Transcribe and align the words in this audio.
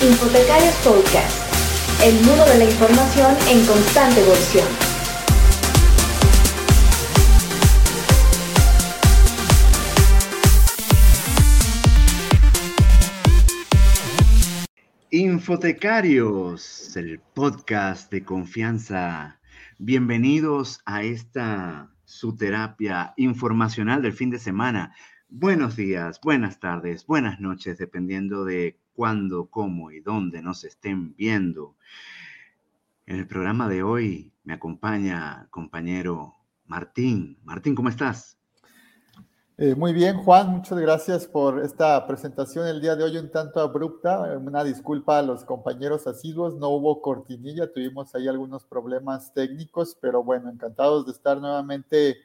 Infotecarios 0.00 0.76
Podcast, 0.84 2.04
el 2.04 2.14
mundo 2.24 2.44
de 2.44 2.58
la 2.58 2.64
información 2.66 3.34
en 3.48 3.66
constante 3.66 4.20
evolución. 4.20 4.68
Infotecarios, 15.10 16.96
el 16.96 17.18
podcast 17.34 18.12
de 18.12 18.22
confianza. 18.22 19.40
Bienvenidos 19.78 20.80
a 20.86 21.02
esta 21.02 21.90
su 22.04 22.36
terapia 22.36 23.14
informacional 23.16 24.02
del 24.02 24.12
fin 24.12 24.30
de 24.30 24.38
semana. 24.38 24.94
Buenos 25.28 25.74
días, 25.74 26.20
buenas 26.22 26.60
tardes, 26.60 27.04
buenas 27.04 27.40
noches, 27.40 27.78
dependiendo 27.78 28.44
de 28.44 28.78
cuándo, 28.98 29.46
cómo 29.48 29.92
y 29.92 30.00
dónde 30.00 30.42
nos 30.42 30.64
estén 30.64 31.14
viendo. 31.14 31.76
En 33.06 33.20
el 33.20 33.28
programa 33.28 33.68
de 33.68 33.84
hoy 33.84 34.32
me 34.42 34.54
acompaña 34.54 35.46
compañero 35.52 36.34
Martín. 36.66 37.38
Martín, 37.44 37.76
¿cómo 37.76 37.90
estás? 37.90 38.36
Eh, 39.56 39.76
muy 39.76 39.92
bien, 39.92 40.16
Juan, 40.16 40.50
muchas 40.50 40.80
gracias 40.80 41.28
por 41.28 41.60
esta 41.60 42.04
presentación 42.08 42.66
el 42.66 42.80
día 42.80 42.96
de 42.96 43.04
hoy 43.04 43.16
un 43.18 43.30
tanto 43.30 43.60
abrupta. 43.60 44.36
Una 44.36 44.64
disculpa 44.64 45.20
a 45.20 45.22
los 45.22 45.44
compañeros 45.44 46.08
asiduos, 46.08 46.56
no 46.56 46.70
hubo 46.70 47.00
cortinilla, 47.00 47.72
tuvimos 47.72 48.12
ahí 48.16 48.26
algunos 48.26 48.64
problemas 48.64 49.32
técnicos, 49.32 49.96
pero 50.00 50.24
bueno, 50.24 50.50
encantados 50.50 51.06
de 51.06 51.12
estar 51.12 51.40
nuevamente 51.40 52.16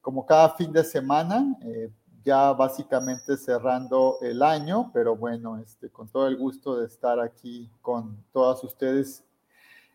como 0.00 0.26
cada 0.26 0.56
fin 0.56 0.72
de 0.72 0.82
semana. 0.82 1.56
Eh, 1.62 1.88
ya 2.26 2.52
básicamente 2.52 3.36
cerrando 3.36 4.16
el 4.20 4.42
año, 4.42 4.90
pero 4.92 5.14
bueno, 5.16 5.58
este, 5.58 5.88
con 5.88 6.08
todo 6.08 6.26
el 6.26 6.36
gusto 6.36 6.76
de 6.76 6.86
estar 6.86 7.20
aquí 7.20 7.70
con 7.80 8.16
todas 8.32 8.64
ustedes. 8.64 9.24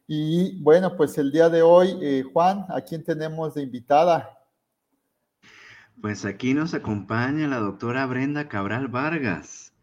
Y 0.07 0.57
bueno, 0.61 0.95
pues 0.95 1.17
el 1.17 1.29
día 1.29 1.49
de 1.49 1.61
hoy, 1.61 1.97
eh, 2.01 2.23
Juan, 2.31 2.65
¿a 2.69 2.79
quién 2.79 3.03
tenemos 3.03 3.53
de 3.53 3.63
invitada? 3.63 4.29
Pues 6.01 6.23
aquí 6.23 6.53
nos 6.53 6.73
acompaña 6.73 7.47
la 7.47 7.59
doctora 7.59 8.05
Brenda 8.05 8.47
Cabral 8.47 8.87
Vargas. 8.87 9.73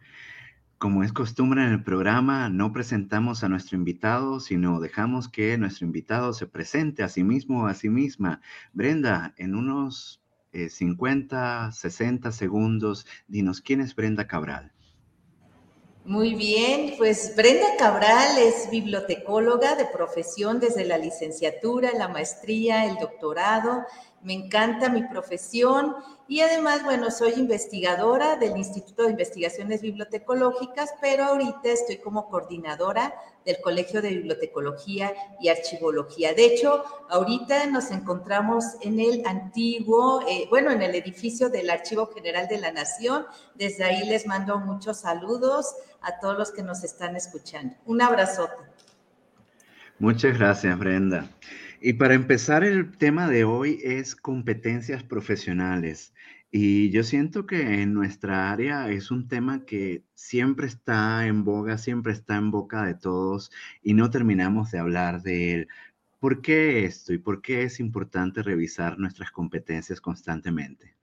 Como 0.78 1.02
es 1.02 1.12
costumbre 1.12 1.62
en 1.64 1.72
el 1.72 1.84
programa, 1.84 2.48
no 2.48 2.72
presentamos 2.72 3.44
a 3.44 3.50
nuestro 3.50 3.76
invitado, 3.76 4.40
sino 4.40 4.80
dejamos 4.80 5.28
que 5.28 5.58
nuestro 5.58 5.84
invitado 5.84 6.32
se 6.32 6.46
presente 6.46 7.02
a 7.02 7.10
sí 7.10 7.24
mismo 7.24 7.64
o 7.64 7.66
a 7.66 7.74
sí 7.74 7.90
misma. 7.90 8.40
Brenda, 8.72 9.34
en 9.36 9.54
unos 9.54 10.22
50, 10.68 11.68
eh, 11.68 11.72
60 11.72 12.32
segundos. 12.32 13.06
Dinos, 13.26 13.60
¿quién 13.60 13.80
es 13.80 13.94
Brenda 13.94 14.26
Cabral? 14.26 14.72
Muy 16.04 16.34
bien, 16.34 16.94
pues 16.96 17.34
Brenda 17.36 17.66
Cabral 17.78 18.38
es 18.38 18.70
bibliotecóloga 18.70 19.74
de 19.74 19.84
profesión 19.84 20.58
desde 20.58 20.86
la 20.86 20.96
licenciatura, 20.96 21.92
la 21.92 22.08
maestría, 22.08 22.86
el 22.86 22.96
doctorado 22.96 23.84
me 24.22 24.32
encanta 24.32 24.88
mi 24.88 25.04
profesión 25.04 25.94
y 26.26 26.40
además, 26.40 26.84
bueno, 26.84 27.10
soy 27.10 27.32
investigadora 27.34 28.36
del 28.36 28.56
Instituto 28.56 29.04
de 29.04 29.12
Investigaciones 29.12 29.80
Bibliotecológicas, 29.80 30.92
pero 31.00 31.24
ahorita 31.24 31.70
estoy 31.70 31.96
como 31.96 32.28
coordinadora 32.28 33.14
del 33.46 33.56
Colegio 33.62 34.02
de 34.02 34.10
Bibliotecología 34.10 35.14
y 35.40 35.48
Archivología. 35.48 36.34
De 36.34 36.44
hecho, 36.44 36.84
ahorita 37.08 37.66
nos 37.66 37.90
encontramos 37.90 38.64
en 38.82 39.00
el 39.00 39.22
antiguo, 39.26 40.22
eh, 40.28 40.46
bueno, 40.50 40.70
en 40.70 40.82
el 40.82 40.94
edificio 40.94 41.48
del 41.48 41.70
Archivo 41.70 42.06
General 42.12 42.46
de 42.46 42.58
la 42.58 42.72
Nación. 42.72 43.24
Desde 43.54 43.84
ahí 43.84 44.06
les 44.06 44.26
mando 44.26 44.58
muchos 44.58 45.00
saludos 45.00 45.74
a 46.02 46.20
todos 46.20 46.36
los 46.36 46.50
que 46.50 46.62
nos 46.62 46.84
están 46.84 47.16
escuchando. 47.16 47.74
Un 47.86 48.02
abrazote. 48.02 48.64
Muchas 49.98 50.38
gracias, 50.38 50.78
Brenda. 50.78 51.26
Y 51.80 51.92
para 51.92 52.14
empezar, 52.14 52.64
el 52.64 52.96
tema 52.96 53.28
de 53.28 53.44
hoy 53.44 53.80
es 53.84 54.16
competencias 54.16 55.04
profesionales. 55.04 56.12
Y 56.50 56.90
yo 56.90 57.04
siento 57.04 57.46
que 57.46 57.82
en 57.82 57.94
nuestra 57.94 58.50
área 58.50 58.88
es 58.90 59.10
un 59.10 59.28
tema 59.28 59.64
que 59.64 60.02
siempre 60.14 60.66
está 60.66 61.26
en 61.26 61.44
boga, 61.44 61.78
siempre 61.78 62.12
está 62.12 62.36
en 62.36 62.50
boca 62.50 62.84
de 62.84 62.94
todos 62.94 63.52
y 63.82 63.94
no 63.94 64.10
terminamos 64.10 64.70
de 64.72 64.78
hablar 64.78 65.22
de 65.22 65.54
él. 65.54 65.68
¿Por 66.18 66.42
qué 66.42 66.84
esto 66.84 67.12
y 67.12 67.18
por 67.18 67.42
qué 67.42 67.62
es 67.62 67.78
importante 67.78 68.42
revisar 68.42 68.98
nuestras 68.98 69.30
competencias 69.30 70.00
constantemente? 70.00 70.96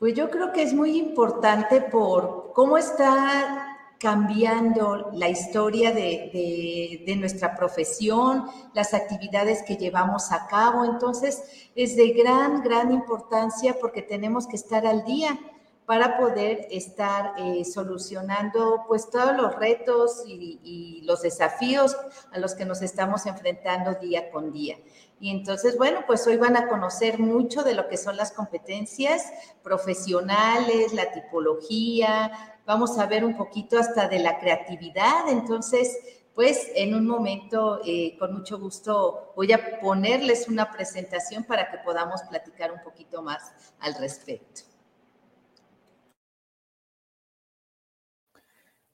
Pues 0.00 0.14
yo 0.14 0.30
creo 0.30 0.52
que 0.52 0.62
es 0.62 0.74
muy 0.74 0.98
importante 0.98 1.80
por 1.80 2.50
cómo 2.54 2.76
está 2.76 3.61
cambiando 4.02 5.12
la 5.12 5.28
historia 5.28 5.92
de, 5.92 7.14
nuestra 7.20 7.54
profesión, 7.54 8.46
las 8.74 8.94
actividades 8.94 9.62
que 9.62 9.76
llevamos 9.76 10.32
a 10.32 10.48
cabo. 10.48 10.84
Entonces, 10.84 11.68
es 11.76 11.94
de 11.94 12.08
gran, 12.08 12.64
gran 12.64 12.90
importancia 12.92 13.76
porque 13.80 14.02
tenemos 14.02 14.48
que 14.48 14.56
estar 14.56 14.88
al 14.88 15.04
día 15.04 15.38
para 15.86 16.18
poder 16.18 16.66
estar 16.72 17.34
eh, 17.38 17.64
solucionando 17.64 18.84
pues 18.88 19.08
todos 19.08 19.36
los 19.36 19.54
retos 19.54 20.24
y, 20.26 20.58
y, 20.64 21.02
los 21.02 21.22
desafíos 21.22 21.96
a 22.32 22.38
los 22.38 22.54
que 22.54 22.64
nos 22.64 22.82
estamos 22.82 23.26
enfrentando 23.26 23.94
día 23.94 24.32
con 24.32 24.52
día. 24.52 24.78
Y 25.20 25.30
entonces, 25.30 25.78
bueno, 25.78 26.00
pues 26.08 26.26
hoy 26.26 26.36
van 26.36 26.56
a 26.56 26.66
conocer 26.66 27.20
mucho 27.20 27.62
de 27.62 27.74
lo 27.74 27.88
que 27.88 27.96
son 27.96 28.16
las 28.16 28.32
competencias 28.32 29.24
profesionales, 29.62 30.92
la 30.92 31.12
tipología, 31.12 32.51
vamos 32.66 32.98
a 32.98 33.06
ver 33.06 33.24
un 33.24 33.36
poquito 33.36 33.78
hasta 33.78 34.08
de 34.08 34.18
la 34.18 34.38
creatividad. 34.38 35.28
Entonces, 35.28 35.98
pues 36.34 36.70
en 36.74 36.94
un 36.94 37.06
momento, 37.06 37.80
eh, 37.84 38.16
con 38.18 38.32
mucho 38.32 38.58
gusto, 38.58 39.32
voy 39.36 39.52
a 39.52 39.80
ponerles 39.80 40.48
una 40.48 40.70
presentación 40.70 41.44
para 41.44 41.70
que 41.70 41.78
podamos 41.78 42.22
platicar 42.22 42.72
un 42.72 42.82
poquito 42.82 43.22
más 43.22 43.52
al 43.80 43.94
respecto. 43.96 44.62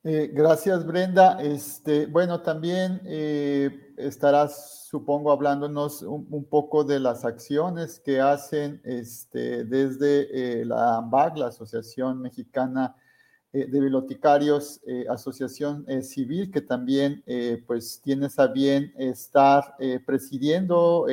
Eh, 0.05 0.31
gracias, 0.33 0.87
Brenda. 0.87 1.41
Este, 1.41 2.07
bueno, 2.07 2.41
también 2.41 3.01
eh, 3.05 3.93
estarás, 3.99 4.87
supongo, 4.89 5.31
hablándonos 5.31 6.03
un, 6.03 6.45
poco 6.49 6.83
de 6.83 6.99
las 6.99 7.25
acciones 7.25 8.01
que 8.01 8.21
hacen 8.21 8.81
este, 8.85 9.65
desde 9.65 10.65
la 10.65 10.97
AMBAC, 10.97 11.37
la 11.37 11.47
Asociación 11.49 12.23
Mexicana 12.23 12.97
eh, 12.97 13.08
de 13.53 13.81
Bibliotecarios, 13.81 14.81
eh, 14.87 15.07
Asociación 15.09 15.85
eh, 15.89 16.03
Civil, 16.03 16.51
que 16.51 16.61
también 16.61 17.25
pues 17.67 18.01
tienes 18.03 18.39
a 18.39 18.47
bien 18.47 18.93
estar 18.99 19.75
presidiendo 20.05 21.07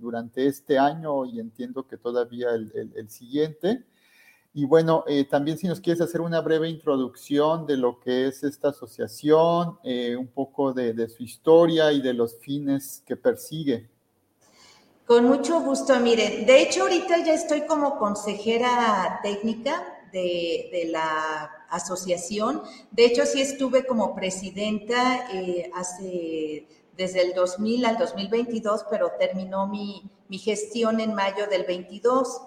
durante 0.00 0.46
este 0.46 0.78
año 0.78 1.24
y 1.24 1.40
entiendo 1.40 1.86
que 1.86 1.96
todavía 1.96 2.50
el, 2.50 3.08
siguiente. 3.08 3.84
Y 4.54 4.66
bueno, 4.66 5.04
también 5.30 5.56
si 5.56 5.66
nos 5.66 5.80
quieres 5.80 6.02
hacer 6.02 6.20
una 6.20 6.40
breve 6.40 6.68
introducción 6.68 7.66
de 7.66 7.78
lo 7.78 7.98
que 8.00 8.26
es 8.26 8.44
esta 8.44 8.68
asociación, 8.68 9.78
un 9.82 10.28
poco 10.34 10.72
de, 10.72 10.92
de 10.92 11.08
su 11.08 11.22
historia 11.22 11.92
y 11.92 12.02
de 12.02 12.12
los 12.12 12.38
fines 12.38 13.02
que 13.06 13.16
persigue. 13.16 13.88
Con 15.06 15.24
mucho 15.24 15.60
gusto, 15.60 15.98
mire, 16.00 16.44
de 16.46 16.62
hecho 16.62 16.82
ahorita 16.82 17.24
ya 17.24 17.34
estoy 17.34 17.62
como 17.66 17.98
consejera 17.98 19.20
técnica 19.22 19.91
de, 20.12 20.88
la 20.90 21.50
asociación. 21.70 22.62
De 22.90 23.04
hecho, 23.04 23.24
sí 23.26 23.40
estuve 23.40 23.86
como 23.86 24.14
presidenta 24.14 25.28
eh, 25.32 25.70
desde 26.96 27.22
el 27.22 27.34
2000 27.34 27.84
al 27.86 27.98
2022, 27.98 28.86
pero 28.90 29.12
terminó 29.18 29.66
mi, 29.66 30.10
gestión 30.38 31.00
en 31.00 31.14
mayo 31.14 31.46
del 31.46 31.64
22. 31.64 32.40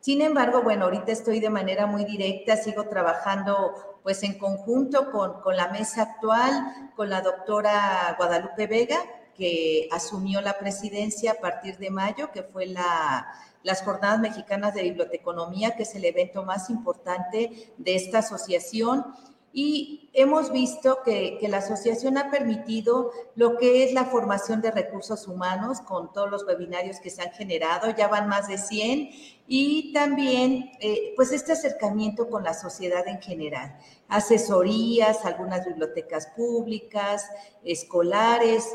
Sin 0.00 0.22
embargo, 0.22 0.62
bueno, 0.62 0.86
ahorita 0.86 1.12
estoy 1.12 1.40
de 1.40 1.50
manera 1.50 1.86
muy 1.86 2.04
directa, 2.04 2.56
sigo 2.56 2.88
trabajando 2.88 4.00
pues 4.02 4.22
en 4.22 4.38
conjunto 4.38 5.10
con, 5.10 5.40
con 5.42 5.56
la 5.56 5.68
mesa 5.68 6.02
actual, 6.02 6.90
con 6.96 7.10
la 7.10 7.20
doctora 7.20 8.14
Guadalupe 8.16 8.66
Vega, 8.66 8.98
que 9.38 9.88
asumió 9.92 10.40
la 10.40 10.58
presidencia 10.58 11.32
a 11.32 11.34
partir 11.36 11.78
de 11.78 11.90
mayo, 11.90 12.32
que 12.32 12.42
fue 12.42 12.66
la, 12.66 13.26
las 13.62 13.82
Jornadas 13.82 14.20
Mexicanas 14.20 14.74
de 14.74 14.82
Biblioteconomía, 14.82 15.76
que 15.76 15.84
es 15.84 15.94
el 15.94 16.04
evento 16.04 16.44
más 16.44 16.68
importante 16.70 17.72
de 17.76 17.94
esta 17.94 18.18
asociación. 18.18 19.04
Y 19.52 20.10
hemos 20.12 20.52
visto 20.52 20.98
que, 21.04 21.38
la 21.48 21.58
asociación 21.58 22.18
ha 22.18 22.30
permitido 22.30 23.10
lo 23.34 23.56
que 23.56 23.84
es 23.84 23.92
la 23.92 24.04
formación 24.04 24.60
de 24.60 24.70
recursos 24.70 25.26
humanos 25.26 25.80
con 25.80 26.12
todos 26.12 26.30
los 26.30 26.44
webinarios 26.44 27.00
que 27.00 27.10
se 27.10 27.22
han 27.22 27.32
generado, 27.32 27.94
ya 27.96 28.08
van 28.08 28.28
más 28.28 28.48
de 28.48 28.58
100, 28.58 29.10
y 29.46 29.92
también 29.94 30.70
eh, 30.80 31.14
pues 31.16 31.32
este 31.32 31.52
acercamiento 31.52 32.28
con 32.28 32.44
la 32.44 32.52
sociedad 32.52 33.08
en 33.08 33.22
general, 33.22 33.78
asesorías, 34.08 35.24
algunas 35.24 35.64
bibliotecas 35.64 36.26
públicas, 36.28 37.26
escolares, 37.64 38.68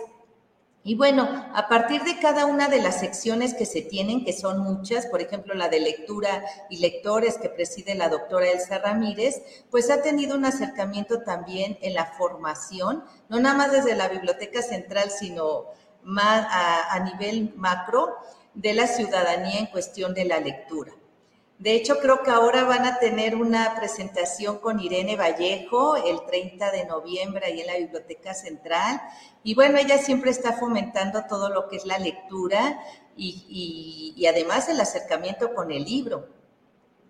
Y 0.85 0.95
bueno, 0.95 1.30
a 1.53 1.69
partir 1.69 2.03
de 2.03 2.19
cada 2.19 2.45
una 2.45 2.68
de 2.68 2.81
las 2.81 3.00
secciones 3.00 3.53
que 3.53 3.65
se 3.65 3.81
tienen, 3.81 4.25
que 4.25 4.33
son 4.33 4.59
muchas, 4.59 5.06
por 5.06 5.21
ejemplo, 5.21 5.53
la 5.53 5.69
de 5.69 5.80
lectura 5.80 6.44
y 6.69 6.80
lectores 6.80 7.38
que 7.38 7.47
preside 7.47 7.95
la 7.95 8.09
doctora 8.09 8.50
Elsa 8.51 8.80
Ramírez, 8.80 9.41
pues 9.71 9.89
ha 9.89 10.01
tenido 10.01 10.35
un 10.35 10.44
acercamiento 10.44 11.21
también 11.21 11.77
en 11.81 11.94
la 11.94 12.07
formación, 12.18 13.06
no 13.30 13.39
nada 13.39 13.56
más 13.56 13.71
desde 13.71 13.95
la 13.95 14.09
Biblioteca 14.09 14.62
Central, 14.62 15.09
sino 15.09 15.68
más 16.03 16.45
a, 16.50 16.94
a 16.94 17.00
nivel 17.00 17.53
macro 17.56 18.18
de 18.53 18.74
la 18.74 18.88
ciudadanía 18.88 19.59
en 19.59 19.68
cuestión 19.68 20.13
de 20.13 20.25
la 20.25 20.41
lectura. 20.41 20.91
De 21.63 21.75
hecho, 21.75 22.00
creo 22.00 22.24
que 22.24 22.30
ahora 22.30 22.65
van 22.65 22.83
a 22.83 23.00
tener 23.00 23.38
una 23.38 23.74
presentación 23.74 24.57
con 24.57 24.81
Irene 24.81 25.15
Vallejo 25.15 25.95
el 25.95 26.25
30 26.25 26.71
de 26.71 26.86
noviembre 26.86 27.45
ahí 27.45 27.62
en 27.62 27.68
la 27.68 27.77
Biblioteca 27.77 28.33
Central. 28.33 29.01
Y 29.44 29.56
bueno, 29.56 29.77
ella 29.77 29.98
siempre 29.98 30.30
está 30.30 30.57
fomentando 30.57 31.24
todo 31.30 31.48
lo 31.48 31.69
que 31.69 31.77
es 31.77 31.86
la 31.86 32.00
lectura 32.00 32.81
y, 33.15 34.25
además 34.30 34.68
el 34.68 34.81
acercamiento 34.81 35.54
con 35.56 35.71
el 35.71 35.86
libro. 35.86 36.27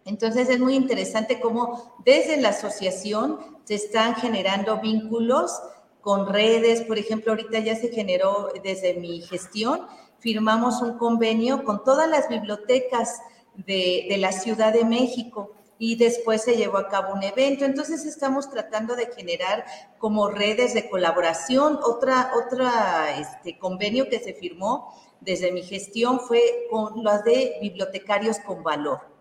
Entonces 0.05 0.47
es 0.50 0.59
muy 0.59 0.75
interesante 0.75 1.39
cómo 1.39 1.95
desde 2.05 2.38
la 2.38 2.50
asociación 2.50 3.39
se 3.63 3.73
están 3.73 4.13
generando 4.17 4.79
vínculos 4.79 5.51
con 6.00 6.31
redes. 6.31 6.83
Por 6.83 7.00
ejemplo, 7.00 7.31
ahorita 7.31 7.57
ya 7.57 7.75
se 7.75 7.88
generó 7.88 8.51
desde 8.63 8.94
mi 8.94 9.23
gestión, 9.23 9.88
firmamos 10.19 10.79
un 10.83 11.00
convenio 11.00 11.63
con 11.63 11.83
todas 11.83 12.07
las 12.07 12.29
bibliotecas 12.29 13.19
de, 13.55 14.15
la 14.17 14.31
Ciudad 14.31 14.73
de 14.73 14.85
México 14.85 15.51
y 15.77 15.95
después 15.95 16.44
se 16.44 16.55
llevó 16.55 16.77
a 16.77 16.88
cabo 16.88 17.13
un 17.13 17.23
evento. 17.23 17.65
Entonces 17.65 18.05
estamos 18.05 18.50
tratando 18.50 18.95
de 18.95 19.07
generar 19.07 19.65
como 19.97 20.29
redes 20.29 20.73
de 20.73 20.89
colaboración. 20.89 21.79
Otra, 21.83 22.31
otra 22.35 23.19
este, 23.19 23.57
convenio 23.57 24.09
que 24.09 24.19
se 24.19 24.33
firmó 24.33 24.94
desde 25.19 25.51
mi 25.51 25.63
gestión 25.63 26.19
fue 26.19 26.67
con 26.69 27.03
las 27.03 27.23
de 27.23 27.57
bibliotecarios 27.61 28.39
con 28.39 28.63
valor. 28.63 29.13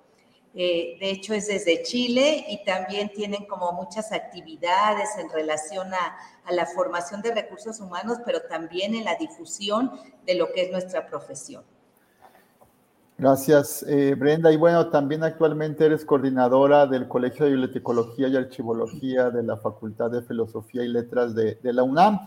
Eh, 0.55 0.99
de 1.01 1.11
hecho, 1.11 1.33
es 1.33 1.47
desde 1.47 1.83
Chile 1.83 2.45
y 2.49 2.63
también 2.65 3.11
tienen 3.11 3.47
como 3.47 3.73
muchas 3.73 4.13
actividades 4.13 5.09
en 5.19 5.31
relación 5.31 5.95
a, 5.95 6.17
a 6.45 6.53
la 6.53 6.67
formación 6.67 7.23
de 7.23 7.33
recursos 7.35 7.81
humanos, 7.81 8.19
pero 8.27 8.43
también 8.43 8.95
en 8.95 9.05
la 9.05 9.15
difusión 9.15 9.91
de 10.27 10.35
lo 10.35 10.53
que 10.53 10.63
es 10.63 10.71
nuestra 10.71 11.07
profesión. 11.07 11.65
Gracias, 13.23 13.85
eh, 13.85 14.17
Brenda. 14.17 14.51
Y 14.51 14.57
bueno, 14.57 14.89
también 14.89 15.23
actualmente 15.23 15.87
eres 15.87 16.05
coordinadora 16.05 16.89
del 16.89 17.07
Colegio 17.07 17.45
de 17.45 17.53
Bibliotecología 17.53 18.27
y 18.27 18.35
Archivología 18.35 19.31
de 19.31 19.45
la 19.45 19.57
Facultad 19.59 20.11
de 20.11 20.23
Filosofía 20.23 20.83
y 20.83 20.89
Letras 20.89 21.33
de, 21.33 21.57
la 21.63 21.85
UNAM. 21.85 22.19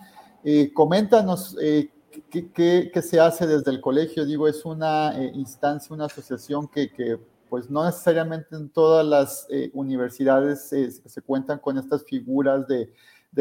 Eh, 0.46 0.72
coméntanos 0.74 1.58
eh, 1.62 1.92
qué, 2.30 2.90
se 3.04 3.20
hace 3.20 3.46
desde 3.46 3.72
el 3.72 3.82
colegio. 3.82 4.24
Digo, 4.24 4.48
es 4.48 4.64
una 4.64 5.14
instancia, 5.34 5.94
una 5.94 6.06
asociación 6.06 6.70
que, 6.70 7.20
pues 7.50 7.70
no 7.70 7.84
necesariamente 7.84 8.56
en 8.56 8.70
todas 8.70 9.06
las 9.06 9.50
universidades 9.74 10.70
se 10.70 11.22
cuentan 11.24 11.60
con 11.60 11.78
estas 11.78 12.06
figuras 12.06 12.66
de, 12.70 12.90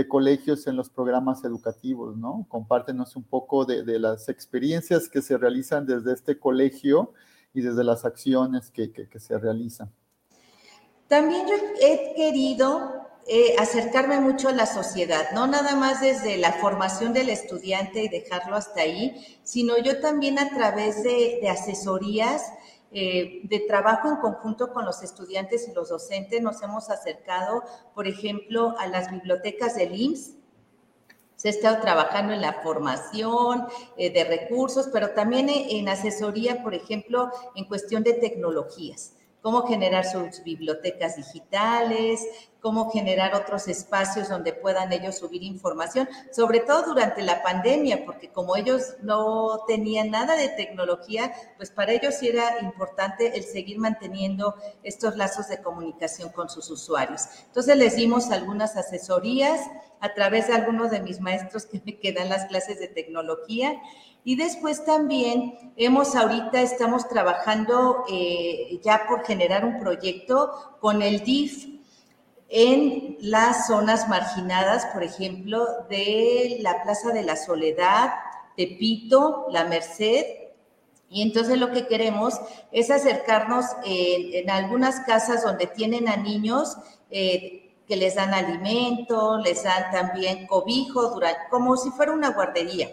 colegios 0.09 0.67
en 0.67 0.75
los 0.75 0.91
programas 0.91 1.45
educativos, 1.45 2.17
¿no? 2.17 2.47
Compártenos 2.49 3.15
un 3.15 3.23
poco 3.23 3.65
de, 3.65 3.85
de 3.85 4.01
las 4.01 4.29
experiencias 4.29 5.09
que 5.09 5.23
se 5.23 5.39
realizan 5.39 5.87
desde 5.87 6.15
este 6.15 6.37
colegio 6.37 7.13
y 7.55 7.63
desde 7.63 7.85
las 7.85 8.05
acciones 8.05 8.71
que, 8.71 9.09
se 9.19 9.39
realizan. 9.39 9.91
También 11.09 11.47
yo 11.47 11.55
he 11.81 12.15
querido 12.15 12.93
eh, 13.27 13.55
acercarme 13.59 14.21
mucho 14.21 14.49
a 14.49 14.53
la 14.53 14.67
sociedad, 14.67 15.31
no 15.33 15.47
nada 15.47 15.77
más 15.77 16.01
desde 16.01 16.37
la 16.37 16.55
formación 16.55 17.13
del 17.13 17.31
estudiante 17.31 18.03
y 18.03 18.09
dejarlo 18.09 18.57
hasta 18.57 18.81
ahí, 18.81 19.39
sino 19.45 19.79
yo 19.79 20.01
también 20.01 20.39
a 20.39 20.51
través 20.51 21.05
de, 21.05 21.49
asesorías, 21.49 22.43
eh, 22.91 23.41
de 23.45 23.61
trabajo 23.61 24.09
en 24.09 24.17
conjunto 24.17 24.73
con 24.73 24.85
los 24.85 25.03
estudiantes 25.03 25.69
y 25.69 25.73
los 25.73 25.89
docentes, 25.89 26.43
nos 26.43 26.61
hemos 26.63 26.91
acercado, 26.91 27.63
por 27.95 28.09
ejemplo, 28.09 28.75
a 28.79 28.89
las 28.89 29.11
bibliotecas 29.11 29.77
del 29.77 29.95
IMSS, 29.95 30.35
se 31.45 31.49
ha 31.49 31.51
estado 31.51 31.83
trabajando 31.83 32.33
en 32.33 32.41
la 32.41 32.55
formación 32.63 33.67
eh, 33.99 34.09
de 34.09 34.25
recursos, 34.25 34.89
pero 34.91 35.11
también 35.11 35.51
en 35.51 35.91
asesoría, 35.91 36.63
por 36.63 36.73
ejemplo, 36.75 37.31
en 37.55 37.67
cuestión 37.67 38.03
de 38.03 38.15
tecnologías 38.15 39.13
cómo 39.45 39.67
generar 39.67 40.07
sus 40.07 40.43
bibliotecas 40.43 41.17
digitales, 41.17 42.27
cómo 42.63 42.91
generar 42.91 43.35
otros 43.35 43.69
espacios 43.69 44.31
donde 44.31 44.55
puedan 44.55 44.91
ellos 44.91 45.19
subir 45.19 45.43
información, 45.43 46.09
sobre 46.33 46.61
todo 46.61 46.83
durante 46.87 47.21
la 47.21 47.43
pandemia, 47.43 48.07
porque 48.07 48.33
como 48.33 48.57
ellos 48.57 48.95
no 49.03 49.67
tenían 49.69 50.11
nada 50.11 50.35
de 50.35 50.49
tecnología, 50.49 51.31
pues 51.59 51.71
para 51.71 51.93
ellos 51.93 52.15
sí 52.15 52.29
era 52.29 52.59
importante 52.63 53.37
el 53.37 53.45
seguir 53.45 53.79
manteniendo 53.79 54.55
estos 54.83 55.15
lazos 55.15 55.49
de 55.49 55.61
comunicación 55.61 56.31
con 56.31 56.49
sus 56.49 56.71
usuarios. 56.71 57.25
Entonces 57.45 57.77
les 57.77 57.97
dimos 57.97 58.31
algunas 58.31 58.79
asesorías 58.79 59.61
a 60.01 60.15
través 60.15 60.47
de 60.47 60.55
algunos 60.55 60.91
de 60.91 61.01
mis 61.01 61.21
maestros 61.21 61.67
que 61.67 61.83
me 61.85 61.99
quedan 61.99 62.31
las 62.31 62.47
clases 62.47 62.81
de 62.81 62.89
tecnología 62.89 63.79
y 64.25 64.37
después 64.37 64.85
también 64.87 65.73
hemos 65.77 66.17
ahorita, 66.17 66.63
estamos 66.63 67.07
trabajando 67.09 68.05
eh, 68.11 68.81
ya 68.83 69.07
por 69.07 69.23
generar 69.25 69.67
un 69.67 69.79
proyecto 69.79 70.79
con 70.81 71.03
el 71.03 71.23
DIF 71.23 71.67
en 72.49 73.19
las 73.21 73.67
zonas 73.67 74.09
marginadas, 74.09 74.87
por 74.87 75.03
ejemplo, 75.03 75.67
de 75.91 76.57
la 76.61 76.83
Plaza 76.83 77.11
de 77.11 77.23
la 77.23 77.37
Soledad, 77.37 78.15
Tepito, 78.57 79.47
La 79.51 79.65
Merced. 79.65 80.25
Y 81.11 81.21
entonces 81.21 81.59
lo 81.59 81.71
que 81.71 81.87
queremos 81.87 82.41
es 82.73 82.91
acercarnos 82.91 83.67
en, 83.85 84.49
algunas 84.49 85.01
casas 85.01 85.45
donde 85.45 85.67
tienen 85.67 86.09
a 86.09 86.17
niños 86.17 86.79
eh, 87.11 87.75
que 87.87 87.97
les 87.97 88.15
dan 88.15 88.33
alimento, 88.33 89.39
les 89.39 89.65
dan 89.65 89.91
también 89.93 90.47
cobijo, 90.47 91.21
como 91.51 91.77
si 91.77 91.91
fuera 91.91 92.13
una 92.13 92.31
guardería 92.31 92.91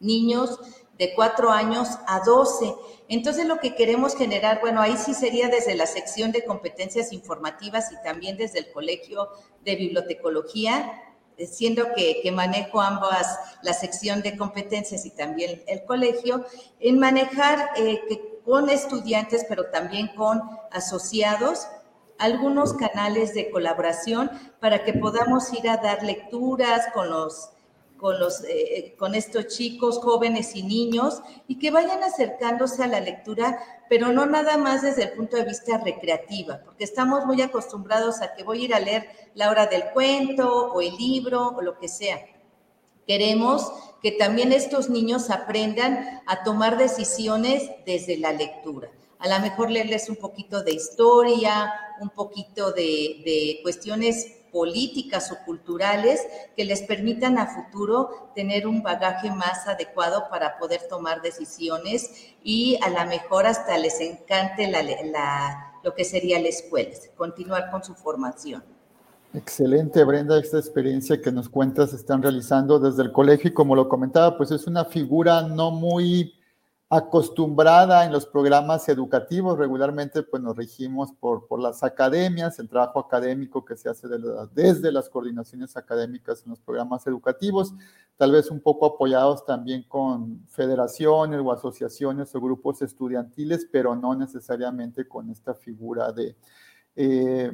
niños 0.00 0.58
de 0.98 1.14
4 1.14 1.50
años 1.50 1.88
a 2.06 2.20
12. 2.20 2.74
Entonces 3.08 3.46
lo 3.46 3.58
que 3.58 3.74
queremos 3.74 4.16
generar, 4.16 4.60
bueno, 4.60 4.80
ahí 4.80 4.96
sí 4.96 5.14
sería 5.14 5.48
desde 5.48 5.74
la 5.74 5.86
sección 5.86 6.32
de 6.32 6.44
competencias 6.44 7.12
informativas 7.12 7.92
y 7.92 8.02
también 8.02 8.36
desde 8.36 8.58
el 8.58 8.72
Colegio 8.72 9.28
de 9.64 9.76
Bibliotecología, 9.76 11.02
siendo 11.44 11.92
que, 11.94 12.30
manejo 12.32 12.80
ambas, 12.80 13.38
la 13.62 13.74
sección 13.74 14.22
de 14.22 14.36
competencias 14.36 15.04
y 15.04 15.10
también 15.10 15.62
el 15.66 15.84
colegio, 15.84 16.46
en 16.80 16.98
manejar 16.98 17.70
eh, 17.76 18.00
con 18.44 18.70
estudiantes, 18.70 19.44
pero 19.48 19.66
también 19.66 20.08
con 20.16 20.40
asociados, 20.70 21.68
algunos 22.18 22.72
canales 22.72 23.34
de 23.34 23.50
colaboración 23.50 24.30
para 24.60 24.84
que 24.84 24.94
podamos 24.94 25.52
ir 25.52 25.68
a 25.68 25.76
dar 25.76 26.02
lecturas 26.02 26.86
con 26.94 27.10
los 27.10 27.50
con, 27.96 28.18
los, 28.18 28.44
eh, 28.44 28.94
con 28.98 29.14
estos 29.14 29.48
chicos, 29.48 29.98
jóvenes 29.98 30.54
y 30.54 30.62
niños, 30.62 31.22
y 31.48 31.58
que 31.58 31.70
vayan 31.70 32.02
acercándose 32.02 32.82
a 32.82 32.86
la 32.86 33.00
lectura, 33.00 33.58
pero 33.88 34.12
no 34.12 34.26
nada 34.26 34.56
más 34.56 34.82
desde 34.82 35.04
el 35.04 35.12
punto 35.12 35.36
de 35.36 35.44
vista 35.44 35.78
recreativa, 35.78 36.60
porque 36.64 36.84
estamos 36.84 37.24
muy 37.26 37.40
acostumbrados 37.42 38.20
a 38.22 38.34
que 38.34 38.44
voy 38.44 38.62
a 38.62 38.64
ir 38.64 38.74
a 38.74 38.80
leer 38.80 39.08
la 39.34 39.50
hora 39.50 39.66
del 39.66 39.84
cuento 39.92 40.72
o 40.72 40.80
el 40.80 40.96
libro 40.96 41.54
o 41.56 41.62
lo 41.62 41.78
que 41.78 41.88
sea. 41.88 42.18
Queremos 43.06 43.72
que 44.02 44.12
también 44.12 44.52
estos 44.52 44.88
niños 44.88 45.30
aprendan 45.30 46.22
a 46.26 46.42
tomar 46.42 46.76
decisiones 46.76 47.70
desde 47.84 48.18
la 48.18 48.32
lectura. 48.32 48.90
A 49.18 49.28
lo 49.28 49.38
mejor 49.40 49.70
leerles 49.70 50.08
un 50.08 50.16
poquito 50.16 50.62
de 50.62 50.72
historia, 50.72 51.72
un 52.00 52.10
poquito 52.10 52.72
de, 52.72 53.22
de 53.24 53.60
cuestiones 53.62 54.36
políticas 54.56 55.30
o 55.32 55.44
culturales 55.44 56.26
que 56.56 56.64
les 56.64 56.80
permitan 56.80 57.36
a 57.36 57.46
futuro 57.46 58.30
tener 58.34 58.66
un 58.66 58.82
bagaje 58.82 59.30
más 59.30 59.68
adecuado 59.68 60.30
para 60.30 60.56
poder 60.56 60.80
tomar 60.88 61.20
decisiones 61.20 62.34
y 62.42 62.78
a 62.82 62.88
lo 62.88 63.06
mejor 63.06 63.44
hasta 63.44 63.76
les 63.76 64.00
encante 64.00 64.66
la, 64.70 65.74
lo 65.84 65.94
que 65.94 66.04
sería 66.04 66.40
la 66.40 66.48
escuela, 66.48 66.88
continuar 67.18 67.70
con 67.70 67.84
su 67.84 67.94
formación. 67.94 68.64
Excelente, 69.34 70.02
Brenda, 70.04 70.40
esta 70.40 70.56
experiencia 70.58 71.20
que 71.20 71.30
nos 71.30 71.50
cuentas 71.50 71.92
están 71.92 72.22
realizando 72.22 72.78
desde 72.78 73.02
el 73.02 73.12
colegio 73.12 73.50
y 73.50 73.52
como 73.52 73.76
lo 73.76 73.90
comentaba, 73.90 74.38
pues 74.38 74.50
es 74.52 74.66
una 74.66 74.86
figura 74.86 75.42
no 75.42 75.70
muy 75.70 76.32
acostumbrada 76.88 78.04
en 78.04 78.12
los 78.12 78.26
programas 78.26 78.88
educativos. 78.88 79.58
Regularmente 79.58 80.22
pues 80.22 80.42
nos 80.42 80.56
regimos 80.56 81.12
por, 81.12 81.46
por 81.46 81.60
las 81.60 81.82
academias, 81.82 82.58
el 82.58 82.68
trabajo 82.68 83.00
académico 83.00 83.64
que 83.64 83.76
se 83.76 83.88
hace 83.88 84.06
desde 84.52 84.92
las 84.92 85.08
coordinaciones 85.08 85.76
académicas 85.76 86.42
en 86.44 86.50
los 86.50 86.60
programas 86.60 87.06
educativos, 87.06 87.74
tal 88.16 88.32
vez 88.32 88.50
un 88.50 88.60
poco 88.60 88.86
apoyados 88.86 89.44
también 89.44 89.82
con 89.82 90.46
federaciones 90.48 91.40
o 91.42 91.52
asociaciones 91.52 92.34
o 92.34 92.40
grupos 92.40 92.80
estudiantiles, 92.82 93.66
pero 93.70 93.96
no 93.96 94.14
necesariamente 94.14 95.08
con 95.08 95.28
esta 95.30 95.54
figura 95.54 96.12
de, 96.12 96.36
eh, 96.94 97.50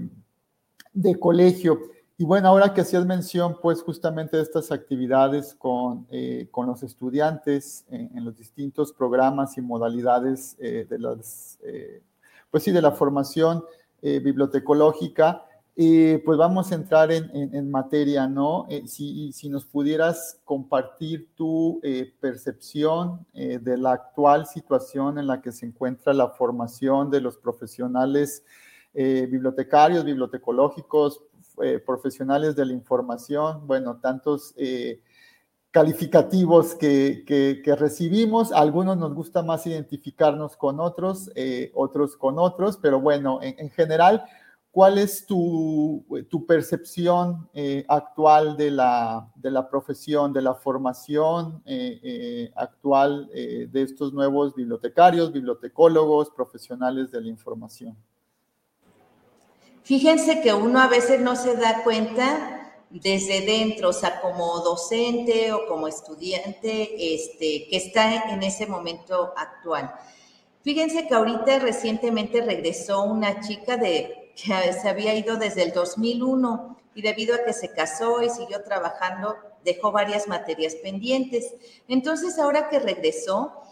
de 0.92 1.18
colegio. 1.18 1.80
Y 2.22 2.24
bueno, 2.24 2.46
ahora 2.46 2.72
que 2.72 2.82
hacías 2.82 3.04
mención, 3.04 3.56
pues 3.60 3.82
justamente 3.82 4.36
de 4.36 4.44
estas 4.44 4.70
actividades 4.70 5.56
con, 5.56 6.06
eh, 6.08 6.46
con 6.52 6.68
los 6.68 6.84
estudiantes 6.84 7.84
en, 7.90 8.24
los 8.24 8.36
distintos 8.36 8.92
programas 8.92 9.58
y 9.58 9.60
modalidades 9.60 10.54
eh, 10.60 10.86
de 10.88 11.00
las, 11.00 11.58
eh, 11.64 12.00
pues 12.48 12.62
sí, 12.62 12.70
de 12.70 12.80
la 12.80 12.92
formación 12.92 13.64
bibliotecológica, 14.00 15.44
pues 15.74 16.38
vamos 16.38 16.70
a 16.70 16.76
entrar 16.76 17.10
en, 17.10 17.28
en, 17.34 17.70
materia, 17.72 18.28
¿no? 18.28 18.66
si, 18.86 19.32
si, 19.32 19.48
nos 19.48 19.64
pudieras 19.64 20.40
compartir 20.44 21.28
tu 21.34 21.80
percepción 22.20 23.26
de 23.32 23.76
la 23.78 23.92
actual 23.92 24.46
situación 24.46 25.18
en 25.18 25.26
la 25.28 25.40
que 25.40 25.50
se 25.50 25.66
encuentra 25.66 26.12
la 26.12 26.28
formación 26.28 27.10
de 27.10 27.20
los 27.20 27.36
profesionales 27.36 28.44
bibliotecarios, 28.92 30.04
bibliotecológicos, 30.04 31.22
eh, 31.60 31.78
profesionales 31.78 32.56
de 32.56 32.64
la 32.64 32.72
información, 32.72 33.66
bueno, 33.66 33.98
tantos 34.00 34.54
eh, 34.56 35.00
calificativos 35.70 36.74
que, 36.74 37.62
recibimos. 37.78 38.52
algunos 38.52 38.96
nos 38.96 39.14
gusta 39.14 39.42
más 39.42 39.66
identificarnos 39.66 40.56
con 40.56 40.80
otros, 40.80 41.30
eh, 41.34 41.70
otros 41.74 42.16
con 42.16 42.38
otros, 42.38 42.78
pero 42.80 43.00
bueno, 43.00 43.38
en, 43.42 43.70
general, 43.70 44.24
¿cuál 44.70 44.96
es 44.98 45.26
tu, 45.26 46.06
percepción 46.48 47.48
actual 47.88 48.56
de 48.56 48.70
la 48.70 49.68
profesión, 49.70 50.32
de 50.32 50.42
la 50.42 50.54
formación 50.54 51.62
actual 52.56 53.28
de 53.32 53.82
estos 53.82 54.12
nuevos 54.12 54.54
bibliotecarios, 54.54 55.32
bibliotecólogos, 55.32 56.30
profesionales 56.30 57.10
de 57.10 57.20
la 57.20 57.28
información? 57.28 57.96
Fíjense 59.84 60.40
que 60.40 60.54
uno 60.54 60.80
a 60.80 60.86
veces 60.86 61.20
no 61.20 61.34
se 61.34 61.56
da 61.56 61.82
cuenta 61.82 62.72
desde 62.90 63.40
dentro, 63.40 63.88
o 63.88 63.92
sea, 63.92 64.20
como 64.20 64.60
docente 64.60 65.52
o 65.52 65.66
como 65.66 65.88
estudiante 65.88 67.14
este, 67.14 67.66
que 67.68 67.76
está 67.76 68.30
en 68.32 68.42
ese 68.42 68.66
momento 68.66 69.32
actual. 69.36 69.92
Fíjense 70.62 71.08
que 71.08 71.14
ahorita 71.14 71.58
recientemente 71.58 72.42
regresó 72.42 73.02
una 73.02 73.40
chica 73.40 73.76
de, 73.76 74.32
que 74.36 74.72
se 74.72 74.88
había 74.88 75.14
ido 75.14 75.36
desde 75.36 75.62
el 75.64 75.72
2001 75.72 76.78
y 76.94 77.02
debido 77.02 77.34
a 77.34 77.44
que 77.44 77.52
se 77.52 77.72
casó 77.72 78.22
y 78.22 78.30
siguió 78.30 78.62
trabajando, 78.62 79.36
dejó 79.64 79.90
varias 79.90 80.28
materias 80.28 80.76
pendientes. 80.76 81.54
Entonces, 81.88 82.38
ahora 82.38 82.68
que 82.68 82.78
regresó, 82.78 83.62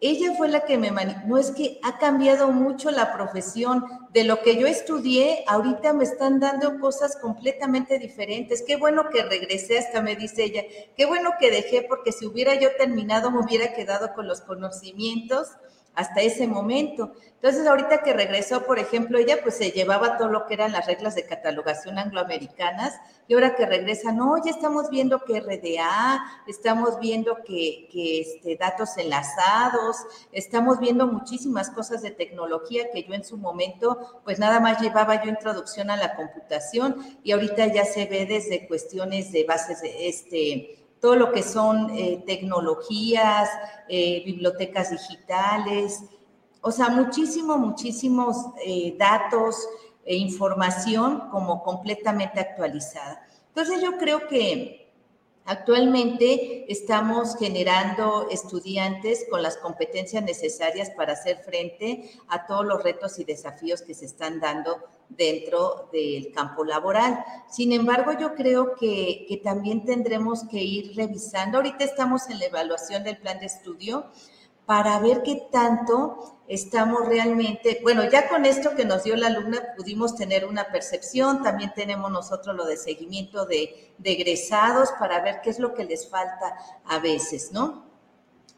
ella 0.00 0.34
fue 0.36 0.48
la 0.48 0.60
que 0.60 0.78
me 0.78 0.90
no 0.90 1.38
es 1.38 1.50
que 1.50 1.80
ha 1.82 1.98
cambiado 1.98 2.52
mucho 2.52 2.90
la 2.90 3.14
profesión 3.14 3.84
de 4.16 4.24
lo 4.24 4.40
que 4.40 4.56
yo 4.56 4.66
estudié, 4.66 5.44
ahorita 5.46 5.92
me 5.92 6.04
están 6.04 6.40
dando 6.40 6.80
cosas 6.80 7.18
completamente 7.20 7.98
diferentes. 7.98 8.64
Qué 8.66 8.76
bueno 8.76 9.10
que 9.10 9.22
regresé, 9.22 9.76
hasta 9.76 10.00
me 10.00 10.16
dice 10.16 10.44
ella, 10.44 10.62
qué 10.96 11.04
bueno 11.04 11.32
que 11.38 11.50
dejé 11.50 11.82
porque 11.82 12.12
si 12.12 12.24
hubiera 12.24 12.54
yo 12.58 12.70
terminado 12.78 13.30
me 13.30 13.40
hubiera 13.40 13.74
quedado 13.74 14.14
con 14.14 14.26
los 14.26 14.40
conocimientos 14.40 15.48
hasta 15.96 16.20
ese 16.20 16.46
momento. 16.46 17.12
Entonces, 17.34 17.66
ahorita 17.66 18.02
que 18.02 18.12
regresó, 18.12 18.64
por 18.64 18.78
ejemplo, 18.78 19.18
ella 19.18 19.38
pues 19.42 19.56
se 19.56 19.70
llevaba 19.70 20.18
todo 20.18 20.28
lo 20.28 20.46
que 20.46 20.54
eran 20.54 20.72
las 20.72 20.86
reglas 20.86 21.14
de 21.14 21.26
catalogación 21.26 21.98
angloamericanas 21.98 22.94
y 23.28 23.34
ahora 23.34 23.56
que 23.56 23.66
regresa, 23.66 24.12
no, 24.12 24.36
ya 24.44 24.50
estamos 24.50 24.90
viendo 24.90 25.24
que 25.24 25.40
RDA, 25.40 26.42
estamos 26.46 27.00
viendo 27.00 27.36
que, 27.44 27.88
que 27.90 28.20
este, 28.20 28.56
datos 28.56 28.96
enlazados, 28.98 29.96
estamos 30.32 30.78
viendo 30.78 31.06
muchísimas 31.06 31.70
cosas 31.70 32.02
de 32.02 32.10
tecnología 32.10 32.90
que 32.92 33.02
yo 33.02 33.14
en 33.14 33.24
su 33.24 33.36
momento 33.36 34.20
pues 34.24 34.38
nada 34.38 34.60
más 34.60 34.80
llevaba 34.80 35.22
yo 35.22 35.30
introducción 35.30 35.90
a 35.90 35.96
la 35.96 36.14
computación 36.14 36.96
y 37.22 37.32
ahorita 37.32 37.66
ya 37.68 37.84
se 37.84 38.06
ve 38.06 38.26
desde 38.26 38.68
cuestiones 38.68 39.32
de 39.32 39.44
bases 39.44 39.80
de 39.82 40.08
este 40.08 40.85
todo 41.00 41.16
lo 41.16 41.32
que 41.32 41.42
son 41.42 41.90
eh, 41.90 42.22
tecnologías, 42.26 43.48
eh, 43.88 44.22
bibliotecas 44.24 44.90
digitales, 44.90 46.02
o 46.60 46.72
sea, 46.72 46.88
muchísimo, 46.88 47.58
muchísimos 47.58 48.36
eh, 48.64 48.96
datos 48.98 49.56
e 50.04 50.16
información 50.16 51.28
como 51.30 51.62
completamente 51.62 52.40
actualizada. 52.40 53.26
Entonces 53.48 53.80
yo 53.82 53.96
creo 53.98 54.26
que 54.26 54.86
Actualmente 55.48 56.70
estamos 56.72 57.36
generando 57.36 58.26
estudiantes 58.32 59.26
con 59.30 59.44
las 59.44 59.56
competencias 59.56 60.24
necesarias 60.24 60.90
para 60.90 61.12
hacer 61.12 61.36
frente 61.44 62.10
a 62.26 62.46
todos 62.46 62.66
los 62.66 62.82
retos 62.82 63.20
y 63.20 63.24
desafíos 63.24 63.82
que 63.82 63.94
se 63.94 64.06
están 64.06 64.40
dando 64.40 64.82
dentro 65.08 65.88
del 65.92 66.32
campo 66.32 66.64
laboral. 66.64 67.24
Sin 67.48 67.72
embargo, 67.72 68.12
yo 68.18 68.34
creo 68.34 68.74
que, 68.74 69.40
también 69.42 69.84
tendremos 69.84 70.44
que 70.48 70.62
ir 70.62 70.96
revisando. 70.96 71.58
Ahorita 71.58 71.84
estamos 71.84 72.28
en 72.28 72.38
la 72.38 72.46
evaluación 72.46 73.04
del 73.04 73.18
plan 73.18 73.38
de 73.38 73.46
estudio 73.46 74.06
para 74.64 74.98
ver 74.98 75.22
qué 75.22 75.46
tanto 75.52 76.40
estamos 76.48 77.06
realmente, 77.06 77.78
bueno, 77.82 78.08
ya 78.10 78.28
con 78.28 78.44
esto 78.44 78.74
que 78.74 78.84
nos 78.84 79.04
dio 79.04 79.16
la 79.16 79.28
alumna 79.28 79.62
pudimos 79.76 80.16
tener 80.16 80.44
una 80.44 80.64
percepción, 80.72 81.42
también 81.42 81.72
tenemos 81.74 82.10
nosotros 82.10 82.56
lo 82.56 82.66
de 82.66 82.76
seguimiento 82.76 83.46
de, 83.46 83.94
egresados 84.02 84.90
para 84.98 85.20
ver 85.20 85.40
qué 85.42 85.50
es 85.50 85.60
lo 85.60 85.72
que 85.74 85.84
les 85.84 86.08
falta 86.08 86.56
a 86.84 86.98
veces, 86.98 87.52
¿no? 87.52 87.85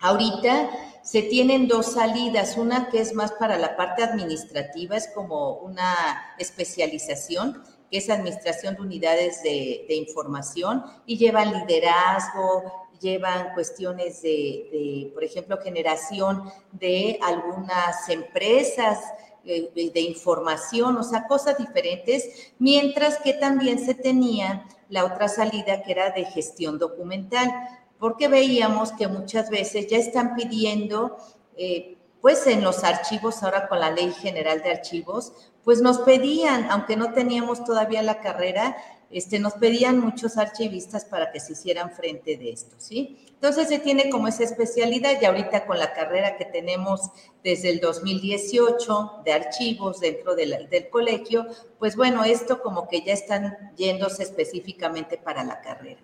Ahorita 0.01 0.71
se 1.03 1.23
tienen 1.23 1.69
dos 1.69 1.93
salidas, 1.93 2.57
una 2.57 2.91
que 2.91 3.01
es 3.01 3.15
más 3.15 3.33
para 3.33 3.57
la 3.59 3.77
parte 3.77 4.03
administrativa, 4.03 4.97
es 4.97 5.09
como 5.09 5.55
una 5.55 6.35
especialización, 6.39 7.63
que 7.91 7.99
es 7.99 8.11
administración 8.11 8.75
de 8.75 8.83
unidades 8.83 9.43
de, 9.43 9.87
de 9.89 9.95
información 9.95 10.85
y 11.07 11.17
lleva 11.17 11.45
liderazgo, 11.45 12.89
llevan 13.01 13.55
cuestiones 13.55 14.23
de, 14.23 15.11
por 15.15 15.25
ejemplo, 15.25 15.59
generación 15.59 16.51
de 16.73 17.19
algunas 17.23 18.09
empresas 18.09 19.01
eh, 19.45 19.71
de 19.75 20.01
información, 20.01 20.97
o 20.97 21.03
sea, 21.03 21.27
cosas 21.27 21.59
diferentes, 21.59 22.53
mientras 22.59 23.19
que 23.19 23.35
también 23.35 23.79
se 23.85 23.95
tenía 23.95 24.67
la 24.89 25.05
otra 25.05 25.29
salida 25.29 25.83
que 25.83 25.93
era 25.93 26.11
de 26.11 26.25
gestión 26.25 26.79
documental, 26.79 27.51
porque 27.99 28.29
veíamos 28.29 28.93
que 28.93 29.09
muchas 29.09 29.51
veces 29.51 29.87
ya 29.89 29.99
están 29.99 30.35
pidiendo, 30.35 31.17
eh, 31.57 31.97
pues 32.21 32.47
en 32.47 32.63
los 32.63 32.85
archivos, 32.85 33.43
ahora 33.43 33.69
con 33.69 33.81
la 33.81 33.91
Ley 33.91 34.13
General 34.13 34.63
de 34.63 34.71
Archivos, 34.71 35.33
pues 35.65 35.83
nos 35.83 35.99
pedían, 35.99 36.71
aunque 36.71 36.97
no 36.97 37.13
teníamos 37.13 37.65
todavía 37.65 38.03
la 38.03 38.21
carrera, 38.21 38.77
este, 39.11 39.39
nos 39.39 39.55
pedían 39.55 40.01
muchos 40.01 40.37
archivistas 40.37 41.05
para 41.05 41.33
que 41.33 41.41
se 41.41 41.53
hicieran 41.53 41.93
frente 41.93 42.37
de 42.37 42.51
esto, 42.51 42.77
¿sí? 42.79 43.25
Entonces 43.31 43.69
se 43.69 43.79
tiene 43.79 44.11
como 44.11 44.29
esa 44.29 44.45
especialidad 44.45 45.21
y 45.21 45.25
ahorita 45.25 45.65
con 45.65 45.79
la 45.79 45.95
carrera 45.95 46.37
que 46.37 46.45
tenemos 46.45 47.03
desde 47.43 47.71
el 47.71 47.81
2018 47.81 49.23
de 49.25 49.33
archivos 49.33 50.01
dentro 50.01 50.35
del 50.35 50.91
colegio, 50.91 51.47
pues 51.79 51.97
bueno, 51.97 52.25
esto 52.25 52.61
como 52.61 52.89
que 52.89 53.03
ya 53.03 53.15
están 53.15 53.73
yéndose 53.77 54.25
específicamente 54.25 55.17
para 55.17 55.45
la 55.45 55.61
carrera. 55.61 56.01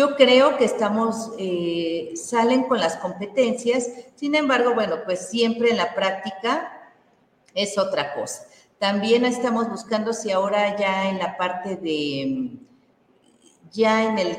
Yo 0.00 0.16
creo 0.16 0.56
que 0.56 0.64
estamos, 0.64 1.32
eh, 1.36 2.14
salen 2.16 2.62
con 2.62 2.80
las 2.80 2.96
competencias, 2.96 3.86
sin 4.14 4.34
embargo, 4.34 4.72
bueno, 4.74 5.00
pues 5.04 5.28
siempre 5.28 5.68
en 5.68 5.76
la 5.76 5.94
práctica 5.94 6.90
es 7.52 7.76
otra 7.76 8.14
cosa. 8.14 8.46
También 8.78 9.26
estamos 9.26 9.68
buscando 9.68 10.14
si 10.14 10.30
ahora 10.30 10.74
ya 10.78 11.10
en 11.10 11.18
la 11.18 11.36
parte 11.36 11.76
de, 11.76 12.52
ya 13.72 14.04
en 14.04 14.18
el, 14.18 14.38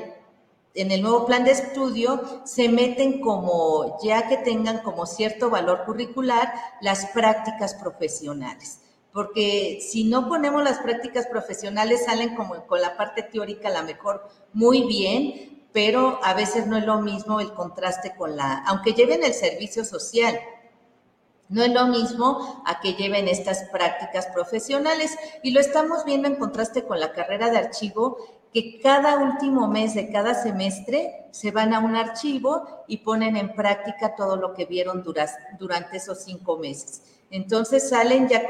en 0.73 0.89
el 0.89 1.03
nuevo 1.03 1.27
plan 1.27 1.43
de 1.43 1.51
estudio, 1.51 2.41
se 2.43 2.67
meten 2.67 3.21
como, 3.21 3.99
ya 4.03 4.27
que 4.27 4.37
tengan 4.37 4.79
como 4.79 5.05
cierto 5.05 5.51
valor 5.51 5.83
curricular, 5.85 6.51
las 6.81 7.05
prácticas 7.11 7.75
profesionales 7.75 8.80
porque 9.13 9.79
si 9.81 10.05
no 10.05 10.29
ponemos 10.29 10.63
las 10.63 10.79
prácticas 10.79 11.27
profesionales 11.27 12.05
salen 12.05 12.35
como 12.35 12.65
con 12.65 12.81
la 12.81 12.95
parte 12.95 13.23
teórica 13.23 13.67
a 13.67 13.71
la 13.71 13.83
mejor 13.83 14.27
muy 14.53 14.83
bien, 14.83 15.65
pero 15.73 16.19
a 16.23 16.33
veces 16.33 16.67
no 16.67 16.77
es 16.77 16.85
lo 16.85 17.01
mismo 17.01 17.39
el 17.39 17.53
contraste 17.53 18.13
con 18.15 18.35
la, 18.35 18.63
aunque 18.65 18.93
lleven 18.93 19.23
el 19.23 19.33
servicio 19.33 19.85
social, 19.85 20.39
no 21.49 21.63
es 21.63 21.73
lo 21.73 21.87
mismo 21.87 22.63
a 22.65 22.79
que 22.79 22.93
lleven 22.93 23.27
estas 23.27 23.65
prácticas 23.71 24.27
profesionales 24.27 25.17
y 25.43 25.51
lo 25.51 25.59
estamos 25.59 26.05
viendo 26.05 26.27
en 26.27 26.35
contraste 26.35 26.83
con 26.83 26.99
la 26.99 27.11
carrera 27.11 27.49
de 27.49 27.57
archivo, 27.57 28.17
que 28.53 28.79
cada 28.81 29.17
último 29.17 29.67
mes 29.67 29.93
de 29.93 30.09
cada 30.11 30.33
semestre 30.33 31.27
se 31.31 31.51
van 31.51 31.73
a 31.73 31.79
un 31.79 31.95
archivo 31.95 32.83
y 32.87 32.97
ponen 32.97 33.35
en 33.35 33.53
práctica 33.53 34.15
todo 34.15 34.37
lo 34.37 34.53
que 34.53 34.65
vieron 34.65 35.03
durante 35.03 35.97
esos 35.97 36.23
cinco 36.23 36.57
meses. 36.57 37.01
Entonces 37.29 37.89
salen 37.89 38.27
ya 38.27 38.47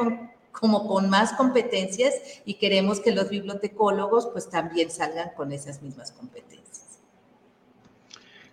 como 0.51 0.87
con 0.87 1.09
más 1.09 1.33
competencias 1.33 2.13
y 2.45 2.55
queremos 2.55 2.99
que 2.99 3.11
los 3.11 3.29
bibliotecólogos 3.29 4.27
pues 4.27 4.49
también 4.49 4.89
salgan 4.89 5.29
con 5.35 5.51
esas 5.51 5.81
mismas 5.81 6.11
competencias. 6.11 6.99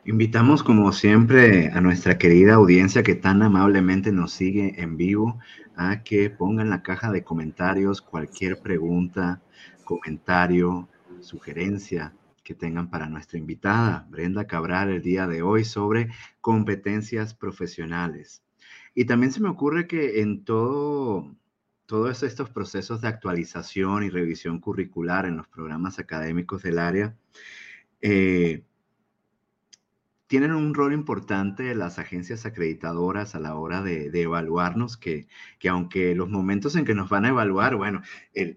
Invitamos 0.04 0.62
como 0.62 0.90
siempre 0.92 1.68
a 1.68 1.80
nuestra 1.82 2.16
querida 2.16 2.54
audiencia 2.54 3.02
que 3.02 3.14
tan 3.14 3.42
amablemente 3.42 4.10
nos 4.10 4.32
sigue 4.32 4.80
en 4.80 4.96
vivo 4.96 5.38
a 5.76 6.02
que 6.02 6.30
ponga 6.30 6.62
en 6.62 6.70
la 6.70 6.82
caja 6.82 7.12
de 7.12 7.22
comentarios 7.22 8.00
cualquier 8.00 8.60
pregunta, 8.60 9.42
comentario, 9.84 10.88
sugerencia 11.20 12.14
que 12.42 12.54
tengan 12.54 12.88
para 12.88 13.10
nuestra 13.10 13.38
invitada, 13.38 14.06
Brenda 14.08 14.46
Cabral, 14.46 14.88
el 14.88 15.02
día 15.02 15.26
de 15.26 15.42
hoy 15.42 15.64
sobre 15.64 16.08
competencias 16.40 17.34
profesionales. 17.34 18.42
Y 18.94 19.04
también 19.04 19.32
se 19.32 19.40
me 19.40 19.50
ocurre 19.50 19.86
que 19.86 20.22
en 20.22 20.44
todo, 20.44 21.34
todos 21.88 22.22
estos 22.22 22.50
procesos 22.50 23.00
de 23.00 23.08
actualización 23.08 24.04
y 24.04 24.10
revisión 24.10 24.60
curricular 24.60 25.24
en 25.24 25.38
los 25.38 25.48
programas 25.48 25.98
académicos 25.98 26.62
del 26.62 26.78
área, 26.78 27.16
eh, 28.02 28.62
tienen 30.26 30.52
un 30.52 30.74
rol 30.74 30.92
importante 30.92 31.74
las 31.74 31.98
agencias 31.98 32.44
acreditadoras 32.44 33.34
a 33.34 33.40
la 33.40 33.54
hora 33.54 33.82
de, 33.82 34.10
evaluarnos, 34.12 34.98
que, 34.98 35.28
que, 35.58 35.70
aunque 35.70 36.14
los 36.14 36.28
momentos 36.28 36.76
en 36.76 36.84
que 36.84 36.94
nos 36.94 37.08
van 37.08 37.24
a 37.24 37.30
evaluar, 37.30 37.76
bueno, 37.76 38.02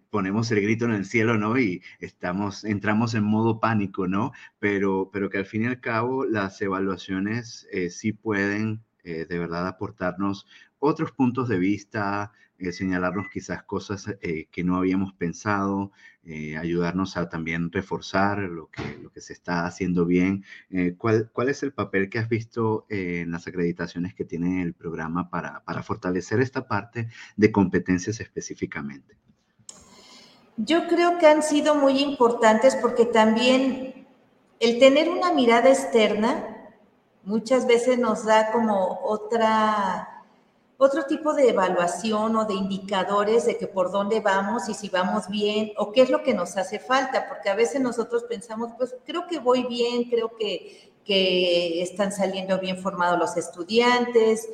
ponemos 0.09 0.51
el 0.51 0.59
grito 0.59 0.83
en 0.83 0.91
el 0.91 1.05
cielo, 1.05 1.38
¿no? 1.38 1.57
Y 1.57 1.81
estamos, 2.00 2.65
entramos 2.65 3.13
en 3.13 3.23
modo 3.23 3.61
pánico, 3.61 4.09
¿no? 4.09 4.33
Pero, 4.59 5.09
pero 5.13 5.29
que 5.29 5.38
al 5.38 5.45
fin 5.45 5.63
y 5.63 5.67
al 5.67 5.79
cabo 5.79 6.25
las 6.25 6.61
evaluaciones 6.61 7.65
eh, 7.71 7.91
sí 7.91 8.11
pueden 8.11 8.83
eh, 9.05 9.25
de 9.25 9.39
verdad 9.39 9.67
aportarnos 9.67 10.45
otros 10.79 11.13
puntos 11.13 11.47
de 11.47 11.59
vista, 11.59 12.33
eh, 12.62 12.72
señalarnos 12.72 13.30
quizás 13.30 13.63
cosas 13.63 14.06
eh, 14.22 14.48
que 14.51 14.63
no 14.63 14.77
habíamos 14.77 15.13
pensado, 15.13 15.91
eh, 16.24 16.56
ayudarnos 16.58 17.18
a 17.18 17.27
también 17.27 17.72
reforzar 17.72 18.38
lo 18.38 18.70
que, 18.70 19.00
lo 19.01 19.12
que 19.12 19.22
se 19.22 19.34
está 19.34 19.65
haciendo 19.65 20.06
bien. 20.06 20.46
¿cuál, 20.98 21.32
¿Cuál 21.34 21.50
es 21.50 21.63
el 21.63 21.74
papel 21.74 22.10
que 22.10 22.20
has 22.20 22.30
visto 22.30 22.86
en 22.89 23.32
las 23.32 23.48
acreditaciones 23.48 24.13
que 24.13 24.25
tiene 24.25 24.62
el 24.62 24.74
programa 24.74 25.30
para, 25.30 25.63
para 25.63 25.82
fortalecer 25.82 26.39
esta 26.39 26.68
parte 26.68 27.10
de 27.36 27.51
competencias 27.51 28.20
específicamente? 28.20 29.18
Yo 30.58 30.88
creo 30.88 31.18
que 31.18 31.25
han 31.25 31.41
sido 31.41 31.74
muy 31.75 32.00
importantes 32.00 32.75
porque 32.75 33.06
también 33.06 34.08
el 34.60 34.77
tener 34.77 35.10
una 35.10 35.34
mirada 35.34 35.70
externa 35.70 36.51
muchas 37.24 37.65
veces 37.65 37.98
nos 37.98 38.25
da 38.25 38.51
como 38.51 39.00
otra 39.03 40.11
otro 40.83 41.03
tipo 41.03 41.33
de 41.33 41.50
evaluación 41.50 42.35
o 42.35 42.45
de 42.45 42.55
indicadores 42.55 43.45
de 43.45 43.55
que 43.55 43.67
por 43.67 43.91
dónde 43.91 44.19
vamos 44.19 44.67
y 44.67 44.73
si 44.73 44.89
vamos 44.89 45.27
bien 45.29 45.73
o 45.77 45.91
qué 45.91 46.01
es 46.01 46.09
lo 46.09 46.23
que 46.23 46.33
nos 46.33 46.57
hace 46.57 46.79
falta, 46.79 47.27
porque 47.29 47.50
a 47.50 47.55
veces 47.55 47.81
nosotros 47.81 48.23
pensamos, 48.23 48.71
pues 48.79 48.95
creo 49.05 49.27
que 49.27 49.38
voy 49.38 49.61
bien, 49.65 50.09
creo 50.09 50.35
que, 50.35 50.91
que 51.05 51.83
están 51.83 52.11
saliendo 52.11 52.57
bien 52.57 52.79
formados 52.79 53.19
los 53.19 53.38
estudiantes, 53.38 54.50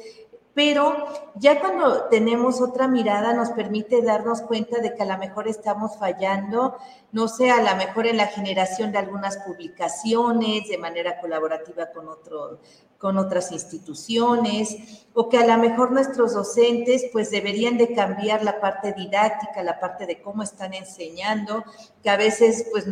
pero 0.54 1.32
ya 1.36 1.62
cuando 1.62 2.10
tenemos 2.10 2.62
otra 2.62 2.90
mirada 2.90 3.32
nos 3.34 3.52
permite 3.52 4.02
darnos 4.02 4.42
cuenta 4.42 4.82
de 4.82 4.96
que 4.96 5.04
a 5.04 5.06
lo 5.06 5.18
mejor 5.20 5.48
estamos 5.48 5.98
fallando, 5.98 6.76
no 7.14 7.30
sé, 7.30 7.52
a 7.52 7.62
lo 7.62 7.78
mejor 7.78 8.06
en 8.06 8.18
la 8.18 8.28
generación 8.28 8.92
de 8.92 8.98
algunas 8.98 9.38
publicaciones 9.38 10.68
de 10.68 10.78
manera 10.78 11.22
colaborativa 11.22 11.92
con, 11.92 12.10
otro, 12.10 12.60
con 12.98 13.18
otras 13.18 13.52
instituciones, 13.52 15.06
o 15.14 15.30
que 15.30 15.38
a 15.38 15.46
lo 15.46 15.58
mejor 15.58 15.92
nuestros 15.92 16.34
docentes 16.34 17.06
pues 17.12 17.30
deberían 17.30 17.78
de 17.78 17.94
cambiar 17.94 18.44
la 18.44 18.60
parte 18.60 18.94
didáctica, 18.94 19.64
la 19.64 19.80
parte 19.80 20.06
de 20.06 20.22
cómo 20.22 20.44
están 20.44 20.74
enseñando, 20.74 21.64
que 22.02 22.10
a 22.10 22.18
veces 22.18 22.68
pues 22.72 22.88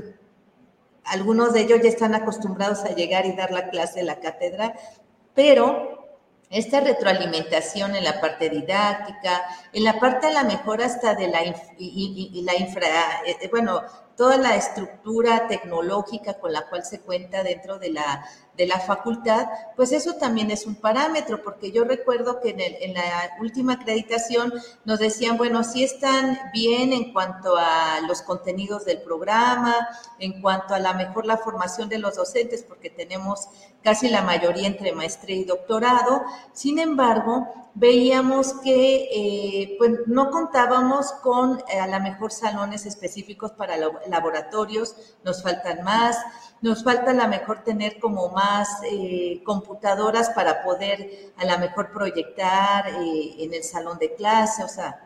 algunos 1.03 1.53
de 1.53 1.61
ellos 1.61 1.79
ya 1.81 1.89
están 1.89 2.15
acostumbrados 2.15 2.83
a 2.83 2.95
llegar 2.95 3.25
y 3.25 3.33
dar 3.33 3.51
la 3.51 3.69
clase 3.69 3.99
en 3.99 4.07
la 4.07 4.19
cátedra, 4.19 4.75
pero 5.33 5.95
esta 6.49 6.79
retroalimentación 6.79 7.95
en 7.95 8.03
la 8.03 8.21
parte 8.21 8.49
didáctica, 8.49 9.43
en 9.73 9.83
la 9.83 9.99
parte 9.99 10.27
a 10.27 10.31
la 10.31 10.43
mejor 10.43 10.81
hasta 10.81 11.15
de 11.15 11.27
la, 11.27 11.39
la 11.41 12.55
infra, 12.55 12.87
eh, 13.25 13.37
eh, 13.41 13.49
bueno, 13.49 13.81
toda 14.15 14.37
la 14.37 14.55
estructura 14.55 15.47
tecnológica 15.47 16.35
con 16.35 16.53
la 16.53 16.67
cual 16.69 16.85
se 16.85 17.01
cuenta 17.01 17.43
dentro 17.43 17.79
de 17.79 17.91
la, 17.91 18.25
de 18.57 18.67
la 18.67 18.79
facultad, 18.79 19.47
pues 19.75 19.91
eso 19.91 20.13
también 20.15 20.51
es 20.51 20.65
un 20.65 20.75
parámetro, 20.75 21.43
porque 21.43 21.71
yo 21.71 21.83
recuerdo 21.83 22.39
que 22.39 22.55
en, 22.81 22.93
la 22.93 23.31
última 23.41 23.73
acreditación 23.73 24.53
nos 24.85 24.99
decían, 24.99 25.37
bueno, 25.37 25.63
sí 25.63 25.83
están 25.83 26.37
bien 26.53 26.93
en 26.93 27.11
cuanto 27.11 27.57
a 27.57 27.99
los 28.07 28.21
contenidos 28.21 28.85
del 28.85 29.01
programa, 29.01 29.87
en 30.19 30.41
cuanto 30.41 30.73
a 30.73 30.79
la 30.79 30.93
mejor 30.93 31.25
la 31.25 31.37
formación 31.37 31.89
de 31.89 31.99
los 31.99 32.15
docentes, 32.15 32.63
porque 32.63 32.89
tenemos 32.89 33.49
casi 33.83 34.09
la 34.09 34.21
mayoría 34.21 34.67
entre 34.67 34.93
maestría 34.93 35.35
y 35.35 35.43
doctorado, 35.43 36.23
sin 36.53 36.79
embargo, 36.79 37.47
veíamos 37.75 38.53
que 38.63 39.09
eh, 39.11 39.75
pues 39.77 39.91
no 40.07 40.31
contábamos 40.31 41.11
con 41.21 41.59
eh, 41.69 41.79
a 41.79 41.87
lo 41.87 41.99
mejor 41.99 42.31
salones 42.31 42.85
específicos 42.85 43.51
para 43.51 43.75
laboratorios, 44.07 44.95
nos 45.23 45.43
faltan 45.43 45.83
más, 45.83 46.17
nos 46.65 46.83
falta 46.83 47.11
a 47.11 47.13
lo 47.13 47.27
mejor 47.27 47.63
tener 47.63 47.99
como 47.99 48.29
más 48.29 48.67
eh, 48.89 49.39
computadoras 49.43 50.31
para 50.31 50.63
poder 50.63 51.31
a 51.37 51.45
lo 51.45 51.59
mejor 51.59 51.91
proyectar 51.91 52.87
en 52.87 53.53
el 53.53 53.63
salón 53.63 53.99
de 53.99 54.15
clase, 54.15 54.63
o 54.63 54.67
sea, 54.67 54.99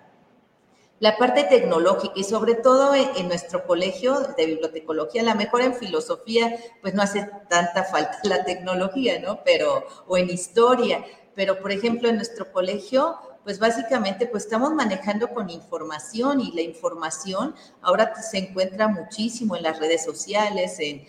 la 1.01 1.17
parte 1.17 1.43
tecnológica 1.43 2.13
y 2.15 2.23
sobre 2.23 2.55
todo 2.55 2.95
en, 2.95 3.27
nuestro 3.27 3.65
colegio 3.67 4.21
de 4.37 4.45
bibliotecología, 4.45 5.21
a 5.21 5.25
lo 5.25 5.35
mejor 5.35 5.61
en 5.61 5.75
filosofía, 5.75 6.55
pues 6.81 6.93
no 6.93 7.01
hace 7.01 7.29
tanta 7.49 7.83
falta 7.83 8.19
la 8.23 8.45
tecnología, 8.45 9.19
¿no? 9.19 9.43
Pero, 9.43 9.85
o 10.07 10.15
en 10.15 10.29
historia, 10.29 11.03
pero 11.35 11.59
por 11.59 11.73
ejemplo 11.73 12.07
en 12.07 12.15
nuestro 12.15 12.53
colegio, 12.53 13.19
pues 13.43 13.59
básicamente 13.59 14.27
pues 14.27 14.43
estamos 14.43 14.73
manejando 14.73 15.33
con 15.33 15.49
información 15.49 16.41
y 16.41 16.51
la 16.51 16.61
información 16.61 17.55
ahora 17.81 18.13
se 18.21 18.37
encuentra 18.37 18.87
muchísimo 18.87 19.55
en 19.55 19.63
las 19.63 19.79
redes 19.79 20.03
sociales, 20.03 20.77
en, 20.79 21.05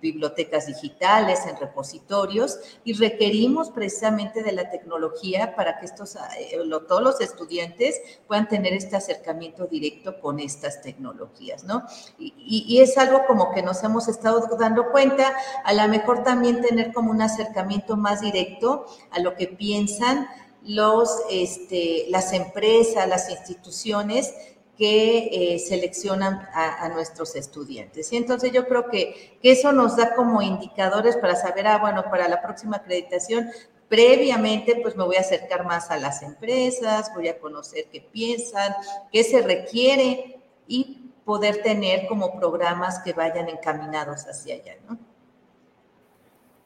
bibliotecas 0.00 0.66
digitales, 0.66 1.46
en 1.46 1.56
repositorios 1.56 2.58
y 2.82 2.94
requerimos 2.94 3.70
precisamente 3.70 4.42
de 4.42 4.50
la 4.50 4.70
tecnología 4.70 5.54
para 5.54 5.78
que 5.78 5.86
estos, 5.86 6.16
eh, 6.16 6.58
todos 6.88 7.00
los 7.00 7.20
estudiantes 7.20 8.00
puedan 8.26 8.48
tener 8.48 8.72
este 8.72 8.96
acercamiento 8.96 9.68
directo 9.68 10.18
con 10.18 10.40
estas 10.40 10.82
tecnologías, 10.82 11.62
¿no? 11.62 11.84
Y, 12.18 12.64
y 12.66 12.80
es 12.80 12.98
algo 12.98 13.24
como 13.28 13.52
que 13.52 13.62
nos 13.62 13.84
hemos 13.84 14.08
estado 14.08 14.48
dando 14.58 14.90
cuenta, 14.90 15.32
a 15.62 15.72
lo 15.74 15.86
mejor 15.86 16.24
también 16.24 16.60
tener 16.60 16.92
como 16.92 17.12
un 17.12 17.22
acercamiento 17.22 17.96
más 17.96 18.20
directo 18.20 18.86
a 19.12 19.20
lo 19.20 19.36
que 19.36 19.46
piensan 19.46 20.26
los, 20.64 21.22
este, 21.30 22.06
las 22.08 22.32
empresas, 22.32 23.08
las 23.08 23.28
instituciones 23.30 24.34
que 24.76 25.54
eh, 25.54 25.58
seleccionan 25.58 26.48
a, 26.54 26.88
nuestros 26.88 27.36
estudiantes. 27.36 28.12
Y 28.12 28.16
entonces 28.16 28.52
yo 28.52 28.66
creo 28.66 28.88
que, 28.88 29.38
eso 29.42 29.72
nos 29.72 29.96
da 29.96 30.14
como 30.14 30.40
indicadores 30.42 31.16
para 31.16 31.36
saber, 31.36 31.66
ah, 31.66 31.78
bueno, 31.78 32.04
para 32.10 32.28
la 32.28 32.40
próxima 32.40 32.78
acreditación, 32.78 33.50
previamente 33.88 34.76
pues 34.82 34.96
me 34.96 35.04
voy 35.04 35.16
a 35.16 35.20
acercar 35.20 35.66
más 35.66 35.90
a 35.90 35.98
las 35.98 36.22
empresas, 36.22 37.12
voy 37.14 37.28
a 37.28 37.38
conocer 37.38 37.86
qué 37.92 38.00
piensan, 38.00 38.74
qué 39.12 39.22
se 39.22 39.42
requiere 39.42 40.40
y 40.66 41.12
poder 41.24 41.62
tener 41.62 42.06
como 42.06 42.38
programas 42.38 43.00
que 43.00 43.12
vayan 43.12 43.48
encaminados 43.48 44.26
hacia 44.26 44.54
allá, 44.54 44.76
¿no? 44.88 44.98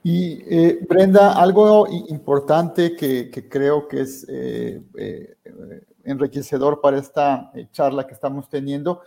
Y 0.09 0.41
eh, 0.49 0.87
Brenda, 0.89 1.33
algo 1.33 1.89
importante 1.89 2.95
que, 2.95 3.49
creo 3.51 3.89
que 3.89 4.03
es 4.03 4.25
eh, 4.29 4.81
eh, 4.97 5.37
enriquecedor 6.05 6.81
para 6.81 6.99
esta 6.99 7.51
charla 7.73 8.07
que 8.07 8.15
estamos 8.15 8.49
teniendo, 8.49 9.01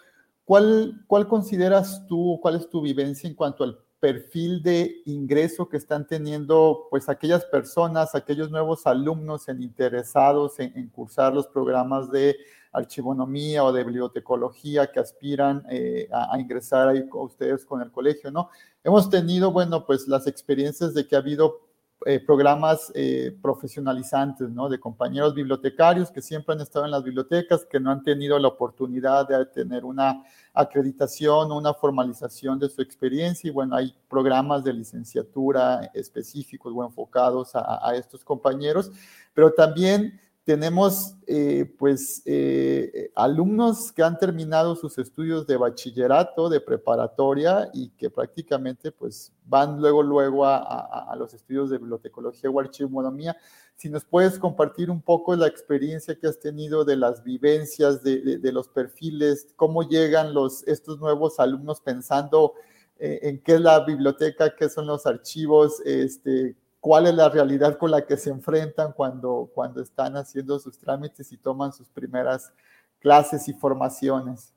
¿cuál, 0.43 1.01
¿cuál 1.07 1.29
consideras 1.29 2.05
tú, 2.05 2.38
cuál 2.41 2.55
es 2.55 2.69
tu 2.69 2.81
vivencia 2.81 3.29
en 3.29 3.35
cuanto 3.38 3.63
al 3.63 3.79
perfil 4.01 4.62
de 4.62 4.97
ingreso 5.05 5.69
que 5.69 5.77
están 5.77 6.05
teniendo 6.05 6.88
pues 6.89 7.07
aquellas 7.07 7.45
personas, 7.45 8.13
aquellos 8.13 8.51
nuevos 8.51 8.85
alumnos 8.85 9.47
en 9.47 9.63
interesados 9.63 10.59
en 10.59 10.89
cursar 10.89 11.33
los 11.33 11.47
programas 11.47 12.12
de 12.12 12.35
archivonomía 12.71 13.63
o 13.63 13.71
de 13.71 13.83
bibliotecología 13.83 14.91
que 14.91 14.99
aspiran 14.99 15.63
eh, 15.69 16.07
a, 16.12 16.39
ingresar 16.39 16.88
ahí 16.88 17.07
con 17.07 17.25
ustedes 17.25 17.65
con 17.65 17.81
el 17.81 17.91
colegio, 17.91 18.31
¿no? 18.31 18.49
Hemos 18.89 19.08
tenido, 19.08 19.52
bueno, 19.52 19.86
pues 19.86 20.08
las 20.08 20.25
experiencias 20.25 20.95
de 20.95 21.06
que 21.06 21.15
ha 21.15 21.19
habido 21.19 21.62
eh, 22.08 22.19
programas 22.19 22.91
eh, 22.95 23.38
profesionalizantes, 23.39 24.49
¿no? 24.49 24.67
De 24.67 24.80
compañeros 24.80 25.36
bibliotecarios 25.36 26.10
que 26.10 26.23
siempre 26.23 26.56
han 26.56 26.62
estado 26.62 26.86
en 26.86 26.91
las 26.91 27.04
bibliotecas, 27.04 27.67
que 27.69 27.80
no 27.80 27.91
han 27.91 28.02
tenido 28.02 28.39
la 28.39 28.47
oportunidad 28.47 29.28
de 29.28 29.45
tener 29.45 29.86
una 29.86 30.23
acreditación 30.56 31.52
una 31.52 31.75
formalización 31.75 32.58
de 32.58 32.67
su 32.67 32.82
experiencia. 32.82 33.47
Y 33.47 33.52
bueno, 33.52 33.75
hay 33.75 33.93
programas 34.10 34.63
de 34.63 34.73
licenciatura 34.73 35.91
específicos 35.93 36.73
o 36.75 36.84
enfocados 36.84 37.56
a, 37.56 37.88
a 37.88 37.93
estos 37.93 38.23
compañeros, 38.23 38.91
pero 39.36 39.54
también 39.54 40.19
tenemos 40.43 41.15
eh, 41.28 41.71
pues 41.78 42.23
eh, 42.25 43.12
alumnos 43.15 43.91
que 43.91 44.02
han 44.02 44.17
terminado 44.17 44.75
sus 44.75 44.97
estudios 44.97 45.45
de 45.45 45.58
bachillerato, 45.58 46.49
de 46.49 46.60
preparatoria 46.60 47.69
y 47.73 47.89
que 47.89 48.10
prácticamente 48.10 48.91
pues 48.91 49.32
van 49.45 49.80
luego 49.80 50.02
luego 50.02 50.45
a, 50.45 51.15
los 51.17 51.34
estudios 51.34 51.69
de 51.69 51.78
bibliotecología 51.78 52.49
o 52.49 52.60
archivonomía. 52.60 53.38
Si 53.75 53.89
nos 53.89 54.06
puedes 54.06 54.39
compartir 54.39 54.89
un 54.89 55.02
poco 55.02 55.36
la 55.36 55.47
experiencia 55.47 56.15
que 56.15 56.28
has 56.28 56.39
tenido 56.39 56.84
de 56.84 56.97
las 56.97 57.23
vivencias, 57.23 58.02
de, 58.04 58.52
los 58.52 58.67
perfiles, 58.67 59.47
cómo 59.56 59.84
llegan 59.84 60.34
los, 60.34 60.67
estos 60.67 60.99
nuevos 60.99 61.39
alumnos 61.39 61.80
pensando 61.80 62.54
eh, 62.97 63.19
en 63.23 63.39
qué 63.41 63.54
es 63.54 63.62
la 63.62 63.86
biblioteca, 63.86 64.56
qué 64.56 64.67
son 64.67 64.88
los 64.88 65.06
archivos, 65.06 65.80
este, 65.86 66.56
cuál 66.80 67.08
es 67.08 67.13
la 67.13 67.30
realidad 67.30 67.78
con 67.78 67.92
la 67.92 68.06
que 68.06 68.18
se 68.18 68.30
enfrentan 68.30 68.94
cuando, 68.94 69.50
cuando 69.54 69.82
están 69.82 70.15
haciendo 70.15 70.60
sus 70.60 70.78
trámites 70.78 71.32
y 71.32 71.38
toman 71.38 71.74
sus 71.74 71.89
primeras 71.89 72.52
clases 73.00 73.48
y 73.48 73.54
formaciones. 73.54 74.54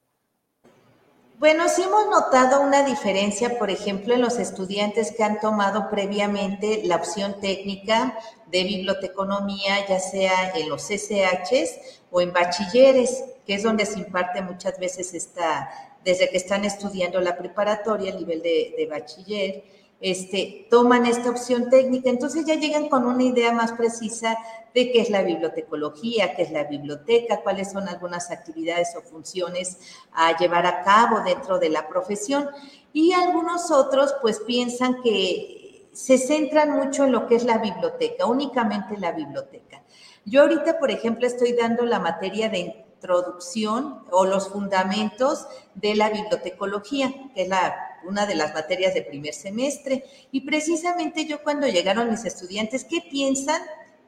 Bueno, 1.39 1.65
sí 1.69 1.83
hemos 1.83 2.07
notado 2.07 2.61
una 2.61 2.85
diferencia, 2.85 3.59
por 3.59 3.69
ejemplo, 3.69 4.15
en 4.15 4.21
los 4.21 4.39
estudiantes 4.39 5.13
que 5.17 5.25
han 5.25 5.41
tomado 5.41 5.91
previamente 5.91 6.83
la 6.85 6.97
opción 6.97 7.41
técnica 7.41 8.17
de 8.47 8.63
biblioteconomía, 8.63 9.85
ya 9.89 9.99
sea 9.99 10.53
en 10.55 10.69
los 10.69 10.89
SHs 10.89 12.03
o 12.13 12.21
en 12.21 12.33
bachilleres, 12.33 13.25
que 13.45 13.55
es 13.55 13.65
donde 13.65 13.87
se 13.87 13.99
imparte 13.99 14.41
muchas 14.41 14.79
veces 14.79 15.15
esta, 15.15 15.69
desde 16.05 16.31
que 16.31 16.37
están 16.37 16.65
estudiando 16.65 17.21
la 17.21 17.37
preparatoria, 17.37 18.13
a 18.13 18.17
nivel 18.17 18.41
de 18.41 18.87
bachiller 18.89 19.65
este, 20.03 20.67
toman 20.69 21.07
esta 21.07 21.31
opción 21.31 21.71
técnica, 21.71 22.11
entonces 22.11 22.45
ya 22.45 22.57
llegan 22.57 22.89
con 22.89 23.07
una 23.07 23.23
idea 23.23 23.53
más 23.53 23.73
precisa 23.73 24.37
de 24.75 24.91
qué 24.91 25.01
es 25.01 25.11
la 25.11 25.23
bibliotecología, 25.23 26.35
qué 26.35 26.43
es 26.43 26.51
la 26.51 26.65
biblioteca, 26.65 27.41
cuáles 27.43 27.71
son 27.71 27.89
algunas 27.89 28.33
actividades 28.33 28.97
o 28.97 29.03
funciones 29.03 29.79
a 30.13 30.37
llevar 30.37 30.67
a 30.67 30.83
cabo 30.83 31.21
dentro 31.21 31.61
de 31.61 31.69
la 31.69 31.89
profesión. 31.89 32.49
Y 32.93 33.13
algunos 33.13 33.71
otros 33.71 34.15
pues 34.21 34.41
piensan 34.41 35.01
que 35.03 35.89
se 35.93 36.19
centran 36.19 36.71
mucho 36.71 37.05
en 37.05 37.13
lo 37.13 37.29
que 37.29 37.37
es 37.37 37.45
la 37.45 37.59
biblioteca, 37.59 38.27
únicamente 38.27 38.99
la 38.99 39.13
biblioteca. 39.13 39.83
Yo 40.25 40.43
ahorita, 40.43 40.81
por 40.81 40.91
ejemplo, 40.91 41.29
estoy 41.29 41.53
dando 41.53 41.85
la 41.85 42.01
materia 42.01 42.49
de 42.49 42.59
introducción 42.59 44.05
o 44.11 44.25
los 44.25 44.49
fundamentos 44.49 45.47
de 45.75 45.95
la 45.95 46.11
bibliotecología, 46.11 47.13
que 47.35 47.43
es 47.43 47.49
la 47.49 47.92
una 48.05 48.27
de 48.27 48.35
las 48.35 48.55
materias 48.55 48.95
de 48.95 49.03
primer 49.03 49.35
semestre. 49.35 50.05
Y 50.31 50.43
precisamente 50.43 51.27
yo 51.27 51.43
cuando 51.43 51.67
llegaron 51.67 52.11
mis 52.11 52.25
estudiantes, 52.25 52.85
¿qué 52.85 53.03
piensan 53.11 53.61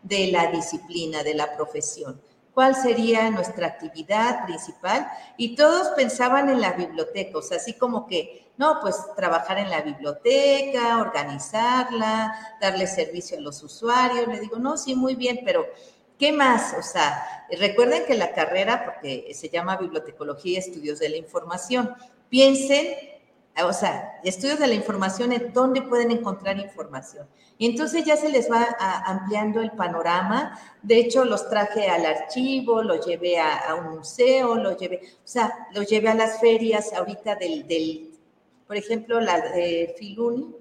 de 0.03 0.29
la 0.29 0.51
disciplina, 0.51 1.23
de 1.23 1.35
la 1.35 1.57
profesión? 1.57 2.21
¿Cuál 2.53 2.77
sería 2.77 3.31
nuestra 3.31 3.67
actividad 3.67 4.45
principal? 4.47 5.09
Y 5.37 5.57
todos 5.57 5.89
pensaban 5.97 6.49
en 6.49 6.61
la 6.61 6.73
biblioteca, 6.73 7.39
o 7.39 7.43
sea, 7.43 7.57
así 7.57 7.73
como 7.73 8.07
que, 8.07 8.53
no, 8.57 8.79
pues 8.81 8.97
trabajar 9.17 9.59
en 9.59 9.71
la 9.71 9.83
biblioteca, 9.83 10.99
organizarla, 11.01 12.57
darle 12.61 12.87
servicio 12.87 13.37
a 13.37 13.41
los 13.41 13.61
usuarios. 13.65 14.29
Le 14.29 14.39
digo, 14.39 14.59
no, 14.59 14.77
sí, 14.77 14.95
muy 14.95 15.17
bien, 15.17 15.41
pero 15.45 15.67
¿Qué 16.19 16.33
más? 16.33 16.75
O 16.79 16.83
sea, 16.83 17.47
recuerden 17.59 18.05
que 18.07 18.15
la 18.15 18.33
carrera, 18.33 18.85
porque 18.85 19.33
se 19.35 19.49
llama 19.49 19.77
Bibliotecología 19.77 20.53
y 20.53 20.57
Estudios 20.57 21.01
de 21.01 21.09
la 21.09 21.17
Información, 21.17 21.93
piensen 22.29 22.87
o 23.63 23.73
sea, 23.73 24.21
estudios 24.25 24.59
de 24.59 24.67
la 24.67 24.75
información, 24.75 25.33
en 25.33 25.53
dónde 25.53 25.83
pueden 25.83 26.11
encontrar 26.11 26.59
información. 26.59 27.29
Y 27.57 27.67
entonces 27.67 28.05
ya 28.05 28.17
se 28.17 28.29
les 28.29 28.51
va 28.51 28.67
ampliando 29.07 29.61
el 29.61 29.71
panorama. 29.71 30.59
De 30.83 30.99
hecho, 30.99 31.25
los 31.25 31.49
traje 31.49 31.89
al 31.89 32.05
archivo, 32.05 32.83
los 32.83 33.07
llevé 33.07 33.39
a, 33.39 33.77
un 33.77 33.99
museo, 33.99 34.57
los 34.57 34.77
llevé, 34.77 35.01
o 35.03 35.29
sea, 35.29 35.69
los 35.73 35.87
llevé 35.87 36.09
a 36.09 36.15
las 36.15 36.41
ferias 36.41 36.93
ahorita 36.93 37.37
del, 37.37 37.69
del 37.69 38.11
por 38.67 38.77
ejemplo, 38.77 39.21
la 39.21 39.41
de 39.41 39.95
Filuni, 39.99 40.55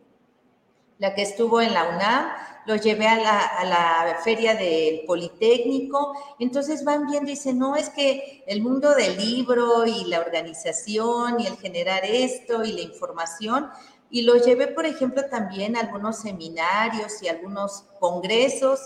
la 1.00 1.14
que 1.16 1.22
estuvo 1.22 1.62
en 1.62 1.74
la 1.74 1.90
UNAM, 1.90 2.32
los 2.66 2.82
llevé 2.82 3.08
a 3.08 3.66
la, 3.66 4.20
feria 4.24 4.56
del 4.56 5.02
Politécnico, 5.06 6.14
entonces 6.40 6.84
van 6.86 7.08
viendo 7.08 7.30
y 7.30 7.34
dicen, 7.34 7.60
no, 7.60 7.76
es 7.76 7.90
que 7.90 8.44
el 8.48 8.62
mundo 8.62 8.96
del 8.96 9.18
libro 9.18 9.86
y 9.86 10.06
la 10.06 10.22
organización 10.22 11.40
y 11.40 11.48
el 11.48 11.58
generar 11.58 12.06
esto 12.06 12.64
y 12.64 12.72
la 12.72 12.82
información, 12.82 13.70
y 14.10 14.22
los 14.22 14.46
llevé, 14.46 14.68
por 14.68 14.86
ejemplo, 14.86 15.26
también 15.30 15.76
a 15.76 15.82
algunos 15.82 16.22
seminarios 16.22 17.22
y 17.22 17.28
algunos 17.28 17.86
congresos, 18.00 18.80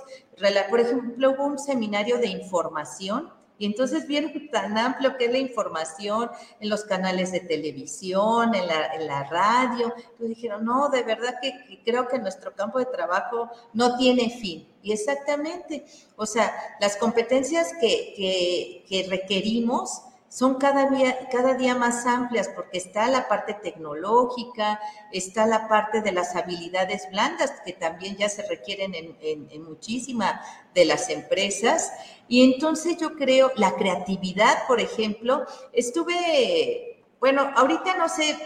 por 0.69 0.79
ejemplo, 0.79 1.31
hubo 1.31 1.45
un 1.45 1.59
seminario 1.59 2.17
de 2.17 2.27
información 2.27 3.36
y 3.59 3.65
entonces 3.65 4.07
vieron 4.07 4.31
tan 4.51 4.77
amplio 4.77 5.17
que 5.17 5.25
es 5.25 5.31
la 5.31 5.37
información 5.39 6.29
en 6.59 6.69
los 6.69 6.83
canales 6.83 7.31
de 7.31 7.39
televisión, 7.39 8.53
en 8.53 8.67
la, 8.67 9.23
radio. 9.23 9.93
Entonces 9.95 10.29
dijeron, 10.29 10.63
no, 10.65 10.89
de 10.89 11.03
verdad 11.03 11.35
que, 11.41 11.81
creo 11.83 12.07
que 12.07 12.19
nuestro 12.19 12.53
campo 12.53 12.79
de 12.79 12.85
trabajo 12.85 13.49
no 13.73 13.97
tiene 13.97 14.29
fin. 14.29 14.67
Y 14.83 14.91
exactamente, 14.91 15.85
o 16.15 16.25
sea, 16.25 16.53
las 16.79 16.97
competencias 16.97 17.73
que, 17.81 18.83
que 18.87 19.07
requerimos 19.09 20.01
son 20.29 20.55
cada 20.55 20.89
día, 20.89 21.29
cada 21.31 21.53
día 21.53 21.75
más 21.75 22.05
amplias 22.05 22.49
porque 22.49 22.77
está 22.77 23.07
la 23.07 23.27
parte 23.27 23.53
tecnológica, 23.53 24.79
está 25.11 25.45
la 25.45 25.67
parte 25.67 26.01
de 26.01 26.11
las 26.11 26.35
habilidades 26.35 27.09
blandas 27.09 27.53
que 27.65 27.73
también 27.73 28.17
ya 28.17 28.27
se 28.27 28.47
requieren 28.47 28.93
en, 28.93 29.15
en, 29.21 29.63
muchísima 29.63 30.41
de 30.73 30.85
las 30.85 31.09
empresas. 31.09 31.91
Y 32.27 32.43
entonces 32.43 32.97
yo 32.97 33.15
creo, 33.15 33.51
la 33.55 33.75
creatividad, 33.75 34.67
por 34.67 34.81
ejemplo, 34.81 35.45
estuve, 35.71 37.03
bueno, 37.19 37.49
ahorita 37.55 37.95
no 37.95 38.09
sé 38.09 38.37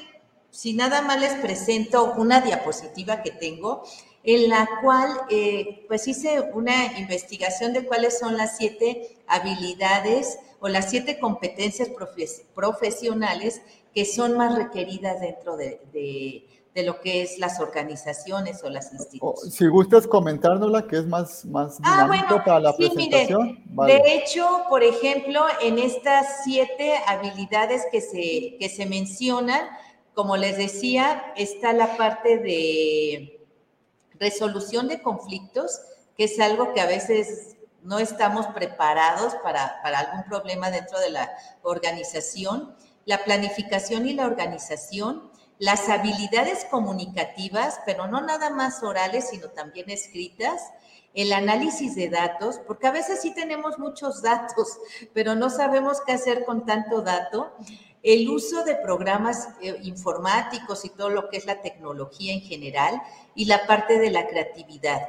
si 0.51 0.73
nada 0.73 1.01
más 1.01 1.19
les 1.19 1.33
presento 1.35 2.13
una 2.13 2.41
diapositiva 2.41 3.23
que 3.23 3.31
tengo 3.31 3.83
en 4.23 4.49
la 4.49 4.69
cual 4.81 5.09
eh, 5.29 5.85
pues 5.87 6.07
hice 6.07 6.41
una 6.53 6.97
investigación 6.99 7.73
de 7.73 7.85
cuáles 7.85 8.19
son 8.19 8.37
las 8.37 8.57
siete 8.57 9.17
habilidades 9.27 10.37
o 10.61 10.69
las 10.69 10.91
siete 10.91 11.19
competencias 11.19 11.89
profesionales 12.53 13.61
que 13.93 14.05
son 14.05 14.37
más 14.37 14.55
requeridas 14.55 15.19
dentro 15.19 15.57
de, 15.57 16.47
lo 16.75 17.01
que 17.01 17.23
es 17.23 17.39
las 17.39 17.59
organizaciones 17.59 18.63
o 18.63 18.69
las 18.69 18.93
instituciones. 18.93 19.55
Si 19.55 19.67
gustas 19.67 20.05
comentárnosla, 20.05 20.87
que 20.87 20.97
es 20.97 21.07
más, 21.07 21.43
más 21.45 21.79
ah, 21.83 22.03
dinámico 22.03 22.43
para 22.45 22.59
la 22.59 22.77
presentación. 22.77 23.63
De 23.87 24.01
hecho, 24.05 24.47
por 24.69 24.83
ejemplo, 24.83 25.41
en 25.61 25.79
estas 25.79 26.43
siete 26.43 26.93
habilidades 27.07 27.81
que 27.91 27.99
se, 27.99 28.55
que 28.59 28.69
se 28.69 28.85
mencionan, 28.85 29.67
como 30.13 30.37
les 30.37 30.57
decía, 30.57 31.33
está 31.35 31.73
la 31.73 31.97
parte 31.97 32.37
de 32.37 33.41
resolución 34.19 34.87
de 34.87 35.01
conflictos, 35.01 35.81
que 36.15 36.25
es 36.25 36.39
algo 36.39 36.73
que 36.73 36.81
a 36.81 36.85
veces 36.85 37.57
no 37.83 37.99
estamos 37.99 38.47
preparados 38.47 39.35
para, 39.43 39.65
algún 39.83 40.23
problema 40.23 40.69
dentro 40.69 40.99
de 40.99 41.09
la 41.09 41.31
organización, 41.63 42.75
la 43.05 43.23
planificación 43.23 44.07
y 44.07 44.13
la 44.13 44.25
organización, 44.25 45.31
las 45.57 45.89
habilidades 45.89 46.65
comunicativas, 46.65 47.79
pero 47.85 48.07
no 48.07 48.21
nada 48.21 48.49
más 48.49 48.81
orales, 48.83 49.29
sino 49.29 49.49
también 49.49 49.89
escritas, 49.89 50.61
el 51.13 51.33
análisis 51.33 51.95
de 51.95 52.09
datos, 52.09 52.59
porque 52.65 52.87
a 52.87 52.91
veces 52.91 53.21
sí 53.21 53.33
tenemos 53.33 53.77
muchos 53.77 54.21
datos, 54.23 54.79
pero 55.13 55.35
no 55.35 55.49
sabemos 55.49 56.01
qué 56.05 56.13
hacer 56.13 56.45
con 56.45 56.65
tanto 56.65 57.01
dato, 57.01 57.53
el 58.03 58.29
uso 58.29 58.63
de 58.63 58.75
programas 58.75 59.49
eh, 59.61 59.77
informáticos 59.83 60.85
y 60.85 60.89
todo 60.89 61.09
lo 61.09 61.29
que 61.29 61.37
es 61.37 61.45
la 61.45 61.61
tecnología 61.61 62.33
en 62.33 62.41
general 62.41 62.99
y 63.35 63.45
la 63.45 63.67
parte 63.67 63.99
de 63.99 64.09
la 64.09 64.27
creatividad. 64.27 64.99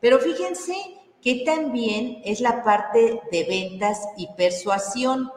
Pero 0.00 0.18
fíjense 0.18 0.74
que 1.22 1.42
también 1.44 2.20
es 2.24 2.40
la 2.40 2.62
parte 2.62 3.20
de 3.30 3.44
ventas 3.44 4.00
y 4.16 4.28
persuasión. 4.36 5.30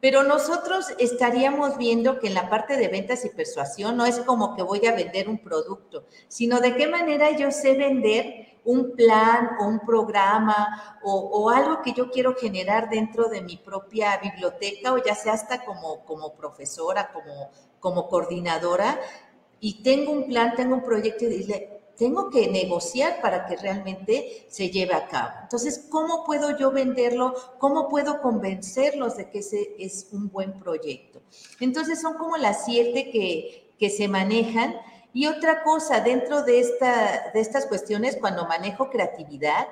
Pero 0.00 0.22
nosotros 0.22 0.86
estaríamos 0.98 1.76
viendo 1.76 2.20
que 2.20 2.28
en 2.28 2.34
la 2.34 2.48
parte 2.48 2.76
de 2.76 2.88
ventas 2.88 3.24
y 3.24 3.30
persuasión 3.30 3.96
no 3.96 4.06
es 4.06 4.20
como 4.20 4.54
que 4.54 4.62
voy 4.62 4.86
a 4.86 4.94
vender 4.94 5.28
un 5.28 5.38
producto, 5.38 6.04
sino 6.28 6.60
de 6.60 6.76
qué 6.76 6.86
manera 6.86 7.36
yo 7.36 7.50
sé 7.50 7.74
vender 7.74 8.58
un 8.64 8.94
plan 8.94 9.56
o 9.60 9.66
un 9.66 9.80
programa 9.80 10.98
o, 11.02 11.50
algo 11.50 11.82
que 11.82 11.94
yo 11.94 12.10
quiero 12.10 12.36
generar 12.36 12.90
dentro 12.90 13.28
de 13.28 13.40
mi 13.40 13.56
propia 13.56 14.18
biblioteca 14.18 14.92
o 14.92 15.02
ya 15.02 15.14
sea 15.14 15.32
hasta 15.32 15.64
como, 15.64 16.04
como 16.04 16.34
profesora, 16.34 17.10
como, 17.12 17.50
como 17.80 18.08
coordinadora 18.08 19.00
y 19.58 19.82
tengo 19.82 20.12
un 20.12 20.26
plan, 20.28 20.54
tengo 20.54 20.74
un 20.74 20.84
proyecto 20.84 21.24
y 21.24 21.28
tengo 21.98 22.30
que 22.30 22.48
negociar 22.48 23.20
para 23.20 23.46
que 23.46 23.56
realmente 23.56 24.46
se 24.48 24.70
lleve 24.70 24.94
a 24.94 25.08
cabo. 25.08 25.32
Entonces, 25.42 25.86
¿cómo 25.90 26.24
puedo 26.24 26.56
yo 26.56 26.70
venderlo? 26.70 27.34
¿Cómo 27.58 27.88
puedo 27.88 28.22
convencerlos 28.22 29.16
de 29.16 29.28
que 29.28 29.40
ese 29.40 29.74
es 29.78 30.08
un 30.12 30.30
buen 30.30 30.60
proyecto? 30.60 31.20
Entonces, 31.58 32.00
son 32.00 32.14
como 32.14 32.36
las 32.36 32.64
siete 32.64 33.10
que, 33.10 33.74
que 33.78 33.90
se 33.90 34.06
manejan. 34.06 34.76
Y 35.12 35.26
otra 35.26 35.64
cosa, 35.64 36.00
dentro 36.00 36.42
de, 36.44 36.60
esta, 36.60 37.32
de 37.34 37.40
estas 37.40 37.66
cuestiones, 37.66 38.16
cuando 38.16 38.46
manejo 38.46 38.90
creatividad, 38.90 39.66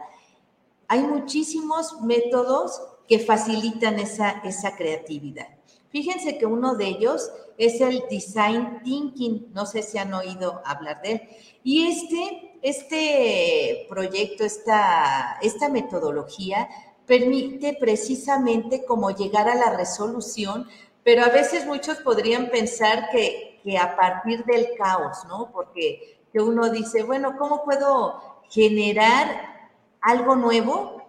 hay 0.88 1.02
muchísimos 1.02 2.00
métodos 2.00 2.82
que 3.06 3.20
facilitan 3.20 4.00
esa, 4.00 4.30
esa 4.44 4.74
creatividad. 4.76 5.55
Fíjense 5.96 6.36
que 6.36 6.44
uno 6.44 6.74
de 6.74 6.88
ellos 6.88 7.32
es 7.56 7.80
el 7.80 8.04
design 8.10 8.82
thinking, 8.84 9.50
no 9.54 9.64
sé 9.64 9.82
si 9.82 9.96
han 9.96 10.12
oído 10.12 10.60
hablar 10.66 11.00
de 11.00 11.12
él. 11.12 11.22
Y 11.64 11.86
este, 11.86 12.58
este 12.60 13.86
proyecto, 13.88 14.44
esta, 14.44 15.38
esta 15.40 15.70
metodología 15.70 16.68
permite 17.06 17.78
precisamente 17.80 18.84
como 18.84 19.10
llegar 19.10 19.48
a 19.48 19.54
la 19.54 19.74
resolución, 19.74 20.68
pero 21.02 21.24
a 21.24 21.30
veces 21.30 21.64
muchos 21.64 21.96
podrían 22.00 22.50
pensar 22.50 23.08
que, 23.08 23.58
que 23.64 23.78
a 23.78 23.96
partir 23.96 24.44
del 24.44 24.76
caos, 24.76 25.24
¿no? 25.28 25.50
Porque 25.50 26.18
que 26.30 26.40
uno 26.40 26.68
dice, 26.68 27.04
bueno, 27.04 27.38
¿cómo 27.38 27.64
puedo 27.64 28.42
generar 28.50 29.70
algo 30.02 30.36
nuevo 30.36 31.02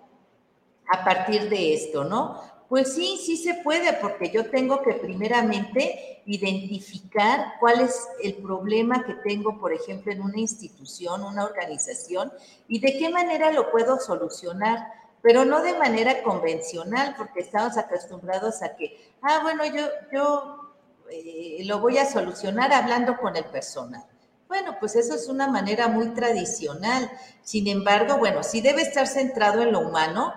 a 0.88 1.04
partir 1.04 1.50
de 1.50 1.74
esto, 1.74 2.06
¿no? 2.06 2.57
Pues 2.70 2.94
sí, 2.94 3.18
sí 3.26 3.38
se 3.38 3.54
puede, 3.56 3.94
porque 3.94 4.30
yo 4.30 4.50
tengo 4.50 4.82
que 4.82 4.94
primeramente 4.94 6.22
identificar 6.26 7.54
cuál 7.62 7.80
es 7.80 8.08
el 8.22 8.36
problema 8.36 9.06
que 9.06 9.14
tengo, 9.14 9.58
por 9.58 9.72
ejemplo, 9.72 10.12
en 10.12 10.22
una 10.22 10.40
institución, 10.40 11.24
una 11.24 11.46
organización, 11.46 12.32
y 12.68 12.80
de 12.80 12.98
qué 12.98 13.10
manera 13.10 13.52
lo 13.52 13.72
puedo 13.72 14.00
solucionar, 14.00 14.86
pero 15.22 15.46
no 15.46 15.62
de 15.62 15.78
manera 15.78 16.22
convencional, 16.24 17.16
porque 17.18 17.40
estamos 17.40 17.78
acostumbrados 17.78 18.62
a 18.62 18.76
que, 18.76 19.14
ah, 19.22 19.40
bueno, 19.44 19.66
yo, 19.66 19.88
yo 20.12 20.74
eh, 21.10 21.64
lo 21.64 21.80
voy 21.80 21.98
a 21.98 22.06
solucionar 22.06 22.74
hablando 22.74 23.18
con 23.18 23.38
el 23.38 23.46
personal. 23.46 24.04
Bueno, 24.48 24.78
pues 24.80 24.96
eso 24.96 25.16
es 25.16 25.28
una 25.28 25.48
manera 25.48 25.88
muy 25.88 26.10
tradicional. 26.10 27.10
Sin 27.44 27.68
embargo, 27.68 28.18
bueno, 28.18 28.44
sí 28.44 28.62
debe 28.62 28.82
estar 28.82 29.08
centrado 29.08 29.62
en 29.62 29.72
lo 29.72 29.80
humano, 29.80 30.34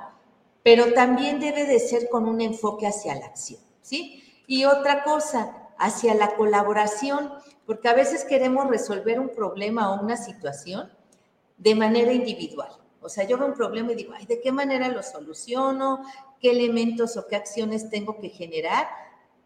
pero 0.63 0.93
también 0.93 1.41
debe 1.41 1.65
de 1.65 1.79
ser 1.79 2.09
con 2.09 2.29
un 2.29 2.41
enfoque 2.41 2.87
hacia 2.87 3.15
la 3.15 3.27
acción, 3.27 3.61
¿sí? 3.81 4.23
Y 4.47 4.65
otra 4.65 5.05
cosa, 5.05 5.69
hacia 5.79 6.15
la 6.15 6.37
colaboración, 6.37 7.33
porque 7.67 7.89
a 7.89 7.95
veces 7.95 8.25
queremos 8.25 8.69
resolver 8.69 9.19
un 9.19 9.31
problema 9.31 9.93
o 9.93 10.03
una 10.03 10.17
situación 10.17 10.91
de 11.57 11.75
manera 11.75 12.13
individual. 12.13 12.71
O 13.01 13.09
sea, 13.09 13.25
yo 13.25 13.39
veo 13.39 13.47
un 13.47 13.55
problema 13.55 13.93
y 13.93 13.95
digo, 13.95 14.13
ay, 14.15 14.27
¿de 14.27 14.41
qué 14.41 14.53
manera 14.53 14.89
lo 14.89 15.03
soluciono? 15.03 16.03
¿Qué 16.41 16.51
elementos 16.51 17.17
o 17.17 17.27
qué 17.27 17.37
acciones 17.37 17.89
tengo 17.89 18.19
que 18.21 18.29
generar? 18.29 18.89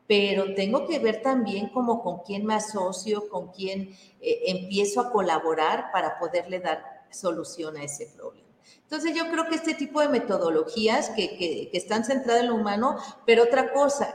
Pero 0.07 0.55
tengo 0.55 0.87
que 0.87 0.99
ver 0.99 1.23
también 1.23 1.69
como 1.69 2.03
con 2.03 2.19
quién 2.21 2.45
me 2.45 2.55
asocio, 2.55 3.29
con 3.29 3.49
quién 3.53 3.97
eh, 4.21 4.43
empiezo 4.47 5.01
a 5.01 5.11
colaborar 5.11 5.91
para 5.93 6.19
poderle 6.19 6.59
dar 6.61 7.05
solución 7.11 7.77
a 7.77 7.85
ese 7.85 8.07
problema. 8.07 8.44
Entonces 8.83 9.15
yo 9.15 9.31
creo 9.31 9.49
que 9.49 9.57
este 9.57 9.75
tipo 9.75 10.01
de 10.01 10.09
metodologías 10.09 11.11
que, 11.11 11.71
están 11.73 12.05
centradas 12.05 12.43
en 12.43 12.51
lo 12.51 12.57
humano, 12.57 12.97
pero 13.27 13.45
otra 13.45 13.73
cosa, 13.73 14.15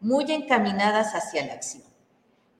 muy 0.00 0.30
encaminadas 0.30 1.14
hacia 1.14 1.46
la 1.46 1.54
acción. 1.54 1.84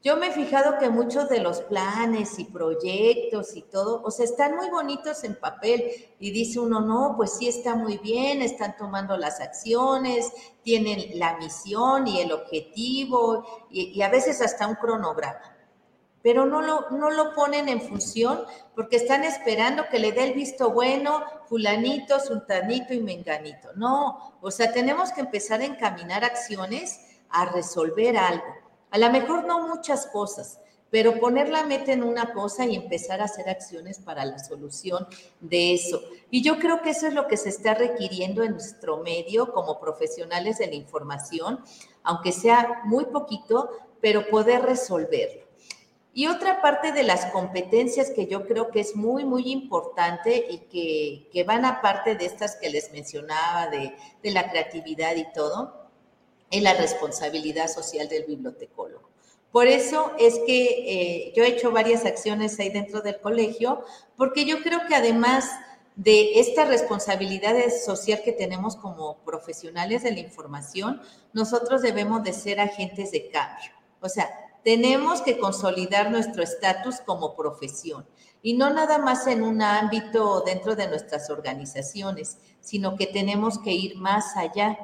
Yo 0.03 0.17
me 0.17 0.29
he 0.29 0.33
fijado 0.33 0.79
que 0.79 0.89
muchos 0.89 1.29
de 1.29 1.39
los 1.39 1.61
planes 1.61 2.39
y 2.41 2.45
proyectos 2.45 3.55
y 3.55 3.63
todo, 3.63 4.03
o 4.03 4.11
sea, 4.11 4.25
están 4.25 4.57
muy 4.57 4.69
bonitos 4.69 5.23
en 5.23 5.37
papel 5.37 5.85
y 6.19 6.33
dice 6.33 6.59
uno, 6.59 6.81
no, 6.81 7.15
pues 7.17 7.35
sí 7.37 7.47
está 7.47 7.77
muy 7.77 7.99
bien, 7.99 8.43
están 8.43 8.77
tomando 8.77 9.17
las 9.17 9.41
acciones, 9.41 10.33
tienen 10.63 11.19
la 11.21 11.37
misión 11.37 12.09
y 12.09 12.21
el 12.21 12.33
objetivo 12.33 13.69
y 13.71 14.03
a 14.03 14.09
veces 14.09 14.41
hasta 14.41 14.67
un 14.67 14.75
cronograma 14.75 15.53
pero 16.23 16.47
no 16.47 16.63
lo, 16.63 16.91
no 16.91 17.11
lo 17.11 17.35
ponen 17.35 17.69
en 17.69 17.81
función 17.81 18.45
porque 18.75 18.97
están 18.97 19.25
esperando 19.25 19.85
que 19.91 19.99
le 19.99 20.13
dé 20.13 20.25
el 20.25 20.35
visto 20.35 20.71
bueno 20.71 21.25
fulanito, 21.49 22.21
sultanito 22.21 22.95
y 22.95 23.01
menganito. 23.01 23.71
No, 23.75 24.39
o 24.41 24.51
sea, 24.51 24.73
tenemos 24.73 25.13
que 25.13 25.21
empezar 25.21 25.61
a 25.61 25.67
encaminar 25.67 26.25
acciones 26.25 27.01
a 27.29 27.47
resolver 27.47 28.17
algo. 28.17 28.45
A 28.91 28.99
lo 28.99 29.11
mejor 29.11 29.45
no 29.47 29.67
muchas 29.67 30.07
cosas, 30.07 30.61
pero 30.91 31.19
poner 31.19 31.49
la 31.49 31.65
meta 31.65 31.93
en 31.93 32.03
una 32.03 32.35
cosa 32.35 32.67
y 32.67 32.77
empezar 32.77 33.23
a 33.23 33.25
hacer 33.25 33.49
acciones 33.49 33.99
para 33.99 34.27
la 34.27 34.39
solución 34.39 35.07
de 35.41 35.73
eso. 35.73 36.03
Y 36.31 36.43
yo 36.43 36.59
creo 36.59 36.83
que 36.83 36.91
eso 36.91 37.07
es 37.07 37.15
lo 37.15 37.27
que 37.27 37.39
se 37.39 37.49
está 37.49 37.73
requiriendo 37.73 38.43
en 38.43 38.53
nuestro 38.53 38.99
medio 38.99 39.53
como 39.53 39.81
profesionales 39.81 40.59
de 40.59 40.67
la 40.67 40.75
información, 40.75 41.65
aunque 42.03 42.31
sea 42.31 42.83
muy 42.85 43.07
poquito, 43.07 43.71
pero 44.03 44.29
poder 44.29 44.63
resolverlo. 44.63 45.42
Y 46.15 46.27
otra 46.27 46.61
parte 46.61 46.93
de 46.93 47.05
las 47.05 47.27
competencias 47.27 48.11
que 48.11 48.27
yo 48.27 48.47
creo 48.47 48.71
que 48.71 48.81
es 48.81 48.95
muy, 48.95 49.25
muy 49.25 49.51
importante 49.51 50.47
y 50.51 50.59
que, 50.59 51.31
que 51.33 51.45
van 51.45 51.65
aparte 51.65 52.17
de 52.17 52.27
estas 52.27 52.57
que 52.57 52.69
les 52.69 52.93
mencionaba, 52.93 53.69
de, 53.69 53.95
de 54.23 54.31
la 54.31 54.51
creatividad 54.51 55.17
y 55.17 55.33
todo, 55.33 55.89
es 56.51 56.63
la 56.63 56.75
responsabilidad 56.75 57.69
social 57.69 58.09
del 58.09 58.25
bibliotecólogo. 58.25 59.09
Por 59.53 59.67
eso 59.67 60.13
es 60.19 60.39
que 60.47 60.65
eh, 60.65 61.33
yo 61.37 61.45
he 61.45 61.49
hecho 61.49 61.73
varias 61.73 62.07
acciones 62.07 62.59
ahí 62.59 62.71
dentro 62.71 63.03
del 63.03 63.21
colegio, 63.21 63.85
porque 64.17 64.45
yo 64.47 64.63
creo 64.63 64.87
que 64.87 64.95
además 64.95 65.51
de 65.97 66.41
esta 66.41 66.65
responsabilidad 66.65 67.55
social 67.85 68.23
que 68.25 68.33
tenemos 68.33 68.77
como 68.77 69.19
profesionales 69.25 70.03
de 70.03 70.13
la 70.13 70.21
información, 70.21 71.03
nosotros 71.35 71.83
debemos 71.83 72.23
de 72.23 72.33
ser 72.33 72.61
agentes 72.61 73.13
de 73.13 73.29
cambio. 73.29 73.71
O 74.01 74.09
sea, 74.09 74.31
tenemos 74.65 75.23
que 75.23 75.39
consolidar 75.39 76.11
nuestro 76.11 76.43
estatus 76.43 77.01
como 77.01 77.35
profesión 77.35 78.07
y 78.43 78.55
no 78.55 78.71
nada 78.71 78.99
más 78.99 79.27
en 79.27 79.43
un 79.43 79.63
ámbito 79.63 80.43
dentro 80.45 80.75
de 80.75 80.89
nuestras 80.89 81.31
organizaciones, 81.31 82.39
sino 82.61 82.97
que 82.97 83.07
tenemos 83.07 83.59
que 83.59 83.73
ir 83.73 83.97
más 83.97 84.37
allá, 84.37 84.79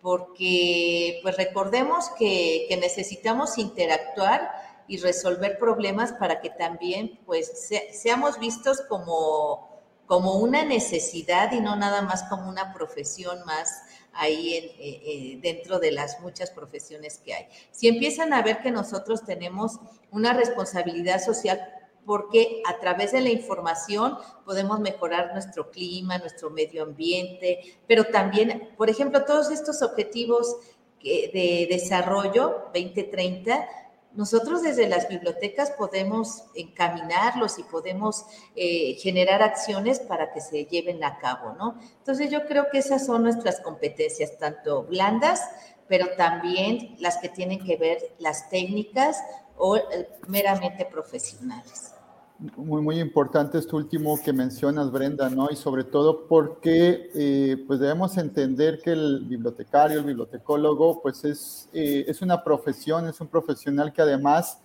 porque 0.00 1.20
pues 1.22 1.36
recordemos 1.36 2.10
que, 2.18 2.66
necesitamos 2.80 3.58
interactuar 3.58 4.50
y 4.88 4.98
resolver 4.98 5.58
problemas 5.58 6.12
para 6.12 6.40
que 6.40 6.50
también 6.50 7.18
pues 7.24 7.70
seamos 7.92 8.38
vistos 8.38 8.82
como, 8.88 9.82
como 10.06 10.34
una 10.34 10.64
necesidad 10.64 11.52
y 11.52 11.60
no 11.60 11.76
nada 11.76 12.02
más 12.02 12.24
como 12.24 12.48
una 12.48 12.74
profesión 12.74 13.44
más 13.46 13.82
ahí 14.16 14.54
eh, 14.54 14.74
eh, 14.78 15.38
dentro 15.42 15.78
de 15.78 15.92
las 15.92 16.20
muchas 16.20 16.50
profesiones 16.50 17.18
que 17.18 17.34
hay. 17.34 17.46
Si 17.70 17.88
empiezan 17.88 18.32
a 18.32 18.42
ver 18.42 18.62
que 18.62 18.70
nosotros 18.70 19.24
tenemos 19.24 19.78
una 20.10 20.32
responsabilidad 20.32 21.22
social 21.22 21.60
porque 22.06 22.62
a 22.66 22.78
través 22.80 23.12
de 23.12 23.22
la 23.22 23.30
información 23.30 24.18
podemos 24.44 24.78
mejorar 24.80 25.32
nuestro 25.32 25.70
clima, 25.70 26.18
nuestro 26.18 26.50
medio 26.50 26.82
ambiente, 26.82 27.78
pero 27.86 28.04
también, 28.04 28.70
por 28.76 28.90
ejemplo, 28.90 29.24
todos 29.24 29.50
estos 29.50 29.80
objetivos 29.80 30.56
de 31.02 31.66
desarrollo 31.70 32.70
2030 32.74 33.68
nosotros 34.14 34.62
desde 34.62 34.88
las 34.88 35.08
bibliotecas 35.08 35.72
podemos 35.72 36.44
encaminarlos 36.54 37.58
y 37.58 37.64
podemos 37.64 38.24
eh, 38.54 38.94
generar 39.00 39.42
acciones 39.42 39.98
para 39.98 40.32
que 40.32 40.40
se 40.40 40.66
lleven 40.66 41.02
a 41.02 41.18
cabo, 41.18 41.54
¿no? 41.54 41.80
Entonces 41.98 42.30
yo 42.30 42.46
creo 42.46 42.66
que 42.70 42.78
esas 42.78 43.04
son 43.06 43.24
nuestras 43.24 43.60
competencias, 43.60 44.38
tanto 44.38 44.84
blandas, 44.84 45.42
pero 45.88 46.14
también 46.16 46.96
las 46.98 47.18
que 47.18 47.28
tienen 47.28 47.64
que 47.64 47.76
ver 47.76 47.98
las 48.18 48.48
técnicas 48.50 49.18
o 49.56 49.76
eh, 49.76 50.08
meramente 50.28 50.84
profesionales. 50.84 51.93
Muy, 52.38 52.82
muy 52.82 52.98
importante 52.98 53.58
esto 53.58 53.76
último 53.76 54.20
que 54.20 54.32
mencionas, 54.32 54.90
Brenda, 54.90 55.30
¿no? 55.30 55.48
Y 55.52 55.56
sobre 55.56 55.84
todo 55.84 56.26
porque, 56.26 57.08
eh, 57.14 57.64
pues 57.64 57.78
debemos 57.78 58.16
entender 58.16 58.80
que 58.82 58.90
el 58.90 59.24
bibliotecario, 59.24 60.00
el 60.00 60.04
bibliotecólogo, 60.04 61.00
pues 61.00 61.24
es, 61.24 61.68
eh, 61.72 62.04
es 62.08 62.22
una 62.22 62.42
profesión, 62.42 63.06
es 63.06 63.20
un 63.20 63.28
profesional 63.28 63.92
que 63.92 64.02
además 64.02 64.58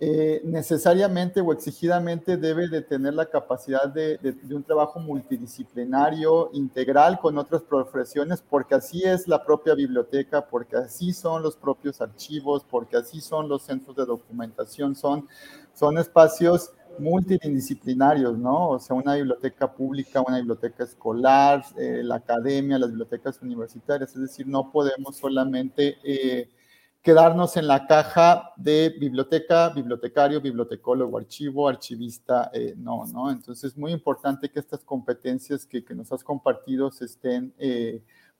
eh, 0.00 0.40
necesariamente 0.44 1.40
o 1.40 1.52
exigidamente 1.52 2.36
debe 2.36 2.68
de 2.68 2.80
tener 2.80 3.12
la 3.14 3.26
capacidad 3.26 3.88
de, 3.88 4.16
de, 4.18 4.54
un 4.54 4.62
trabajo 4.62 4.98
multidisciplinario, 4.98 6.50
integral 6.52 7.18
con 7.18 7.36
otras 7.36 7.62
profesiones, 7.62 8.40
porque 8.40 8.76
así 8.76 9.02
es 9.02 9.28
la 9.28 9.44
propia 9.44 9.74
biblioteca, 9.74 10.46
porque 10.46 10.76
así 10.76 11.12
son 11.12 11.42
los 11.42 11.56
propios 11.56 12.00
archivos, 12.00 12.64
porque 12.70 12.96
así 12.96 13.20
son 13.20 13.48
los 13.48 13.62
centros 13.62 13.96
de 13.96 14.06
documentación, 14.06 14.94
son, 14.94 15.28
son 15.74 15.98
espacios 15.98 16.70
multidisciplinarios, 16.98 18.38
¿no? 18.38 18.70
O 18.70 18.78
sea, 18.78 18.96
una 18.96 19.14
biblioteca 19.14 19.72
pública, 19.72 20.22
una 20.26 20.38
biblioteca 20.38 20.84
escolar, 20.84 21.64
eh, 21.78 22.02
la 22.02 22.16
academia, 22.16 22.78
las 22.78 22.90
bibliotecas 22.90 23.40
universitarias, 23.42 24.14
es 24.14 24.22
decir, 24.22 24.46
no 24.46 24.70
podemos 24.70 25.16
solamente 25.16 25.98
eh, 26.04 26.50
quedarnos 27.02 27.56
en 27.56 27.66
la 27.66 27.86
caja 27.86 28.52
de 28.56 28.94
biblioteca, 28.98 29.70
bibliotecario, 29.70 30.40
bibliotecólogo, 30.40 31.18
archivo, 31.18 31.68
archivista, 31.68 32.50
eh, 32.52 32.74
no, 32.76 33.06
¿no? 33.06 33.30
Entonces 33.30 33.72
es 33.72 33.78
muy 33.78 33.92
importante 33.92 34.50
que 34.50 34.60
estas 34.60 34.84
competencias 34.84 35.64
que, 35.64 35.84
que 35.84 35.94
nos 35.94 36.12
has 36.12 36.24
compartido 36.24 36.90
se 36.90 37.04
estén 37.06 37.54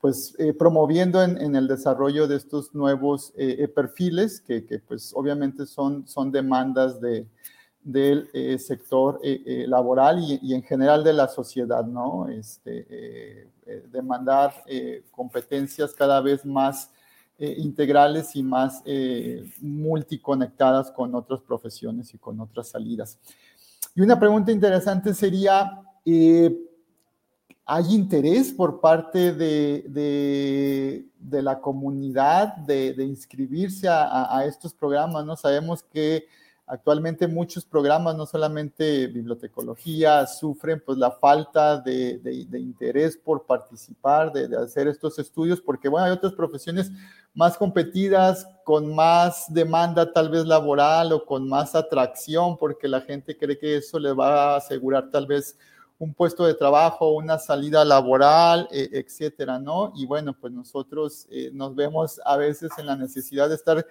pues 0.00 0.36
promoviendo 0.56 1.24
en, 1.24 1.56
el 1.56 1.66
desarrollo 1.66 2.28
de 2.28 2.36
estos 2.36 2.72
nuevos 2.72 3.32
perfiles 3.74 4.40
que, 4.40 4.64
que, 4.64 4.78
pues 4.78 5.12
obviamente 5.12 5.66
son, 5.66 6.06
son 6.06 6.30
demandas 6.30 7.00
de, 7.00 7.26
del 7.88 8.28
eh, 8.34 8.58
sector 8.58 9.18
eh, 9.22 9.42
eh, 9.46 9.64
laboral 9.66 10.18
y, 10.20 10.52
en 10.52 10.62
general 10.62 11.02
de 11.02 11.14
la 11.14 11.26
sociedad, 11.26 11.82
¿no? 11.86 12.28
Este, 12.28 13.48
demandar 13.90 14.52
competencias 15.10 15.94
cada 15.94 16.20
vez 16.20 16.44
más 16.44 16.90
integrales 17.38 18.34
y 18.34 18.42
más 18.42 18.82
multiconectadas 19.60 20.90
con 20.90 21.14
otras 21.14 21.40
profesiones 21.40 22.12
y 22.12 22.18
con 22.18 22.40
otras 22.40 22.68
salidas. 22.68 23.18
Y 23.94 24.00
una 24.00 24.18
pregunta 24.18 24.52
interesante 24.52 25.12
sería, 25.14 25.82
¿hay 27.66 27.94
interés 27.94 28.52
por 28.52 28.80
parte 28.80 29.32
de, 29.32 31.04
la 31.30 31.60
comunidad 31.60 32.56
de, 32.56 32.92
de 32.94 33.04
inscribirse 33.04 33.86
a, 33.88 34.36
a, 34.36 34.46
estos 34.46 34.72
programas? 34.74 35.24
¿no? 35.26 35.36
Sabemos 35.36 35.82
que 35.82 36.26
Actualmente 36.70 37.26
muchos 37.26 37.64
programas, 37.64 38.14
no 38.14 38.26
solamente 38.26 39.06
bibliotecología, 39.06 40.26
sufren 40.26 40.82
pues 40.84 40.98
la 40.98 41.10
falta 41.10 41.78
de, 41.78 42.20
interés 42.52 43.16
por 43.16 43.46
participar, 43.46 44.32
de, 44.32 44.54
hacer 44.54 44.86
estos 44.86 45.18
estudios, 45.18 45.62
porque 45.62 45.88
bueno, 45.88 46.06
hay 46.06 46.12
otras 46.12 46.34
profesiones 46.34 46.92
más 47.32 47.56
competidas, 47.56 48.46
con 48.64 48.94
más 48.94 49.46
demanda 49.48 50.12
tal 50.12 50.28
vez 50.28 50.44
laboral 50.44 51.12
o 51.12 51.24
con 51.24 51.48
más 51.48 51.74
atracción, 51.74 52.58
porque 52.58 52.86
la 52.86 53.00
gente 53.00 53.38
cree 53.38 53.58
que 53.58 53.78
eso 53.78 53.98
le 53.98 54.12
va 54.12 54.52
a 54.52 54.56
asegurar 54.56 55.10
tal 55.10 55.26
vez 55.26 55.56
un 55.98 56.12
puesto 56.12 56.44
de 56.44 56.52
trabajo, 56.52 57.14
una 57.14 57.38
salida 57.38 57.82
laboral, 57.84 58.68
e, 58.70 58.90
etcétera, 58.92 59.58
¿no? 59.58 59.92
Y 59.96 60.04
bueno, 60.04 60.34
pues 60.38 60.52
nosotros 60.52 61.26
eh, 61.30 61.50
nos 61.52 61.74
vemos 61.74 62.20
a 62.26 62.36
veces 62.36 62.70
en 62.76 62.86
la 62.86 62.96
necesidad 62.96 63.48
de 63.48 63.54
estar 63.54 63.86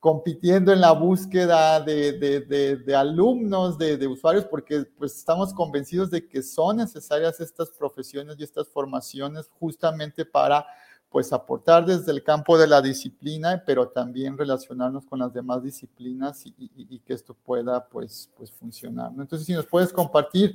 compitiendo 0.00 0.72
en 0.72 0.80
la 0.80 0.92
búsqueda 0.92 1.80
de, 1.80 2.94
alumnos, 2.96 3.76
de, 3.78 4.06
usuarios, 4.06 4.44
porque 4.44 4.84
pues 4.96 5.16
estamos 5.16 5.52
convencidos 5.52 6.10
de 6.10 6.26
que 6.26 6.42
son 6.42 6.76
necesarias 6.76 7.40
estas 7.40 7.70
profesiones 7.70 8.36
y 8.38 8.44
estas 8.44 8.68
formaciones 8.68 9.50
justamente 9.58 10.24
para 10.24 10.64
pues 11.10 11.32
aportar 11.32 11.86
desde 11.86 12.12
el 12.12 12.22
campo 12.22 12.58
de 12.58 12.66
la 12.66 12.82
disciplina, 12.82 13.62
pero 13.66 13.88
también 13.88 14.36
relacionarnos 14.36 15.06
con 15.06 15.20
las 15.20 15.32
demás 15.32 15.62
disciplinas 15.62 16.44
y, 16.44 16.98
que 17.00 17.14
esto 17.14 17.34
pueda 17.34 17.88
pues, 17.88 18.30
pues 18.36 18.52
funcionar. 18.52 19.10
Entonces, 19.18 19.46
si 19.46 19.54
nos 19.54 19.66
puedes 19.66 19.90
compartir 19.90 20.54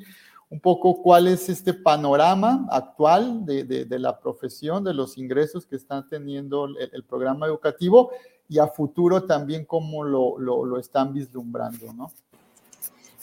un 0.49 0.59
poco 0.59 1.01
cuál 1.01 1.27
es 1.27 1.49
este 1.49 1.73
panorama 1.73 2.67
actual 2.69 3.43
de, 3.43 3.87
la 3.99 4.19
profesión, 4.19 4.83
de 4.83 4.93
los 4.93 5.17
ingresos 5.17 5.65
que 5.65 5.75
están 5.75 6.07
teniendo 6.07 6.67
el 6.77 7.03
programa 7.03 7.47
educativo 7.47 8.11
y 8.53 8.59
a 8.59 8.67
futuro 8.67 9.23
también 9.23 9.65
cómo 9.65 10.03
lo, 10.03 10.37
lo, 10.37 10.77
están 10.77 11.11
vislumbrando, 11.11 11.91
¿no? 11.91 12.11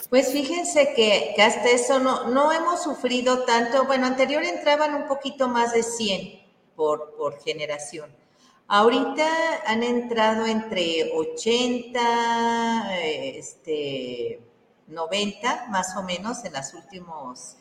Pues 0.09 0.33
fíjense 0.33 0.93
que, 0.97 1.41
hasta 1.41 1.71
eso 1.71 2.01
no, 2.01 2.29
no 2.31 2.51
hemos 2.51 2.83
sufrido 2.83 3.45
tanto. 3.45 3.85
Bueno, 3.85 4.07
anterior 4.07 4.43
entraban 4.43 4.93
un 4.95 5.07
poquito 5.07 5.47
más 5.47 5.73
de 5.73 5.85
100 5.85 6.41
por, 6.75 7.15
por 7.17 7.41
generación. 7.41 8.11
Ahorita 8.67 9.25
han 9.67 9.85
entrado 9.85 10.47
entre 10.47 11.13
80, 11.15 12.99
este, 12.99 14.41
90 14.89 15.67
más 15.69 15.97
o 15.97 16.03
menos 16.03 16.45
en 16.45 16.55
los 16.55 16.75
últimos 16.75 17.55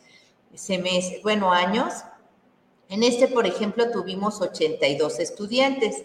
semestres, 0.52 1.22
bueno, 1.22 1.52
años. 1.52 1.94
En 2.88 3.04
este, 3.04 3.28
por 3.28 3.46
ejemplo, 3.46 3.92
tuvimos 3.92 4.40
82 4.40 5.20
estudiantes. 5.20 6.02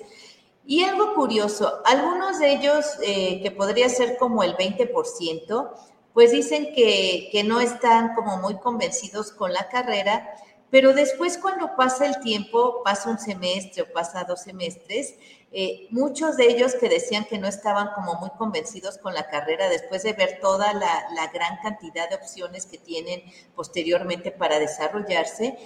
Y 0.68 0.84
algo 0.84 1.14
curioso, 1.14 1.82
algunos 1.86 2.40
de 2.40 2.54
ellos, 2.54 2.86
eh, 3.04 3.40
que 3.44 3.52
podría 3.52 3.88
ser 3.88 4.18
como 4.18 4.42
el 4.42 4.58
20%, 4.58 5.72
pues 6.16 6.32
dicen 6.32 6.74
que, 6.74 7.44
no 7.46 7.60
están 7.60 8.16
como 8.16 8.38
muy 8.38 8.56
convencidos 8.56 9.32
con 9.32 9.54
la 9.54 9.68
carrera, 9.68 10.34
pero 10.72 10.94
después 10.94 11.38
cuando 11.38 11.76
pasa 11.76 12.08
el 12.08 12.20
tiempo, 12.22 12.82
pasa 12.84 13.12
un 13.12 13.20
semestre 13.20 13.84
o 13.84 13.94
pasa 13.94 14.24
dos 14.24 14.42
semestres, 14.42 15.16
eh, 15.52 15.88
muchos 15.92 16.38
de 16.38 16.48
ellos 16.48 16.74
que 16.76 16.90
decían 16.90 17.26
que 17.26 17.38
no 17.38 17.48
estaban 17.48 17.90
como 17.94 18.16
muy 18.16 18.30
convencidos 18.32 18.98
con 18.98 19.14
la 19.14 19.28
carrera 19.28 19.70
después 19.70 20.04
de 20.04 20.14
ver 20.14 20.40
toda 20.42 20.74
la, 20.74 21.32
gran 21.34 21.58
cantidad 21.62 22.10
de 22.10 22.16
opciones 22.16 22.66
que 22.66 22.78
tienen 22.78 23.22
posteriormente 23.54 24.32
para 24.32 24.58
desarrollarse, 24.58 25.58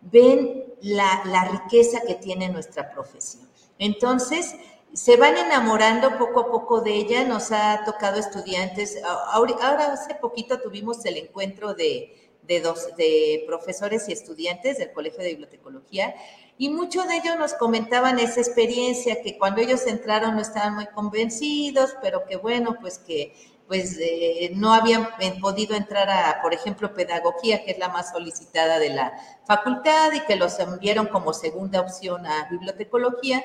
ven 0.00 0.64
la, 0.80 1.22
la 1.26 1.44
riqueza 1.44 2.00
que 2.00 2.14
tiene 2.14 2.48
nuestra 2.48 2.90
profesión. 2.90 3.51
Entonces, 3.82 4.54
se 4.92 5.16
van 5.16 5.36
enamorando 5.36 6.16
poco 6.16 6.40
a 6.40 6.50
poco 6.52 6.80
de 6.82 6.94
ella. 6.94 7.24
Nos 7.24 7.50
ha 7.50 7.84
tocado 7.84 8.20
estudiantes. 8.20 8.96
Ahora, 9.32 9.92
hace 9.92 10.14
poquito 10.14 10.60
tuvimos 10.60 11.04
el 11.04 11.16
encuentro 11.16 11.74
de, 11.74 12.30
dos, 12.62 12.94
de 12.96 13.42
profesores 13.46 14.08
y 14.08 14.12
estudiantes 14.12 14.78
del 14.78 14.92
Colegio 14.92 15.24
de 15.24 15.30
Bibliotecología 15.30 16.14
y 16.58 16.68
muchos 16.68 17.08
de 17.08 17.16
ellos 17.16 17.36
nos 17.38 17.54
comentaban 17.54 18.20
esa 18.20 18.40
experiencia, 18.40 19.20
que 19.20 19.36
cuando 19.36 19.60
ellos 19.60 19.84
entraron 19.86 20.36
no 20.36 20.42
estaban 20.42 20.76
muy 20.76 20.86
convencidos, 20.86 21.96
pero 22.00 22.24
que 22.24 22.36
bueno, 22.36 22.76
pues 22.80 22.98
que 23.00 23.34
pues 23.66 23.96
eh, 23.98 24.52
no 24.54 24.74
habían 24.74 25.08
podido 25.40 25.74
entrar 25.74 26.10
a, 26.10 26.42
por 26.42 26.52
ejemplo, 26.52 26.92
pedagogía, 26.92 27.64
que 27.64 27.70
es 27.70 27.78
la 27.78 27.88
más 27.88 28.10
solicitada 28.12 28.78
de 28.78 28.90
la 28.90 29.12
facultad, 29.46 30.12
y 30.12 30.20
que 30.20 30.36
los 30.36 30.58
enviaron 30.58 31.06
como 31.06 31.32
segunda 31.32 31.80
opción 31.80 32.26
a 32.26 32.48
bibliotecología. 32.50 33.42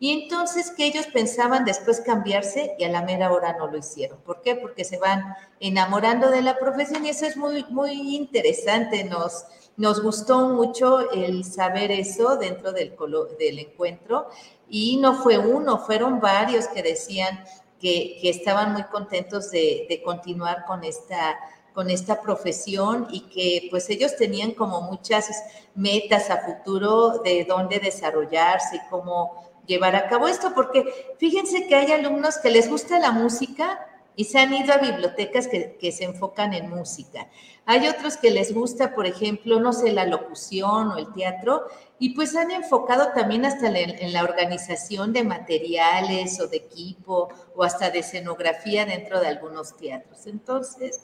Y 0.00 0.12
entonces 0.12 0.70
que 0.70 0.86
ellos 0.86 1.06
pensaban 1.06 1.64
después 1.64 2.00
cambiarse 2.00 2.76
y 2.78 2.84
a 2.84 2.88
la 2.88 3.02
mera 3.02 3.32
hora 3.32 3.56
no 3.58 3.66
lo 3.66 3.78
hicieron. 3.78 4.18
¿Por 4.20 4.42
qué? 4.42 4.54
Porque 4.54 4.84
se 4.84 4.98
van 4.98 5.34
enamorando 5.58 6.30
de 6.30 6.42
la 6.42 6.58
profesión 6.58 7.04
y 7.04 7.08
eso 7.08 7.26
es 7.26 7.36
muy, 7.36 7.64
muy 7.70 8.14
interesante. 8.14 9.02
Nos, 9.04 9.44
nos 9.76 10.00
gustó 10.00 10.50
mucho 10.50 11.10
el 11.10 11.44
saber 11.44 11.90
eso 11.90 12.36
dentro 12.36 12.72
del, 12.72 12.94
del 13.38 13.58
encuentro 13.58 14.28
y 14.68 14.98
no 14.98 15.14
fue 15.14 15.38
uno, 15.38 15.78
fueron 15.78 16.20
varios 16.20 16.68
que 16.68 16.82
decían 16.82 17.44
que, 17.80 18.18
que 18.20 18.30
estaban 18.30 18.72
muy 18.72 18.84
contentos 18.84 19.50
de, 19.50 19.86
de 19.88 20.02
continuar 20.02 20.64
con 20.66 20.84
esta 20.84 21.36
con 21.78 21.90
esta 21.90 22.20
profesión 22.20 23.06
y 23.08 23.20
que 23.28 23.68
pues 23.70 23.88
ellos 23.88 24.16
tenían 24.16 24.50
como 24.50 24.80
muchas 24.80 25.28
metas 25.76 26.28
a 26.28 26.38
futuro 26.38 27.20
de 27.22 27.44
dónde 27.48 27.78
desarrollarse 27.78 28.74
y 28.74 28.90
cómo 28.90 29.47
llevar 29.68 29.94
a 29.94 30.08
cabo 30.08 30.26
esto, 30.26 30.52
porque 30.54 31.14
fíjense 31.18 31.68
que 31.68 31.76
hay 31.76 31.92
alumnos 31.92 32.38
que 32.38 32.50
les 32.50 32.68
gusta 32.68 32.98
la 32.98 33.12
música 33.12 33.86
y 34.16 34.24
se 34.24 34.40
han 34.40 34.52
ido 34.52 34.72
a 34.72 34.78
bibliotecas 34.78 35.46
que, 35.46 35.92
se 35.92 36.02
enfocan 36.02 36.52
en 36.52 36.68
música. 36.68 37.28
Hay 37.66 37.86
otros 37.86 38.16
que 38.16 38.32
les 38.32 38.52
gusta, 38.52 38.92
por 38.92 39.06
ejemplo, 39.06 39.60
no 39.60 39.72
sé, 39.72 39.92
la 39.92 40.06
locución 40.06 40.88
o 40.88 40.96
el 40.96 41.12
teatro, 41.12 41.66
y 42.00 42.16
pues 42.16 42.34
han 42.34 42.50
enfocado 42.50 43.12
también 43.14 43.44
hasta 43.44 43.68
en 43.68 44.12
la 44.12 44.24
organización 44.24 45.12
de 45.12 45.22
materiales 45.22 46.40
o 46.40 46.48
de 46.48 46.56
equipo 46.56 47.28
o 47.54 47.62
hasta 47.62 47.90
de 47.90 48.00
escenografía 48.00 48.84
dentro 48.86 49.20
de 49.20 49.28
algunos 49.28 49.76
teatros. 49.76 50.26
Entonces, 50.26 51.00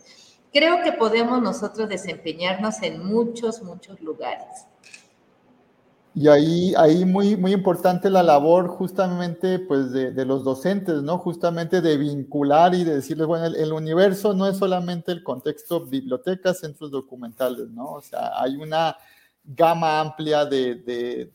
creo 0.52 0.82
que 0.82 0.90
podemos 0.90 1.40
nosotros 1.40 1.88
desempeñarnos 1.88 2.82
en 2.82 3.04
muchos, 3.06 3.62
muchos 3.62 4.00
lugares. 4.00 4.66
Y 6.16 6.28
ahí, 6.28 6.72
ahí 6.76 7.04
muy, 7.04 7.36
muy 7.36 7.52
importante 7.52 8.08
la 8.08 8.22
labor 8.22 8.68
justamente 8.68 9.58
pues 9.58 9.90
de, 9.90 10.24
los 10.24 10.44
docentes, 10.44 11.02
¿no? 11.02 11.18
Justamente 11.18 11.80
de 11.80 11.96
vincular 11.96 12.72
y 12.72 12.84
de 12.84 12.96
decirles, 12.96 13.26
bueno, 13.26 13.46
el, 13.46 13.72
universo 13.72 14.32
no 14.32 14.46
es 14.46 14.56
solamente 14.56 15.10
el 15.10 15.24
contexto 15.24 15.84
bibliotecas, 15.84 16.60
centros 16.60 16.92
documentales, 16.92 17.68
¿no? 17.70 17.86
O 17.86 18.00
sea, 18.00 18.40
hay 18.40 18.54
una 18.54 18.96
gama 19.44 20.00
amplia 20.00 20.44
de, 20.44 20.76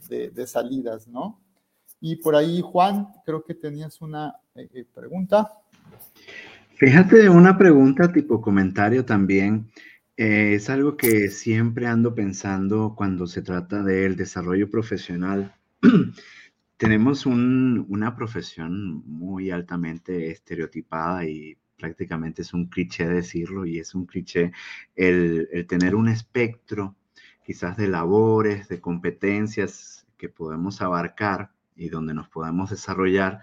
de, 0.02 0.48
salidas, 0.48 1.10
¿no? 1.10 1.42
Y 2.00 2.15
por 2.15 2.38
ahí, 2.38 2.62
Juan, 2.62 3.10
creo 3.26 3.44
que 3.44 3.56
tenías 3.56 4.00
una 4.00 4.34
eh, 4.56 4.70
eh, 4.74 4.86
pregunta. 4.96 5.52
Fíjate, 6.76 7.28
una 7.28 7.58
pregunta 7.58 8.10
tipo 8.13 8.42
comentario 8.42 9.04
también. 9.04 9.70
Eh, 10.22 10.56
es 10.56 10.70
algo 10.70 10.98
que 10.98 11.30
siempre 11.30 11.88
ando 11.88 12.14
pensando 12.14 12.94
cuando 12.94 13.26
se 13.26 13.42
trata 13.42 13.84
del 13.84 14.18
desarrollo 14.18 14.70
profesional. 14.70 15.56
Tenemos 16.76 17.26
una 17.26 18.18
profesión 18.18 19.02
muy 19.08 19.50
altamente 19.50 20.30
estereotipada 20.30 21.26
y 21.26 21.58
prácticamente 21.78 22.42
es 22.42 22.54
un 22.54 22.66
cliché 22.66 23.08
decirlo 23.08 23.66
y 23.66 23.80
es 23.80 23.96
un 23.96 24.06
cliché 24.06 24.52
el, 24.94 25.48
el 25.54 25.66
tener 25.68 25.96
un 25.96 26.10
espectro 26.10 26.98
quizás 27.46 27.78
de 27.78 27.88
labores, 27.88 28.68
de 28.68 28.82
competencias 28.82 30.06
que 30.18 30.28
podemos 30.28 30.82
abarcar 30.82 31.54
y 31.78 31.88
donde 31.88 32.14
nos 32.14 32.28
podemos 32.28 32.72
desarrollar. 32.72 33.40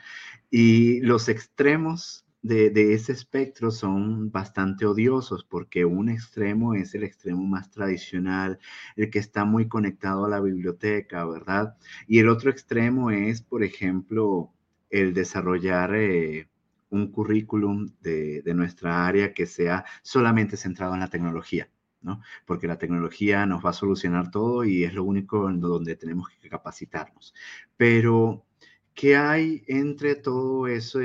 Y 0.50 1.00
los 1.00 1.30
extremos 1.30 2.25
de, 2.46 2.94
ese 2.94 3.12
espectro 3.12 3.70
son 3.70 4.30
bastante 4.30 4.86
odiosos 4.86 5.44
porque 5.44 5.84
un 5.84 6.08
extremo 6.08 6.74
es 6.74 6.94
el 6.94 7.04
extremo 7.04 7.44
más 7.46 7.70
tradicional, 7.70 8.58
el 8.96 9.10
que 9.10 9.18
está 9.18 9.44
muy 9.44 9.68
conectado 9.68 10.24
a 10.24 10.28
la 10.28 10.40
biblioteca, 10.40 11.24
¿verdad? 11.26 11.76
Y 12.06 12.18
el 12.20 12.28
otro 12.28 12.50
extremo 12.50 13.10
es, 13.10 13.42
por 13.42 13.64
ejemplo, 13.64 14.52
el 14.90 15.14
desarrollar 15.14 15.94
eh, 15.94 16.48
un 16.90 17.10
currículum 17.10 17.88
de, 18.00 18.42
de 18.42 18.54
nuestra 18.54 19.06
área 19.06 19.34
que 19.34 19.46
sea 19.46 19.84
solamente 20.02 20.56
centrado 20.56 20.94
en 20.94 21.00
la 21.00 21.08
tecnología. 21.08 21.68
¿no? 22.02 22.20
Porque 22.44 22.68
la 22.68 22.78
tecnología 22.78 23.46
nos 23.46 23.64
va 23.64 23.70
a 23.70 23.72
solucionar 23.72 24.30
todo 24.30 24.64
y 24.64 24.84
es 24.84 24.94
lo 24.94 25.02
único 25.02 25.48
en 25.50 25.60
donde 25.60 25.96
tenemos 25.96 26.28
que 26.40 26.48
capacitarnos. 26.48 27.34
Pero, 27.76 28.46
¿qué 28.94 29.16
hay 29.16 29.64
entre 29.66 30.14
todo 30.14 30.68
eso, 30.68 31.00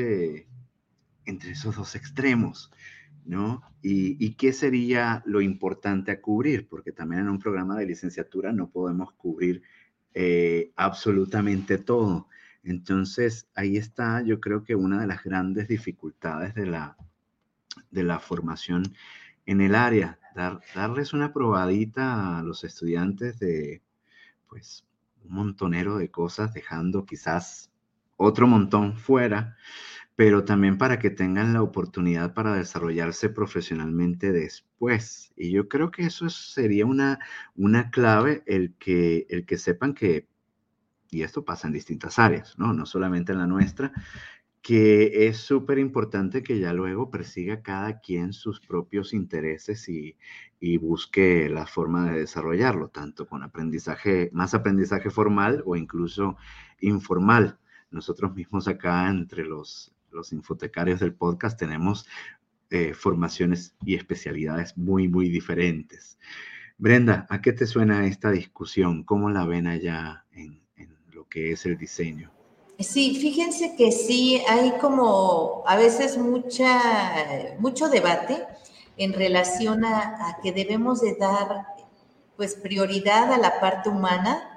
entre 1.25 1.51
esos 1.51 1.75
dos 1.75 1.95
extremos? 1.95 2.71
¿no? 3.25 3.61
Y, 3.81 4.33
qué 4.35 4.53
sería 4.53 5.23
lo 5.25 5.41
importante 5.41 6.11
a 6.11 6.21
cubrir, 6.21 6.67
porque 6.67 6.91
también 6.91 7.21
en 7.21 7.29
un 7.29 7.39
programa 7.39 7.77
de 7.77 7.85
licenciatura 7.85 8.51
no 8.51 8.69
podemos 8.69 9.13
cubrir 9.13 9.63
eh, 10.13 10.71
absolutamente 10.75 11.77
todo. 11.77 12.27
Entonces, 12.63 13.47
ahí 13.55 13.77
está, 13.77 14.21
yo 14.21 14.39
creo 14.39 14.63
que 14.63 14.75
una 14.75 15.01
de 15.01 15.07
las 15.07 15.23
grandes 15.23 15.67
dificultades 15.67 16.53
de 16.53 16.67
la, 16.67 16.97
de 17.89 18.03
la 18.03 18.19
formación 18.19 18.83
en 19.45 19.61
el 19.61 19.75
área, 19.75 20.19
dar, 20.35 20.61
darles 20.75 21.13
una 21.13 21.33
probadita 21.33 22.39
a 22.39 22.43
los 22.43 22.63
estudiantes 22.63 23.39
de, 23.39 23.81
pues, 24.47 24.85
un 25.23 25.33
montonero 25.33 25.97
de 25.97 26.11
cosas, 26.11 26.53
dejando 26.53 27.05
quizás 27.05 27.71
otro 28.17 28.47
montón 28.47 28.97
fuera, 28.97 29.57
pero 30.15 30.43
también 30.43 30.77
para 30.77 30.99
que 30.99 31.09
tengan 31.09 31.53
la 31.53 31.61
oportunidad 31.61 32.33
para 32.33 32.55
desarrollarse 32.55 33.29
profesionalmente 33.29 34.31
después. 34.31 35.31
Y 35.35 35.51
yo 35.51 35.67
creo 35.67 35.91
que 35.91 36.03
eso 36.03 36.29
sería 36.29 36.85
una, 36.85 37.19
una 37.55 37.89
clave, 37.91 38.43
el 38.45 38.75
que, 38.75 39.25
el 39.29 39.45
que 39.45 39.57
sepan 39.57 39.93
que, 39.93 40.27
y 41.09 41.23
esto 41.23 41.43
pasa 41.43 41.67
en 41.67 41.73
distintas 41.73 42.19
áreas, 42.19 42.57
¿no? 42.57 42.73
No 42.73 42.85
solamente 42.85 43.31
en 43.31 43.39
la 43.39 43.47
nuestra, 43.47 43.91
que 44.61 45.27
es 45.27 45.37
súper 45.37 45.79
importante 45.79 46.43
que 46.43 46.59
ya 46.59 46.73
luego 46.73 47.09
persiga 47.09 47.61
cada 47.63 47.99
quien 47.99 48.31
sus 48.33 48.59
propios 48.59 49.13
intereses 49.13 49.89
y, 49.89 50.17
y, 50.59 50.77
busque 50.77 51.49
la 51.49 51.65
forma 51.65 52.11
de 52.11 52.19
desarrollarlo, 52.19 52.89
tanto 52.89 53.27
con 53.27 53.43
aprendizaje, 53.43 54.29
más 54.33 54.53
aprendizaje 54.53 55.09
formal 55.09 55.63
o 55.65 55.75
incluso 55.75 56.37
informal. 56.79 57.57
Nosotros 57.89 58.35
mismos 58.35 58.67
acá 58.67 59.09
entre 59.09 59.45
los, 59.45 59.93
los 60.11 60.33
infotecarios 60.33 60.99
del 60.99 61.13
podcast 61.13 61.57
tenemos 61.59 62.07
eh, 62.69 62.93
formaciones 62.93 63.75
y 63.85 63.95
especialidades 63.95 64.77
muy, 64.77 65.07
muy 65.07 65.29
diferentes. 65.29 66.17
Brenda, 66.77 67.27
¿a 67.29 67.41
qué 67.41 67.53
te 67.53 67.67
suena 67.67 68.07
esta 68.07 68.31
discusión? 68.31 69.03
¿Cómo 69.03 69.29
la 69.29 69.45
ven 69.45 69.67
allá 69.67 70.25
en, 70.31 70.61
lo 71.11 71.27
que 71.27 71.51
es 71.51 71.65
el 71.65 71.77
diseño? 71.77 72.31
Sí, 72.79 73.17
fíjense 73.19 73.75
que 73.77 73.91
sí, 73.91 74.41
hay 74.47 74.71
como 74.79 75.63
a 75.67 75.75
veces 75.75 76.17
mucha, 76.17 76.81
mucho 77.59 77.89
debate 77.89 78.43
en 78.97 79.13
relación 79.13 79.85
a, 79.85 80.29
a 80.29 80.41
que 80.41 80.51
debemos 80.51 81.01
de 81.01 81.15
dar 81.15 81.65
pues 82.37 82.55
prioridad 82.55 83.31
a 83.31 83.37
la 83.37 83.59
parte 83.59 83.89
humana 83.89 84.50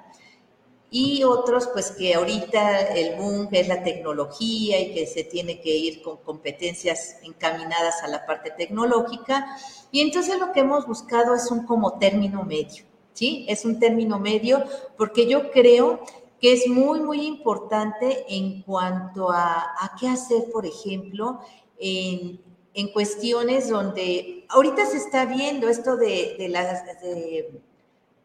y 0.91 1.23
otros 1.23 1.67
pues 1.67 1.91
que 1.91 2.13
ahorita 2.13 2.93
el 2.93 3.15
boom 3.17 3.49
es 3.51 3.67
la 3.67 3.83
tecnología 3.83 4.79
y 4.79 4.93
que 4.93 5.05
se 5.07 5.23
tiene 5.23 5.59
que 5.59 5.75
ir 5.75 6.01
con 6.01 6.17
competencias 6.17 7.17
encaminadas 7.23 8.03
a 8.03 8.07
la 8.07 8.25
parte 8.25 8.51
tecnológica 8.51 9.57
y 9.91 10.01
entonces 10.01 10.39
lo 10.39 10.51
que 10.51 10.61
hemos 10.61 10.85
buscado 10.87 11.35
es 11.35 11.49
un 11.51 11.65
como 11.65 11.97
término 11.99 12.43
medio, 12.43 12.83
¿sí? 13.13 13.45
Es 13.47 13.65
un 13.65 13.79
término 13.79 14.19
medio 14.19 14.63
porque 14.97 15.27
yo 15.27 15.51
creo 15.51 16.01
que 16.39 16.53
es 16.53 16.67
muy, 16.67 16.99
muy 16.99 17.25
importante 17.25 18.25
en 18.27 18.61
cuanto 18.63 19.31
a, 19.31 19.73
qué 19.99 20.07
hacer, 20.07 20.51
por 20.51 20.65
ejemplo, 20.65 21.39
en, 21.79 22.41
en, 22.73 22.91
cuestiones 22.91 23.69
donde 23.69 24.45
ahorita 24.49 24.85
se 24.85 24.97
está 24.97 25.25
viendo 25.25 25.69
esto 25.69 25.95
de, 25.95 26.35
de 26.37 26.49
las, 26.49 26.85
de, 27.01 27.61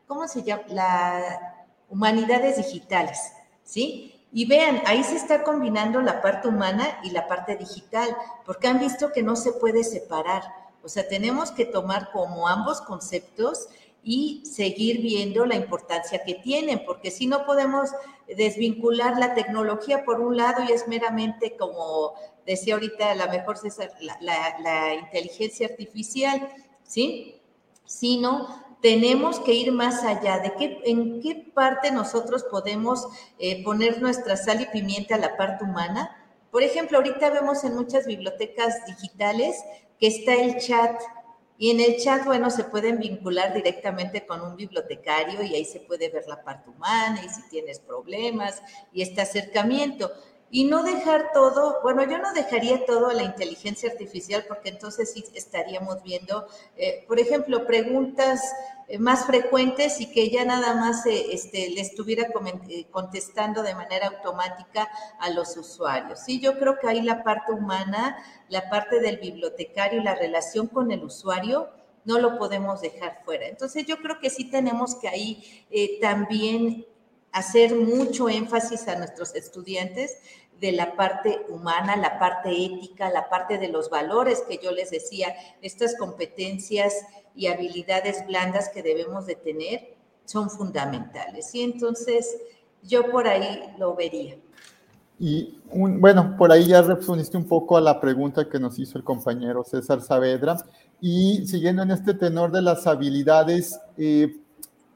¿cómo 0.07 0.27
se 0.27 0.43
llama? 0.43 0.65
La 0.69 1.50
humanidades 1.91 2.57
digitales, 2.57 3.19
¿sí? 3.65 4.15
Y 4.33 4.47
vean, 4.47 4.81
ahí 4.87 5.03
se 5.03 5.17
está 5.17 5.43
combinando 5.43 6.01
la 6.01 6.23
parte 6.23 6.49
humana 6.49 7.01
y 7.03 7.11
la 7.11 7.27
parte 7.27 7.57
digital, 7.57 8.17
porque 8.47 8.69
han 8.69 8.79
visto 8.79 9.13
que 9.13 9.23
no 9.23 9.35
se 9.35 9.53
puede 9.53 9.83
separar. 9.83 10.43
O 10.83 10.89
sea, 10.89 11.07
tenemos 11.09 11.51
que 11.51 11.65
tomar 11.67 12.11
como 12.13 12.49
ambos 12.49 12.81
conceptos 12.81 13.69
y 14.03 14.43
seguir 14.47 15.03
viendo 15.03 15.45
la 15.45 15.57
importancia 15.57 16.23
que 16.25 16.35
tienen, 16.35 16.85
porque 16.87 17.11
si 17.11 17.27
no 17.27 17.45
podemos 17.45 17.91
desvincular 18.35 19.19
la 19.19 19.35
tecnología 19.35 20.05
por 20.05 20.21
un 20.21 20.37
lado 20.37 20.63
y 20.63 20.73
es 20.73 20.89
meramente 20.89 21.57
como 21.57 22.15
decía 22.47 22.75
ahorita 22.75 23.15
la 23.15 23.27
mejor 23.27 23.59
César, 23.59 23.93
la, 24.01 24.57
la 24.61 24.95
inteligencia 24.95 25.67
artificial, 25.67 26.49
¿sí? 26.83 27.41
Sino 27.85 28.49
tenemos 28.81 29.41
que 29.41 29.55
ir 29.55 29.73
más 29.73 30.05
allá. 30.05 30.39
De 30.39 30.55
qué, 30.55 30.81
en 30.85 31.21
qué 31.21 31.51
parte 31.55 31.91
nosotros 31.91 32.45
podemos 32.45 33.07
eh, 33.39 33.63
poner 33.65 34.01
nuestra 34.01 34.37
sal 34.37 34.61
y 34.61 34.67
pimienta 34.67 35.17
a 35.17 35.19
la 35.19 35.37
parte 35.37 35.65
humana. 35.65 36.17
Por 36.51 36.63
ejemplo, 36.63 36.99
ahorita 36.99 37.31
vemos 37.31 37.63
en 37.65 37.77
muchas 37.77 38.07
bibliotecas 38.07 38.85
digitales 38.87 39.57
que 39.99 40.09
está 40.09 40.35
el 40.35 40.59
chat. 40.59 41.01
Y 41.59 41.71
en 41.71 41.81
el 41.81 41.99
chat, 41.99 42.25
bueno, 42.25 42.51
se 42.51 42.65
pueden 42.65 42.99
vincular 42.99 43.53
directamente 43.53 44.27
con 44.27 44.41
un 44.41 44.57
bibliotecario 44.57 45.43
y 45.43 45.55
ahí 45.55 45.65
se 45.67 45.81
puede 45.81 46.09
ver 46.09 46.25
la 46.27 46.43
parte 46.43 46.71
humana 46.71 47.21
y 47.23 47.29
si 47.29 47.47
tienes 47.51 47.81
problemas 47.81 48.63
y 48.95 49.03
este 49.03 49.21
acercamiento 49.21 50.11
y 50.53 50.65
no 50.65 50.83
dejar 50.83 51.31
todo, 51.33 51.79
bueno, 51.83 52.03
yo 52.03 52.19
no 52.19 52.33
dejaría 52.33 52.85
todo 52.85 53.09
a 53.09 53.15
la 53.15 53.23
inteligencia 53.23 53.91
artificial 53.91 54.45
porque 54.49 54.71
entonces 54.71 55.13
sí 55.13 55.25
estaríamos 55.35 56.03
viendo, 56.03 56.47
eh, 56.77 57.05
por 57.07 57.21
ejemplo, 57.21 57.67
preguntas 57.67 58.43
eh, 58.89 58.99
más 58.99 59.27
frecuentes 59.27 60.01
y 60.01 60.11
que 60.11 60.29
ya 60.29 60.45
nada 60.45 60.75
más 60.75 61.07
eh, 61.07 61.27
este, 61.31 61.71
le 61.71 61.81
estuviera 61.81 62.27
contestando 62.91 63.63
de 63.63 63.77
manera 63.77 64.09
automática 64.09 64.89
a 65.21 65.31
los 65.31 65.57
usuarios. 65.57 66.19
Sí, 66.19 66.41
yo 66.41 66.59
creo 66.59 66.81
que 66.81 66.89
ahí 66.89 67.01
la 67.01 67.23
parte 67.23 67.53
humana, 67.53 68.17
la 68.49 68.69
parte 68.69 68.99
del 68.99 69.19
bibliotecario 69.19 70.03
la 70.03 70.17
relación 70.17 70.67
con 70.67 70.91
el 70.91 71.05
usuario, 71.05 71.69
no 72.05 72.19
lo 72.19 72.39
podemos 72.39 72.81
dejar 72.81 73.23
fuera. 73.25 73.47
Entonces 73.47 73.87
yo 73.87 73.99
creo 73.99 74.19
que 74.19 74.31
sí 74.31 74.51
tenemos 74.51 74.97
que 74.97 75.07
ahí 75.07 75.67
también 76.01 76.87
hacer 77.33 77.75
mucho 77.75 78.29
énfasis 78.29 78.89
a 78.89 78.97
nuestros 78.97 79.35
estudiantes 79.35 80.19
de 80.61 80.73
la 80.73 80.95
parte 80.95 81.41
humana, 81.49 81.97
la 81.97 82.19
parte 82.19 82.51
ética, 82.51 83.11
la 83.11 83.29
parte 83.29 83.59
de 83.59 83.69
los 83.69 83.89
valores 83.89 84.43
que 84.47 84.61
yo 84.63 84.73
les 84.73 84.91
decía, 84.91 85.35
estas 85.63 85.97
competencias 85.97 86.95
y 87.35 87.47
habilidades 87.47 88.27
blandas 88.27 88.69
que 88.69 88.83
debemos 88.83 89.27
de 89.27 89.37
tener 89.37 89.97
son 90.27 90.51
fundamentales. 90.51 91.55
Y 91.55 91.63
entonces 91.63 92.37
yo 92.83 93.11
por 93.11 93.27
ahí 93.27 93.75
lo 93.79 93.95
vería. 93.95 94.37
Y 95.19 95.59
bueno, 95.75 96.35
por 96.39 96.51
ahí 96.53 96.67
ya 96.67 96.83
respondiste 96.83 97.37
un 97.37 97.47
poco 97.47 97.77
a 97.77 97.81
la 97.81 98.01
pregunta 98.01 98.49
que 98.49 98.59
nos 98.59 98.79
hizo 98.79 98.97
el 98.97 99.05
compañero 99.05 99.65
César 99.65 100.01
Saavedra. 100.01 100.57
Y 101.01 101.47
siguiendo 101.47 101.83
en 101.83 101.91
este 101.91 102.15
tenor 102.15 102.53
de 102.53 102.63
las 102.63 102.87
habilidades, 102.87 103.79
eh, 103.97 104.37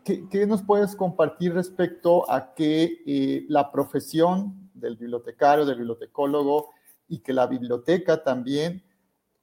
¿qué, 0.02 0.46
nos 0.46 0.62
puedes 0.62 0.94
compartir 0.94 1.54
respecto 1.54 2.30
a 2.30 2.54
que 2.54 3.02
eh, 3.06 3.44
la 3.48 3.70
profesión 3.70 4.63
del 4.84 4.96
bibliotecario, 4.96 5.64
del 5.64 5.78
bibliotecólogo 5.78 6.70
y 7.08 7.18
que 7.18 7.32
la 7.32 7.46
biblioteca 7.46 8.22
también 8.22 8.82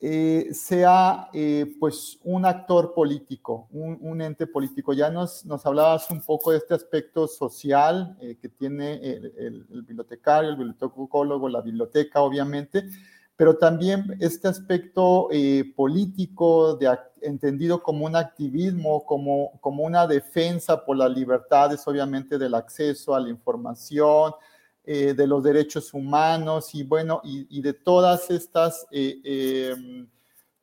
eh, 0.03 0.49
sea 0.53 1.29
eh, 1.31 1.75
pues 1.79 2.17
un 2.23 2.43
actor 2.43 2.91
político, 2.95 3.67
un, 3.71 4.19
ente 4.19 4.47
político. 4.47 4.93
Ya 4.93 5.11
nos, 5.11 5.45
nos, 5.45 5.63
hablabas 5.63 6.09
un 6.09 6.21
poco 6.21 6.49
de 6.49 6.57
este 6.57 6.73
aspecto 6.73 7.27
social 7.27 8.17
eh, 8.19 8.35
que 8.41 8.49
tiene 8.49 8.95
el, 8.95 9.63
bibliotecario, 9.69 10.49
el 10.49 10.55
bibliotecólogo, 10.55 11.47
la 11.47 11.61
biblioteca, 11.61 12.21
obviamente, 12.21 12.89
pero 13.35 13.57
también 13.57 14.17
este 14.19 14.47
aspecto 14.47 15.29
político, 15.75 16.75
de, 16.77 16.97
entendido 17.21 17.83
como 17.83 18.07
un 18.07 18.15
activismo, 18.15 19.05
como, 19.05 19.59
como 19.61 19.83
una 19.83 20.07
defensa 20.07 20.83
por 20.83 20.97
las 20.97 21.11
libertades, 21.11 21.87
obviamente, 21.87 22.39
del 22.39 22.55
acceso 22.55 23.13
a 23.13 23.19
la 23.19 23.29
información, 23.29 24.33
eh, 24.83 25.13
de 25.13 25.27
los 25.27 25.43
derechos 25.43 25.93
humanos 25.93 26.73
y 26.73 26.83
bueno, 26.83 27.21
y, 27.23 27.61
de 27.61 27.73
todas 27.73 28.31
estas 28.31 28.87
eh, 28.91 29.21
em, 29.73 30.07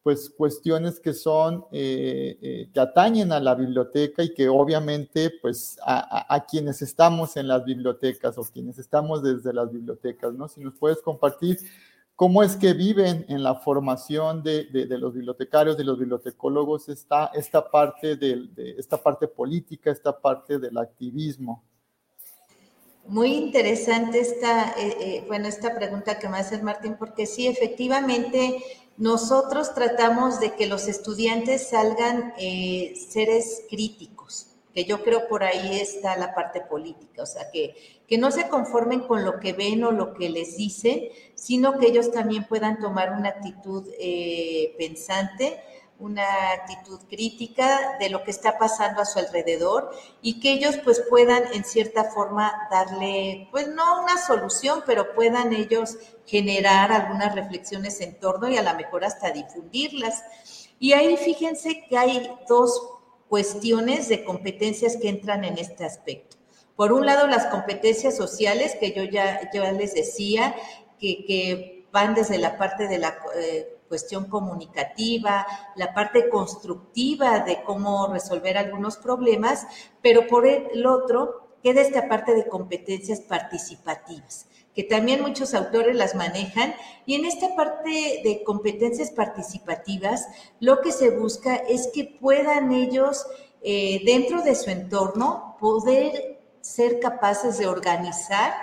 pues 0.03 0.29
cuestiones 0.31 0.99
que 0.99 1.13
son, 1.13 1.67
eh, 1.71 2.69
que 2.73 2.81
atañen 2.81 3.31
a 3.31 3.41
la 3.41 3.55
biblioteca 3.55 4.23
y 4.23 4.35
que 4.35 4.49
obviamente 4.49 5.31
pues 5.41 5.79
a, 5.85 6.45
quienes 6.51 6.83
estamos 6.83 7.37
en 7.37 7.47
las 7.47 7.65
bibliotecas 7.65 8.39
o 8.39 8.43
quienes 8.43 8.79
estamos 8.79 9.23
desde 9.23 9.53
las 9.53 9.71
bibliotecas, 9.71 10.33
¿no? 10.35 10.49
Si 10.49 10.61
nos 10.63 10.75
puedes 10.75 11.01
compartir 11.03 11.59
cómo 12.19 12.43
es 12.43 12.57
que 12.57 12.73
viven 12.73 13.25
en 13.29 13.45
la 13.45 13.55
formación 13.55 14.43
de, 14.43 14.65
de, 14.65 14.99
los 14.99 15.15
bibliotecarios, 15.15 15.77
de 15.77 15.85
los 15.85 15.97
bibliotecólogos, 15.97 16.89
esta, 16.89 17.27
esta, 17.27 17.71
parte 17.71 18.17
de, 18.17 18.75
esta 18.77 19.01
parte 19.01 19.29
política, 19.29 19.93
esta 19.93 20.19
parte 20.19 20.59
del 20.59 20.77
activismo. 20.79 21.63
Muy 23.09 23.35
interesante 23.37 24.21
esta, 24.21 24.75
eh, 24.79 24.97
eh, 25.01 25.25
bueno, 25.27 25.49
esta 25.49 25.75
pregunta 25.75 26.19
que 26.19 26.29
me 26.29 26.37
hace 26.37 26.61
Martín, 26.61 26.97
porque 26.99 27.25
sí, 27.25 27.47
efectivamente, 27.47 28.63
nosotros 28.99 29.75
tratamos 29.75 30.41
de 30.41 30.55
que 30.55 30.67
los 30.67 30.89
estudiantes 30.89 31.71
salgan 31.71 32.35
eh, 32.37 32.93
seres 33.09 33.63
críticos, 33.71 34.49
que 34.75 34.85
yo 34.85 35.03
creo 35.03 35.27
por 35.27 35.43
ahí 35.43 35.81
está 35.81 36.19
la 36.19 36.35
parte 36.35 36.61
política, 36.61 37.23
o 37.23 37.27
sea, 37.27 37.51
que, 37.51 37.75
que 38.07 38.19
no 38.19 38.31
se 38.31 38.47
conformen 38.49 39.01
con 39.01 39.25
lo 39.25 39.41
que 39.41 39.55
ven 39.55 39.85
o 39.85 39.91
lo 39.91 40.13
que 40.13 40.29
les 40.29 40.59
dicen, 40.59 41.05
sino 41.35 41.79
que 41.79 41.87
ellos 41.87 42.13
también 42.13 42.45
puedan 42.45 42.79
tomar 42.79 43.13
una 43.13 43.31
actitud 43.31 43.89
pensante 44.77 45.59
una 45.99 46.53
actitud 46.53 47.01
crítica 47.09 47.97
de 47.99 48.09
lo 48.09 48.23
que 48.23 48.31
está 48.31 48.57
pasando 48.57 49.03
a 49.03 49.05
su 49.05 49.19
alrededor 49.19 49.91
y 50.23 50.39
que 50.39 50.53
ellos 50.53 50.77
pues 50.85 51.03
puedan 51.09 51.43
en 51.53 51.65
cierta 51.65 52.05
forma 52.05 52.69
darle, 52.71 53.49
pues 53.51 53.69
no 53.69 54.03
una 54.03 54.17
solución, 54.17 54.85
pero 54.87 55.15
puedan 55.15 55.53
ellos 55.53 55.97
generar 56.25 56.93
algunas 56.93 57.35
reflexiones 57.35 58.01
en 58.01 58.19
torno 58.21 58.49
y 58.49 58.57
a 58.57 58.63
lo 58.63 58.75
mejor 58.75 59.05
hasta 59.05 59.31
difundirlas. 59.31 60.23
Y 60.79 60.93
ahí 60.93 61.17
fíjense 61.17 61.85
que 61.89 61.99
hay 61.99 62.31
dos 62.49 62.81
cuestiones 63.29 64.09
de 64.09 64.25
competencias 64.25 64.97
que 64.97 65.09
entran 65.09 65.45
en 65.45 65.59
este 65.59 65.85
aspecto. 65.85 66.37
Por 66.77 66.93
un 66.93 67.05
lado, 67.07 67.27
las 67.27 67.47
competencias 67.47 68.17
sociales, 68.17 68.77
que 68.79 68.93
yo 68.93 69.03
ya, 69.03 69.51
yo 69.53 69.69
les 69.73 69.95
decía, 69.95 70.55
que, 71.01 71.25
que 71.25 71.89
van 71.93 72.15
desde 72.15 72.39
la 72.39 72.57
parte 72.57 72.87
de 72.87 72.99
la... 72.99 73.19
Eh, 73.37 73.78
cuestión 73.89 74.27
comunicativa, 74.27 75.47
la 75.77 75.95
parte 75.95 76.29
constructiva 76.29 77.41
de 77.41 77.63
cómo 77.65 78.09
resolver 78.13 78.59
algunos 78.59 78.97
problemas, 78.97 79.67
pero 80.03 80.27
por 80.27 80.47
el 80.47 80.87
otro 80.87 81.57
queda 81.63 81.81
esta 81.81 82.09
parte 82.09 82.35
de 82.35 82.47
competencias 82.47 83.21
participativas 83.21 84.49
que 84.79 84.85
también 84.85 85.23
muchos 85.23 85.55
autores 85.55 85.97
las 85.97 86.15
manejan. 86.15 86.73
Y 87.05 87.17
en 87.17 87.25
esta 87.25 87.57
parte 87.57 88.21
de 88.23 88.45
competencias 88.45 89.11
participativas, 89.11 90.29
lo 90.61 90.83
que 90.83 90.93
se 90.93 91.11
busca 91.11 91.57
es 91.57 91.89
que 91.93 92.05
puedan 92.05 92.71
ellos, 92.71 93.27
eh, 93.61 94.01
dentro 94.05 94.41
de 94.43 94.55
su 94.55 94.71
entorno, 94.71 95.57
poder 95.59 96.39
ser 96.61 97.01
capaces 97.01 97.59
de 97.59 97.67
organizar 97.67 98.55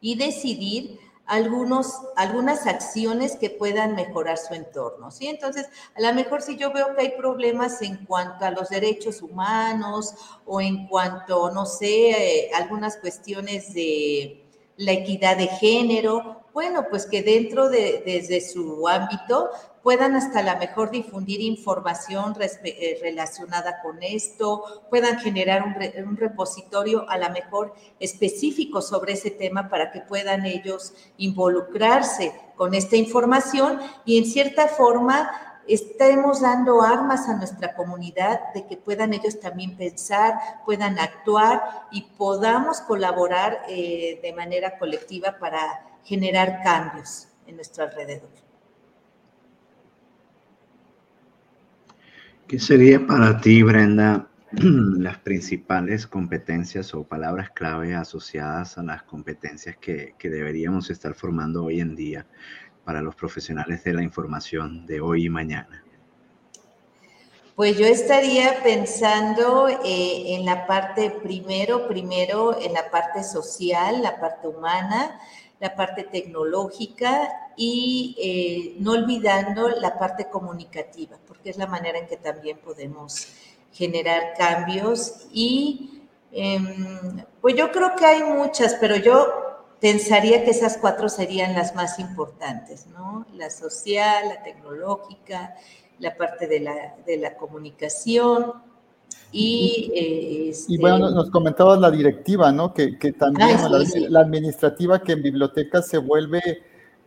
y 0.00 0.16
decidir 0.16 0.98
algunos, 1.26 1.92
algunas 2.14 2.66
acciones 2.66 3.36
que 3.36 3.50
puedan 3.50 3.94
mejorar 3.94 4.38
su 4.38 4.54
entorno, 4.54 5.10
¿sí? 5.10 5.26
Entonces, 5.26 5.68
a 5.94 6.00
lo 6.00 6.14
mejor 6.14 6.40
si 6.40 6.56
yo 6.56 6.72
veo 6.72 6.94
que 6.94 7.02
hay 7.02 7.16
problemas 7.16 7.82
en 7.82 8.04
cuanto 8.06 8.44
a 8.44 8.52
los 8.52 8.68
derechos 8.68 9.22
humanos 9.22 10.14
o 10.44 10.60
en 10.60 10.86
cuanto, 10.86 11.50
no 11.50 11.66
sé, 11.66 12.10
eh, 12.10 12.50
algunas 12.54 12.96
cuestiones 12.96 13.74
de 13.74 14.44
la 14.76 14.92
equidad 14.92 15.36
de 15.36 15.48
género, 15.48 16.44
bueno, 16.52 16.86
pues 16.88 17.06
que 17.06 17.22
dentro 17.22 17.68
de, 17.68 18.02
desde 18.06 18.40
su 18.40 18.86
ámbito 18.88 19.50
puedan 19.86 20.16
hasta 20.16 20.42
la 20.42 20.56
mejor 20.56 20.90
difundir 20.90 21.40
información 21.40 22.34
eh, 22.40 22.98
relacionada 23.00 23.80
con 23.82 24.02
esto, 24.02 24.84
puedan 24.90 25.20
generar 25.20 25.62
un, 25.62 26.16
repositorio 26.16 27.08
a 27.08 27.16
la 27.16 27.28
mejor 27.28 27.72
específico 28.00 28.82
sobre 28.82 29.12
ese 29.12 29.30
tema 29.30 29.68
para 29.68 29.92
que 29.92 30.00
puedan 30.00 30.44
ellos 30.44 30.92
involucrarse 31.18 32.32
con 32.56 32.74
esta 32.74 32.96
información 32.96 33.78
y 34.04 34.18
en 34.18 34.24
cierta 34.24 34.66
forma 34.66 35.62
estemos 35.68 36.40
dando 36.40 36.82
armas 36.82 37.28
a 37.28 37.36
nuestra 37.36 37.76
comunidad 37.76 38.40
de 38.54 38.66
que 38.66 38.76
puedan 38.76 39.14
ellos 39.14 39.38
también 39.38 39.76
pensar, 39.76 40.34
puedan 40.64 40.98
actuar 40.98 41.62
y 41.92 42.02
podamos 42.18 42.80
colaborar 42.80 43.62
eh, 43.68 44.18
de 44.20 44.32
manera 44.32 44.80
colectiva 44.80 45.38
para 45.38 45.86
generar 46.02 46.60
cambios 46.64 47.28
en 47.46 47.54
nuestro 47.54 47.84
alrededor. 47.84 48.45
¿Qué 52.48 52.60
sería 52.60 53.04
para 53.04 53.40
ti, 53.40 53.64
Brenda, 53.64 54.28
las 54.52 55.18
principales 55.18 56.06
competencias 56.06 56.94
o 56.94 57.02
palabras 57.02 57.50
clave 57.50 57.96
asociadas 57.96 58.78
a 58.78 58.84
las 58.84 59.02
competencias 59.02 59.76
que, 59.78 60.14
deberíamos 60.22 60.88
estar 60.88 61.14
formando 61.14 61.64
hoy 61.64 61.80
en 61.80 61.96
día 61.96 62.24
para 62.84 63.02
los 63.02 63.16
profesionales 63.16 63.82
de 63.82 63.94
la 63.94 64.02
información 64.04 64.86
de 64.86 65.00
hoy 65.00 65.26
y 65.26 65.28
mañana? 65.28 65.82
Pues 67.56 67.76
yo 67.76 67.86
estaría 67.86 68.62
pensando 68.62 69.66
eh, 69.68 70.36
en 70.36 70.44
la 70.44 70.68
parte 70.68 71.10
primero, 71.10 71.88
primero 71.88 72.56
en 72.60 72.74
la 72.74 72.92
parte 72.92 73.24
social, 73.24 74.02
la 74.02 74.20
parte 74.20 74.46
humana, 74.46 75.18
la 75.58 75.74
parte 75.74 76.04
tecnológica 76.04 77.28
y 77.56 78.14
eh, 78.18 78.76
no 78.78 78.92
olvidando 78.92 79.68
la 79.68 79.98
parte 79.98 80.28
comunicativa, 80.30 81.18
porque 81.46 81.50
es 81.50 81.58
la 81.58 81.68
manera 81.68 81.98
en 81.98 82.08
que 82.08 82.16
también 82.16 82.58
podemos 82.58 83.28
generar 83.72 84.34
cambios. 84.36 85.28
Y 85.32 86.02
em, 86.32 87.22
pues 87.40 87.54
yo 87.54 87.70
creo 87.70 87.94
que 87.96 88.04
hay 88.04 88.24
muchas, 88.24 88.74
pero 88.80 88.96
yo 88.96 89.28
pensaría 89.80 90.44
que 90.44 90.50
esas 90.50 90.76
cuatro 90.78 91.08
serían 91.08 91.54
las 91.54 91.76
más 91.76 92.00
importantes, 92.00 92.88
¿no? 92.88 93.26
La 93.34 93.50
social, 93.50 94.28
la 94.28 94.42
tecnológica, 94.42 95.54
la 96.00 96.16
parte 96.16 96.48
de 96.48 96.60
la, 96.60 96.96
de 97.06 97.16
la 97.18 97.36
comunicación 97.36 98.54
y, 99.30 99.92
y 99.94 100.48
este 100.50 100.78
bueno, 100.78 101.10
nos 101.10 101.30
comentabas 101.30 101.78
la 101.78 101.92
directiva, 101.92 102.50
¿no? 102.50 102.74
Que, 102.74 102.98
que 102.98 103.12
también 103.12 103.56
la, 103.70 103.84
la, 104.08 104.20
administrativa 104.20 105.00
que 105.00 105.12
en 105.12 105.22
bibliotecas 105.22 105.86
se 105.86 105.98
vuelve, 105.98 106.40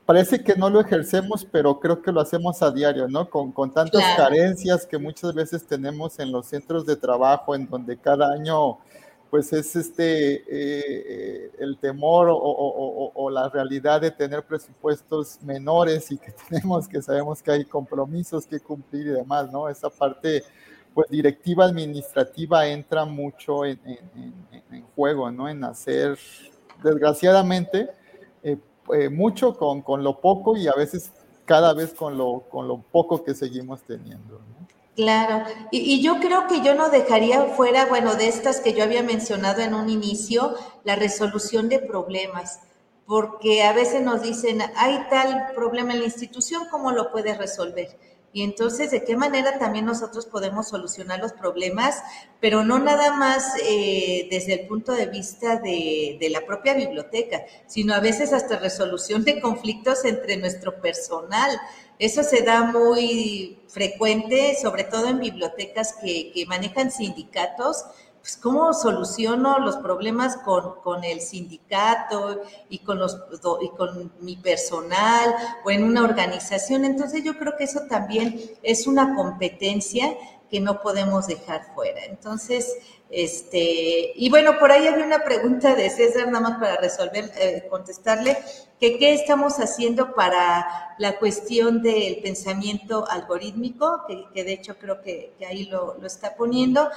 parece 0.10 0.44
que 0.44 0.56
no 0.56 0.72
lo 0.72 0.82
ejercemos, 0.82 1.46
pero 1.46 1.80
creo 1.80 2.02
que 2.02 2.12
lo 2.12 2.20
hacemos 2.20 2.64
a 2.64 2.72
diario, 2.72 3.08
¿no? 3.08 3.30
Con, 3.30 3.52
con 3.52 3.72
tantas 3.72 4.04
carencias 4.18 4.88
que 4.88 4.98
muchas 4.98 5.36
veces 5.36 5.68
tenemos 5.68 6.18
en 6.18 6.32
los 6.32 6.48
centros 6.48 6.84
de 6.88 6.96
trabajo, 6.96 7.54
en 7.54 7.70
donde 7.70 7.96
cada 7.96 8.34
año, 8.34 8.80
pues 9.30 9.54
es 9.54 9.76
este, 9.76 10.44
eh, 10.50 11.52
el 11.60 11.78
temor 11.78 12.28
o, 12.28 12.36
o, 12.36 13.12
o, 13.14 13.30
la 13.30 13.50
realidad 13.50 14.02
de 14.02 14.10
tener 14.10 14.42
presupuestos 14.42 15.44
menores 15.44 16.12
y 16.12 16.18
que 16.18 16.32
tenemos, 16.50 16.88
que 16.88 17.04
sabemos 17.04 17.44
que 17.44 17.52
hay 17.52 17.66
compromisos 17.66 18.48
que 18.48 18.60
cumplir 18.60 19.06
y 19.06 19.12
demás, 19.12 19.52
¿no? 19.52 19.70
Esa 19.70 19.92
parte 19.92 20.44
pues 20.92 21.08
directiva 21.12 21.66
administrativa 21.66 22.66
entra 22.66 23.06
mucho 23.06 23.64
en, 23.64 23.80
juego, 24.96 25.30
¿no? 25.30 25.48
En 25.48 25.64
hacer, 25.64 26.18
desgraciadamente, 26.82 27.92
eh, 28.42 28.58
eh, 28.94 29.10
mucho 29.10 29.58
con, 29.58 29.82
con, 29.82 30.04
lo 30.04 30.20
poco 30.20 30.56
y 30.56 30.68
a 30.68 30.74
veces 30.74 31.12
cada 31.46 31.74
vez 31.74 31.94
con 31.94 32.18
lo, 32.18 32.44
con 32.50 32.68
lo 32.68 32.78
poco 32.78 33.24
que 33.24 33.34
seguimos 33.34 33.82
teniendo. 33.82 34.40
Claro, 34.96 35.46
y, 35.72 35.80
y, 35.80 36.02
yo 36.02 36.20
creo 36.20 36.48
que 36.48 36.62
yo 36.62 36.76
no 36.76 36.90
dejaría 36.90 37.46
fuera, 37.56 37.86
bueno, 37.86 38.16
de 38.16 38.28
estas 38.28 38.60
que 38.60 38.74
yo 38.74 38.84
había 38.84 39.02
mencionado 39.02 39.62
en 39.62 39.74
un 39.74 39.90
inicio, 39.90 40.56
la 40.84 40.96
resolución 40.96 41.70
de 41.70 41.80
problemas, 41.80 42.60
porque 43.06 43.64
a 43.64 43.74
veces 43.74 44.04
nos 44.04 44.22
dicen, 44.22 44.62
hay 44.76 45.08
tal 45.10 45.54
problema 45.56 45.94
en 45.94 46.00
la 46.00 46.06
institución, 46.06 46.64
¿cómo 46.70 46.92
lo 46.92 47.12
puedes 47.12 47.38
resolver? 47.38 47.98
Y 48.32 48.44
entonces, 48.44 48.92
¿de 48.92 49.04
qué 49.04 49.18
manera 49.18 49.58
también 49.58 49.86
nosotros 49.86 50.28
podemos 50.28 50.70
solucionar 50.70 51.20
los 51.20 51.34
problemas? 51.34 52.04
Pero 52.40 52.64
no 52.64 52.78
nada 52.78 53.14
más 53.14 53.54
eh, 53.66 54.28
desde 54.30 54.54
el 54.54 54.68
punto 54.68 54.92
de 54.92 55.08
vista 55.08 55.58
de, 55.58 56.18
la 56.30 56.46
propia 56.46 56.76
biblioteca, 56.76 57.42
sino 57.66 57.96
a 57.96 58.00
veces 58.00 58.32
hasta 58.34 58.60
resolución 58.60 59.24
de 59.24 59.42
conflictos 59.42 60.06
entre 60.06 60.38
nuestro 60.38 60.80
personal. 60.80 61.60
Eso 61.98 62.24
se 62.24 62.44
da 62.44 62.64
muy 62.64 63.60
frecuente, 63.68 64.56
sobre 64.62 64.84
todo 64.84 65.08
en 65.08 65.20
bibliotecas 65.20 65.96
que 66.02 66.46
manejan 66.48 66.92
sindicatos, 66.92 67.84
pues, 68.22 68.38
cómo 68.38 68.74
soluciono 68.74 69.60
los 69.60 69.78
problemas 69.78 70.38
con, 70.38 71.04
el 71.04 71.22
sindicato 71.22 72.42
y 72.70 72.80
con, 72.80 73.00
los, 73.00 73.18
y 73.62 73.70
con 73.70 74.12
mi 74.20 74.36
personal 74.36 75.36
o 75.64 75.72
en 75.72 75.84
una 75.84 76.04
organización. 76.04 76.86
Entonces 76.86 77.24
yo 77.24 77.38
creo 77.38 77.56
que 77.58 77.64
eso 77.64 77.82
también 77.90 78.40
es 78.64 78.88
una 78.88 79.16
competencia 79.16 80.16
que 80.50 80.60
no 80.60 80.82
podemos 80.82 81.28
dejar 81.28 81.74
fuera. 81.76 82.04
Entonces, 82.06 82.76
este, 83.10 84.12
y 84.16 84.30
bueno, 84.30 84.60
por 84.60 84.72
ahí 84.72 84.88
había 84.88 85.06
una 85.06 85.24
pregunta 85.24 85.76
de 85.76 85.90
César, 85.90 86.28
nada 86.28 86.50
más 86.50 86.60
para 86.60 86.78
resolver, 86.78 87.32
eh, 87.38 87.68
contestarle, 87.70 88.38
que 88.80 88.98
qué 88.98 89.14
estamos 89.14 89.60
haciendo 89.60 90.14
para 90.14 90.96
la 90.98 91.18
cuestión 91.18 91.82
del 91.82 92.20
pensamiento 92.22 93.08
algorítmico, 93.10 94.06
que, 94.08 94.44
de 94.44 94.54
hecho 94.54 94.78
creo 94.78 95.02
que, 95.02 95.34
ahí 95.48 95.66
lo, 95.66 95.98
lo, 96.00 96.08
está 96.08 96.36
poniendo, 96.36 96.90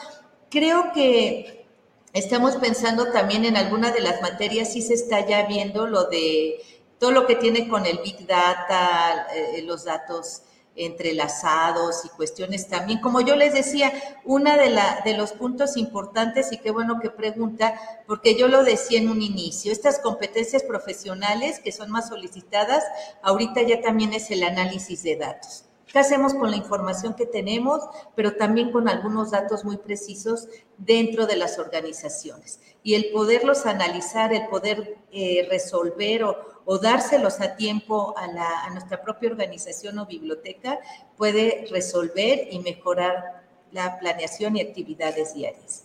Creo 0.52 0.92
que 0.92 1.64
estamos 2.12 2.56
pensando 2.56 3.10
también 3.10 3.46
en 3.46 3.56
alguna 3.56 3.90
de 3.90 4.02
las 4.02 4.20
materias, 4.20 4.70
sí 4.70 4.82
se 4.82 4.92
está 4.92 5.26
ya 5.26 5.46
viendo 5.46 5.86
lo 5.86 6.04
de 6.10 6.60
todo 6.98 7.10
lo 7.10 7.26
que 7.26 7.36
tiene 7.36 7.68
con 7.68 7.86
el 7.86 8.00
Big 8.04 8.26
Data, 8.26 9.28
eh, 9.34 9.62
los 9.62 9.84
datos 9.84 10.42
entrelazados 10.76 12.04
y 12.04 12.10
cuestiones 12.10 12.68
también. 12.68 13.00
Como 13.00 13.22
yo 13.22 13.34
les 13.34 13.54
decía, 13.54 13.94
una 14.26 14.58
de, 14.58 14.68
la, 14.68 15.00
de 15.02 15.16
los 15.16 15.32
puntos 15.32 15.78
importantes, 15.78 16.52
y 16.52 16.58
qué 16.58 16.70
bueno 16.70 17.00
que 17.00 17.08
pregunta, 17.08 17.80
porque 18.06 18.34
yo 18.34 18.46
lo 18.46 18.62
decía 18.62 18.98
en 18.98 19.08
un 19.08 19.22
inicio, 19.22 19.72
estas 19.72 20.00
competencias 20.00 20.64
profesionales 20.64 21.60
que 21.60 21.72
son 21.72 21.90
más 21.90 22.08
solicitadas, 22.08 22.84
ahorita 23.22 23.62
ya 23.62 23.80
también 23.80 24.12
es 24.12 24.30
el 24.30 24.42
análisis 24.42 25.02
de 25.02 25.16
datos. 25.16 25.64
¿Qué 25.92 25.98
hacemos 25.98 26.32
con 26.32 26.50
la 26.50 26.56
información 26.56 27.12
que 27.12 27.26
tenemos, 27.26 27.82
pero 28.14 28.34
también 28.34 28.72
con 28.72 28.88
algunos 28.88 29.30
datos 29.30 29.62
muy 29.62 29.76
precisos 29.76 30.48
dentro 30.78 31.26
de 31.26 31.36
las 31.36 31.58
organizaciones? 31.58 32.60
Y 32.82 32.94
el 32.94 33.10
poderlos 33.12 33.66
analizar, 33.66 34.32
el 34.32 34.48
poder 34.48 34.96
eh, 35.12 35.46
resolver 35.50 36.24
o, 36.24 36.78
dárselos 36.78 37.40
a 37.42 37.56
tiempo 37.56 38.14
a 38.16 38.70
nuestra 38.70 39.02
propia 39.02 39.30
organización 39.30 39.98
o 39.98 40.06
biblioteca 40.06 40.78
puede 41.16 41.66
resolver 41.70 42.48
y 42.50 42.60
mejorar 42.60 43.42
la 43.72 43.98
planeación 43.98 44.56
y 44.56 44.62
actividades 44.62 45.34
diarias. 45.34 45.84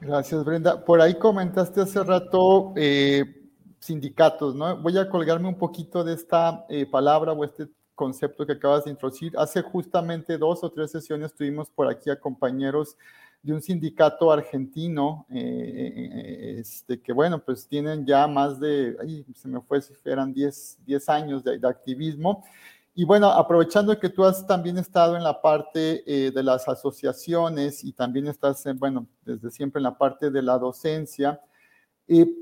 Gracias, 0.00 0.44
Brenda. 0.44 0.84
Por 0.84 1.00
ahí 1.00 1.18
comentaste 1.18 1.80
hace 1.80 2.02
rato 2.02 2.72
eh, 2.76 3.24
sindicatos, 3.78 4.54
¿no? 4.54 4.76
Voy 4.82 4.98
a 4.98 5.08
colgarme 5.08 5.48
un 5.48 5.56
poquito 5.56 6.04
de 6.04 6.14
esta 6.14 6.66
eh, 6.68 6.84
palabra 6.84 7.32
o 7.32 7.44
este 7.44 7.68
concepto 8.02 8.44
que 8.44 8.54
acabas 8.54 8.84
de 8.84 8.90
introducir. 8.90 9.32
Hace 9.38 9.62
justamente 9.62 10.36
dos 10.36 10.64
o 10.64 10.70
tres 10.72 10.90
sesiones 10.90 11.32
tuvimos 11.32 11.70
por 11.70 11.88
aquí 11.88 12.10
a 12.10 12.18
compañeros 12.18 12.96
de 13.40 13.52
un 13.52 13.62
sindicato 13.62 14.32
argentino, 14.32 15.24
eh, 15.30 15.38
eh, 15.38 16.56
este, 16.58 17.00
que 17.00 17.12
bueno, 17.12 17.38
pues 17.38 17.68
tienen 17.68 18.04
ya 18.04 18.26
más 18.26 18.58
de, 18.58 18.96
ay, 19.00 19.24
se 19.36 19.46
me 19.46 19.60
fue, 19.60 19.80
si 19.80 19.94
eran 20.04 20.32
10, 20.32 20.78
10 20.84 21.08
años 21.08 21.44
de, 21.44 21.60
activismo. 21.62 22.44
Y 22.92 23.04
bueno, 23.04 23.28
aprovechando 23.28 23.96
que 23.96 24.08
tú 24.08 24.24
has 24.24 24.44
también 24.48 24.78
estado 24.78 25.16
en 25.16 25.22
la 25.22 25.40
parte 25.40 26.02
eh, 26.04 26.32
de 26.32 26.42
las 26.42 26.68
asociaciones 26.68 27.84
y 27.84 27.92
también 27.92 28.26
estás, 28.26 28.64
bueno, 28.78 29.06
desde 29.24 29.48
siempre 29.52 29.78
en 29.78 29.84
la 29.84 29.96
parte 29.96 30.28
de 30.28 30.42
la 30.42 30.58
docencia, 30.58 31.40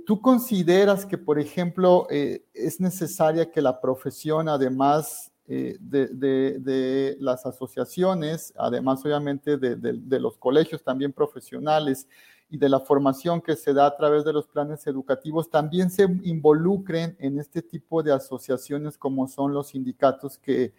¿tú 0.07 0.21
consideras 0.23 1.05
que, 1.05 1.19
por 1.19 1.39
ejemplo, 1.39 2.09
es 2.09 2.81
necesaria 2.81 3.51
que 3.53 3.61
la 3.61 3.81
profesión, 3.81 4.49
además 4.49 5.30
eh, 5.53 5.77
de, 5.81 7.17
las 7.19 7.45
asociaciones, 7.45 8.55
además 8.57 9.05
obviamente 9.05 9.57
de, 9.57 10.21
los 10.21 10.37
colegios 10.37 10.81
también 10.85 11.13
profesionales 11.13 12.07
y 12.49 12.57
de 12.57 12.69
la 12.69 12.79
formación 12.79 13.41
que 13.41 13.57
se 13.57 13.75
da 13.75 13.87
a 13.87 13.97
través 13.97 14.25
de 14.25 14.33
los 14.33 14.47
planes 14.47 14.87
educativos, 14.87 15.51
también 15.51 15.91
se 15.91 16.05
involucren 16.23 17.17
en 17.19 17.41
este 17.41 17.63
tipo 17.63 18.01
de 18.01 18.13
asociaciones 18.13 18.97
como 18.97 19.27
son 19.27 19.53
los 19.53 19.71
sindicatos 19.71 20.39
que 20.39 20.73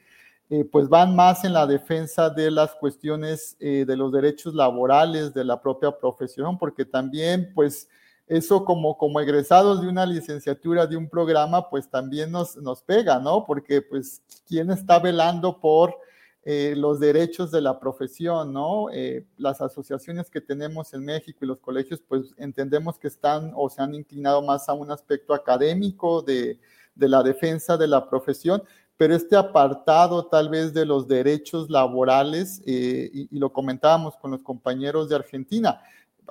eh, 0.49 0.63
pues 0.63 0.87
van 0.87 1.17
más 1.17 1.43
en 1.43 1.51
la 1.51 1.67
defensa 1.67 2.29
de 2.29 2.49
las 2.49 2.73
cuestiones 2.75 3.57
eh, 3.59 3.83
de 3.85 3.97
los 3.97 4.09
derechos 4.13 4.55
laborales 4.55 5.33
de 5.33 5.43
la 5.43 5.61
propia 5.61 5.91
profesión, 5.91 6.57
porque 6.57 6.85
también 6.85 7.51
pues 7.53 7.89
eso 8.31 8.63
como, 8.63 8.97
como 8.97 9.19
egresados 9.19 9.81
de 9.81 9.89
una 9.89 10.05
licenciatura, 10.05 10.87
de 10.87 10.95
un 10.95 11.09
programa, 11.09 11.69
pues 11.69 11.89
también 11.89 12.31
nos, 12.31 12.55
nos 12.55 12.81
pega, 12.81 13.19
¿no? 13.19 13.43
Porque 13.45 13.81
pues, 13.81 14.21
¿quién 14.47 14.71
está 14.71 14.99
velando 14.99 15.59
por 15.59 15.97
eh, 16.43 16.73
los 16.77 17.01
derechos 17.01 17.51
de 17.51 17.59
la 17.59 17.77
profesión, 17.77 18.53
¿no? 18.53 18.89
Eh, 18.89 19.25
las 19.35 19.59
asociaciones 19.59 20.29
que 20.29 20.39
tenemos 20.39 20.93
en 20.93 21.03
México 21.03 21.39
y 21.41 21.45
los 21.45 21.59
colegios, 21.59 22.01
pues 22.07 22.33
entendemos 22.37 22.97
que 22.97 23.09
están 23.09 23.51
o 23.53 23.69
se 23.69 23.81
han 23.81 23.93
inclinado 23.95 24.41
más 24.41 24.69
a 24.69 24.73
un 24.75 24.91
aspecto 24.91 25.33
académico 25.33 26.21
de, 26.21 26.57
de 26.95 27.09
la 27.09 27.23
defensa 27.23 27.75
de 27.75 27.89
la 27.89 28.09
profesión, 28.09 28.63
pero 28.95 29.13
este 29.13 29.35
apartado 29.35 30.27
tal 30.27 30.47
vez 30.47 30.73
de 30.73 30.85
los 30.85 31.05
derechos 31.05 31.69
laborales, 31.69 32.61
eh, 32.65 33.09
y, 33.13 33.27
y, 33.29 33.39
lo 33.39 33.51
comentábamos 33.51 34.15
con 34.15 34.31
los 34.31 34.41
compañeros 34.41 35.09
de 35.09 35.15
Argentina, 35.15 35.81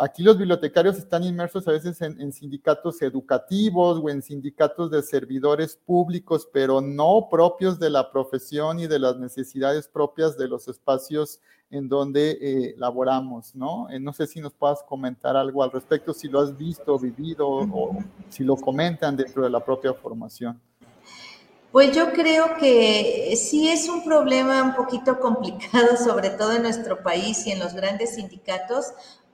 aquí 0.00 0.22
los 0.22 0.38
bibliotecarios 0.38 0.96
están 0.96 1.22
inmersos 1.24 1.68
a 1.68 1.72
veces 1.72 2.00
en, 2.00 2.32
sindicatos 2.32 3.02
educativos 3.02 4.00
o 4.02 4.08
en 4.08 4.22
sindicatos 4.22 4.90
de 4.90 5.02
servidores 5.02 5.76
públicos, 5.76 6.48
pero 6.52 6.80
no 6.80 7.28
propios 7.30 7.78
de 7.78 7.90
la 7.90 8.10
profesión 8.10 8.80
y 8.80 8.86
de 8.86 8.98
las 8.98 9.18
necesidades 9.18 9.88
propias 9.88 10.38
de 10.38 10.48
los 10.48 10.68
espacios 10.68 11.40
en 11.70 11.88
donde 11.88 12.38
eh, 12.40 12.74
laboramos, 12.78 13.54
¿no? 13.54 13.88
Eh, 13.90 14.00
no 14.00 14.12
sé 14.12 14.26
si 14.26 14.40
nos 14.40 14.54
puedas 14.54 14.82
comentar 14.82 15.36
algo 15.36 15.62
al 15.62 15.70
respecto, 15.70 16.12
si 16.12 16.28
lo 16.28 16.40
has 16.40 16.56
visto, 16.56 16.98
vivido 16.98 17.46
o 17.48 17.98
si 18.28 18.42
lo 18.42 18.56
comentan 18.56 19.16
dentro 19.16 19.44
de 19.44 19.50
la 19.50 19.64
propia 19.64 19.92
formación. 19.92 20.60
Pues 21.72 21.94
yo 21.94 22.12
creo 22.12 22.56
que 22.58 23.32
sí 23.36 23.68
es 23.68 23.88
un 23.88 24.02
problema 24.02 24.60
un 24.60 24.74
poquito 24.74 25.20
complicado, 25.20 25.96
sobre 26.04 26.30
todo 26.30 26.52
en 26.52 26.62
nuestro 26.62 27.02
país 27.02 27.46
y 27.46 27.52
en 27.52 27.60
los 27.60 27.74
grandes 27.74 28.16
sindicatos, 28.16 28.86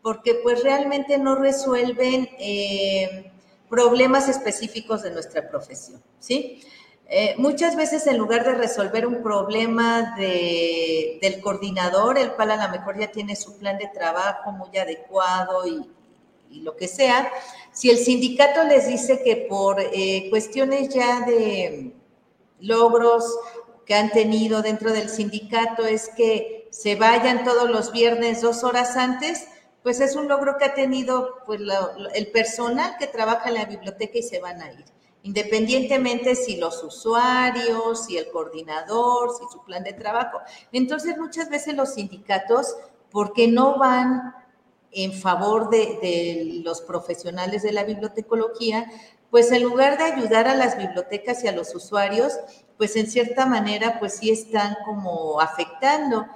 porque 0.06 0.36
pues 0.36 0.62
realmente 0.62 1.18
no 1.18 1.34
resuelven 1.34 2.28
eh, 2.38 3.28
problemas 3.68 4.28
específicos 4.28 5.02
de 5.02 5.10
nuestra 5.10 5.48
profesión, 5.48 6.00
¿sí? 6.20 6.62
Eh, 7.08 7.34
muchas 7.38 7.74
veces 7.74 8.06
en 8.06 8.16
lugar 8.16 8.44
de 8.44 8.54
resolver 8.54 9.04
un 9.04 9.20
problema 9.20 10.14
del 10.16 11.40
coordinador, 11.40 12.18
el 12.18 12.30
cual 12.34 12.52
a 12.52 12.66
lo 12.68 12.78
mejor 12.78 13.00
ya 13.00 13.10
tiene 13.10 13.34
su 13.34 13.58
plan 13.58 13.78
de 13.78 13.88
trabajo 13.88 14.52
muy 14.52 14.78
adecuado 14.78 15.66
y, 15.66 15.90
lo 16.60 16.76
que 16.76 16.86
sea, 16.86 17.28
si 17.72 17.90
el 17.90 17.98
sindicato 17.98 18.62
les 18.62 18.86
dice 18.86 19.24
que 19.24 19.48
por 19.48 19.80
eh, 19.80 20.28
cuestiones 20.30 20.88
ya 20.90 21.22
de 21.22 21.92
logros 22.60 23.24
que 23.84 23.94
han 23.94 24.12
tenido 24.12 24.62
dentro 24.62 24.92
del 24.92 25.08
sindicato 25.08 25.84
es 25.84 26.10
que 26.10 26.68
se 26.70 26.94
vayan 26.94 27.42
todos 27.42 27.68
los 27.68 27.90
viernes 27.90 28.40
dos 28.40 28.62
horas 28.62 28.96
antes, 28.96 29.48
pues 29.86 30.00
es 30.00 30.16
un 30.16 30.26
logro 30.26 30.56
que 30.58 30.64
ha 30.64 30.74
tenido 30.74 31.44
pues, 31.46 31.60
el 32.14 32.26
personal 32.32 32.96
que 32.98 33.06
trabaja 33.06 33.50
en 33.50 33.54
la 33.54 33.66
biblioteca 33.66 34.18
y 34.18 34.22
se 34.24 34.40
van 34.40 34.60
a 34.60 34.72
ir, 34.72 34.84
independientemente 35.22 36.34
si 36.34 36.56
los 36.56 36.82
usuarios, 36.82 38.04
si 38.04 38.18
el 38.18 38.28
coordinador, 38.32 39.30
si 39.38 39.44
su 39.48 39.62
plan 39.62 39.84
de 39.84 39.92
trabajo. 39.92 40.40
Entonces, 40.72 41.16
muchas 41.16 41.48
veces 41.50 41.76
los 41.76 41.94
sindicatos, 41.94 42.74
porque 43.12 43.46
no 43.46 43.78
van 43.78 44.34
en 44.90 45.12
favor 45.12 45.70
de, 45.70 46.00
de 46.02 46.62
los 46.64 46.80
profesionales 46.80 47.62
de 47.62 47.70
la 47.70 47.84
bibliotecología, 47.84 48.90
pues 49.30 49.52
en 49.52 49.62
lugar 49.62 49.98
de 49.98 50.04
ayudar 50.04 50.48
a 50.48 50.56
las 50.56 50.76
bibliotecas 50.76 51.44
y 51.44 51.46
a 51.46 51.52
los 51.52 51.72
usuarios, 51.76 52.32
pues 52.76 52.96
en 52.96 53.06
cierta 53.06 53.46
manera, 53.46 54.00
pues 54.00 54.16
sí 54.16 54.30
están 54.32 54.76
como 54.84 55.40
afectando. 55.40 56.26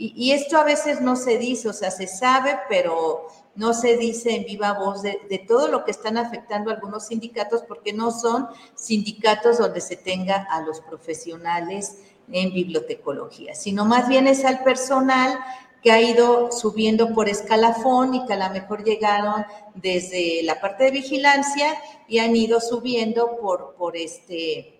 Y, 0.00 0.30
esto 0.30 0.56
a 0.58 0.62
veces 0.62 1.00
no 1.00 1.16
se 1.16 1.38
dice, 1.38 1.68
o 1.68 1.72
sea, 1.72 1.90
se 1.90 2.06
sabe, 2.06 2.56
pero 2.68 3.26
no 3.56 3.74
se 3.74 3.96
dice 3.96 4.36
en 4.36 4.44
viva 4.44 4.72
voz 4.74 5.02
de, 5.02 5.44
todo 5.48 5.66
lo 5.66 5.84
que 5.84 5.90
están 5.90 6.16
afectando 6.16 6.70
algunos 6.70 7.08
sindicatos, 7.08 7.64
porque 7.66 7.92
no 7.92 8.12
son 8.12 8.46
sindicatos 8.76 9.58
donde 9.58 9.80
se 9.80 9.96
tenga 9.96 10.46
a 10.50 10.62
los 10.62 10.80
profesionales 10.82 11.98
en 12.30 12.52
bibliotecología, 12.52 13.56
sino 13.56 13.84
más 13.84 14.08
bien 14.08 14.28
es 14.28 14.44
al 14.44 14.62
personal 14.62 15.36
que 15.82 15.90
ha 15.90 16.00
ido 16.00 16.52
subiendo 16.52 17.12
por 17.12 17.28
escalafón 17.28 18.14
y 18.14 18.24
que 18.24 18.34
a 18.34 18.48
lo 18.48 18.54
mejor 18.54 18.84
llegaron 18.84 19.44
desde 19.74 20.44
la 20.44 20.60
parte 20.60 20.84
de 20.84 20.90
vigilancia 20.92 21.74
y 22.06 22.20
han 22.20 22.36
ido 22.36 22.60
subiendo 22.60 23.36
por, 23.40 23.74
por 23.74 23.96
este, 23.96 24.77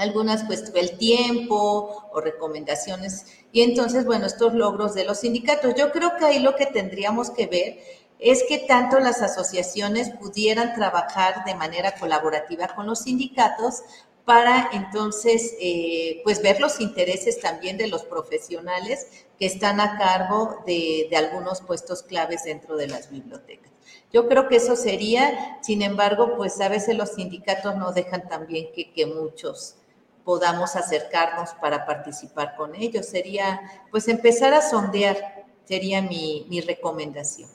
algunas 0.00 0.44
pues 0.44 0.72
el 0.74 0.96
tiempo 0.96 2.08
o 2.12 2.20
recomendaciones. 2.20 3.26
Y 3.52 3.62
entonces, 3.62 4.06
bueno, 4.06 4.26
estos 4.26 4.54
logros 4.54 4.94
de 4.94 5.04
los 5.04 5.20
sindicatos. 5.20 5.74
Yo 5.76 5.92
creo 5.92 6.16
que 6.16 6.24
ahí 6.24 6.38
lo 6.38 6.56
que 6.56 6.66
tendríamos 6.66 7.30
que 7.30 7.46
ver 7.46 7.78
es 8.18 8.44
que 8.48 8.58
tanto 8.58 8.98
las 8.98 9.22
asociaciones 9.22 10.10
pudieran 10.10 10.74
trabajar 10.74 11.44
de 11.44 11.54
manera 11.54 11.94
colaborativa 11.98 12.68
con 12.68 12.86
los 12.86 13.00
sindicatos 13.00 13.82
para 14.24 14.70
entonces 14.72 15.54
eh, 15.60 16.20
pues 16.24 16.40
ver 16.42 16.60
los 16.60 16.80
intereses 16.80 17.40
también 17.40 17.76
de 17.76 17.88
los 17.88 18.04
profesionales 18.04 19.06
que 19.38 19.46
están 19.46 19.80
a 19.80 19.98
cargo 19.98 20.62
de, 20.66 21.10
algunos 21.16 21.62
puestos 21.62 22.02
claves 22.02 22.44
dentro 22.44 22.76
de 22.76 22.88
las 22.88 23.10
bibliotecas. 23.10 23.72
Yo 24.12 24.28
creo 24.28 24.48
que 24.48 24.56
eso 24.56 24.76
sería, 24.76 25.58
sin 25.62 25.82
embargo, 25.82 26.36
pues 26.36 26.60
a 26.60 26.68
veces 26.68 26.96
los 26.96 27.14
sindicatos 27.14 27.76
no 27.76 27.92
dejan 27.92 28.28
también 28.28 28.68
que, 28.74 28.92
que 28.92 29.06
muchos 29.06 29.76
podamos 30.24 30.76
acercarnos 30.76 31.50
para 31.60 31.86
participar 31.86 32.54
con 32.56 32.74
ellos. 32.74 33.06
Sería, 33.06 33.60
pues, 33.90 34.08
empezar 34.08 34.54
a 34.54 34.62
sondear, 34.62 35.16
sería 35.64 36.02
mi, 36.02 36.46
mi 36.48 36.60
recomendación. 36.60 37.48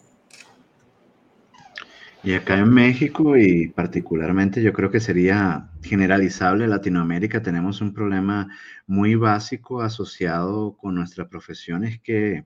Y 2.25 2.33
acá 2.33 2.57
en 2.57 2.73
México 2.73 3.37
y 3.37 3.67
particularmente 3.67 4.63
yo 4.63 4.73
creo 4.73 4.89
que 4.89 4.99
sería 4.99 5.69
generalizable 5.83 6.63
en 6.63 6.71
Latinoamérica, 6.71 7.43
tenemos 7.43 7.81
un 7.81 7.93
problema 7.93 8.47
muy 8.87 9.13
básico 9.13 9.83
asociado 9.83 10.75
con 10.75 10.95
nuestra 10.95 11.29
profesión, 11.29 11.83
es 11.83 11.99
que 11.99 12.43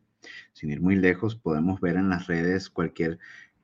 sin 0.51 0.69
ir 0.69 0.81
muy 0.81 0.97
lejos 0.97 1.37
podemos 1.37 1.79
ver 1.79 1.95
en 1.95 2.09
las 2.09 2.27
redes 2.27 2.69
cualquier 2.69 3.19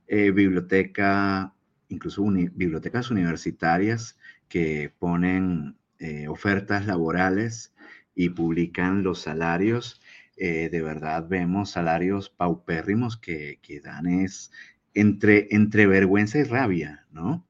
eh, 0.08 0.32
biblioteca, 0.32 1.54
incluso 1.90 2.24
bibliotecas 2.24 3.12
universitarias 3.12 4.18
que 4.48 4.94
ponen 4.98 5.76
eh, 6.06 6.28
ofertas 6.28 6.86
laborales 6.86 7.74
y 8.14 8.30
publican 8.30 9.02
los 9.02 9.22
salarios, 9.22 10.02
eh, 10.38 10.70
de 10.70 10.82
verdad 10.84 11.28
vemos 11.28 11.72
salarios 11.72 12.30
paupérrimos 12.30 13.18
que, 13.18 13.58
que 13.64 13.80
dan 13.80 14.06
es 14.06 14.52
entre, 14.94 15.48
entre 15.50 15.88
vergüenza 15.88 16.38
y 16.38 16.44
rabia, 16.44 17.08
¿no? 17.12 17.44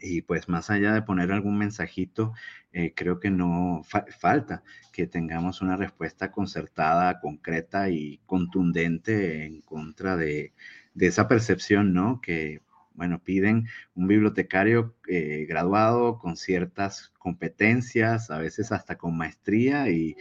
Y 0.00 0.22
pues 0.22 0.48
más 0.48 0.70
allá 0.70 0.94
de 0.94 1.02
poner 1.02 1.32
algún 1.32 1.58
mensajito, 1.58 2.32
eh, 2.72 2.94
creo 2.94 3.18
que 3.18 3.30
no 3.30 3.82
falta 4.20 4.62
que 4.92 5.08
tengamos 5.08 5.60
una 5.60 5.76
respuesta 5.76 6.30
concertada, 6.30 7.18
concreta 7.18 7.90
y 7.90 8.20
contundente 8.24 9.46
en 9.46 9.62
contra 9.62 10.16
de, 10.16 10.52
de 10.94 11.06
esa 11.08 11.26
percepción, 11.26 11.92
¿no? 11.92 12.20
Que 12.20 12.62
bueno, 12.94 13.18
piden 13.22 13.68
un 13.94 14.08
bibliotecario 14.08 14.94
eh, 15.08 15.46
graduado 15.48 16.18
con 16.18 16.36
ciertas 16.36 17.12
competencias, 17.18 18.30
a 18.30 18.38
veces 18.38 18.72
hasta 18.72 18.96
con 18.96 19.16
maestría 19.16 19.88
y, 19.88 20.16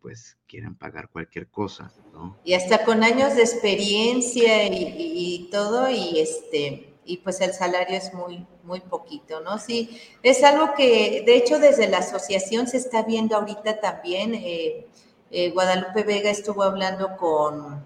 pues 0.00 0.38
quieren 0.46 0.76
pagar 0.76 1.08
cualquier 1.08 1.48
cosa, 1.48 1.92
¿no? 2.12 2.38
Y 2.44 2.54
hasta 2.54 2.84
con 2.84 3.02
años 3.02 3.34
de 3.34 3.42
experiencia 3.42 4.68
y, 4.68 5.48
todo 5.50 5.90
y 5.90 6.20
este 6.20 6.86
y 7.04 7.16
pues 7.16 7.40
el 7.40 7.52
salario 7.52 7.96
es 7.96 8.14
muy 8.14 8.46
muy 8.62 8.78
poquito, 8.80 9.40
¿no? 9.40 9.58
Sí, 9.58 10.00
es 10.22 10.44
algo 10.44 10.74
que 10.76 11.24
de 11.26 11.36
hecho 11.36 11.58
desde 11.58 11.88
la 11.88 11.98
asociación 11.98 12.68
se 12.68 12.76
está 12.76 13.02
viendo 13.02 13.34
ahorita 13.36 13.80
también. 13.80 14.34
Eh, 14.34 14.86
eh, 15.32 15.50
Guadalupe 15.50 16.02
Vega 16.02 16.30
estuvo 16.30 16.62
hablando 16.62 17.16
con 17.16 17.84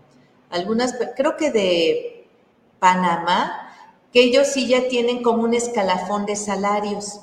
algunas, 0.50 0.94
creo 1.16 1.36
que 1.36 1.50
de 1.50 2.26
Panamá, 2.78 3.63
que 4.14 4.22
ellos 4.22 4.46
sí 4.46 4.68
ya 4.68 4.86
tienen 4.86 5.24
como 5.24 5.42
un 5.42 5.54
escalafón 5.54 6.24
de 6.24 6.36
salarios. 6.36 7.20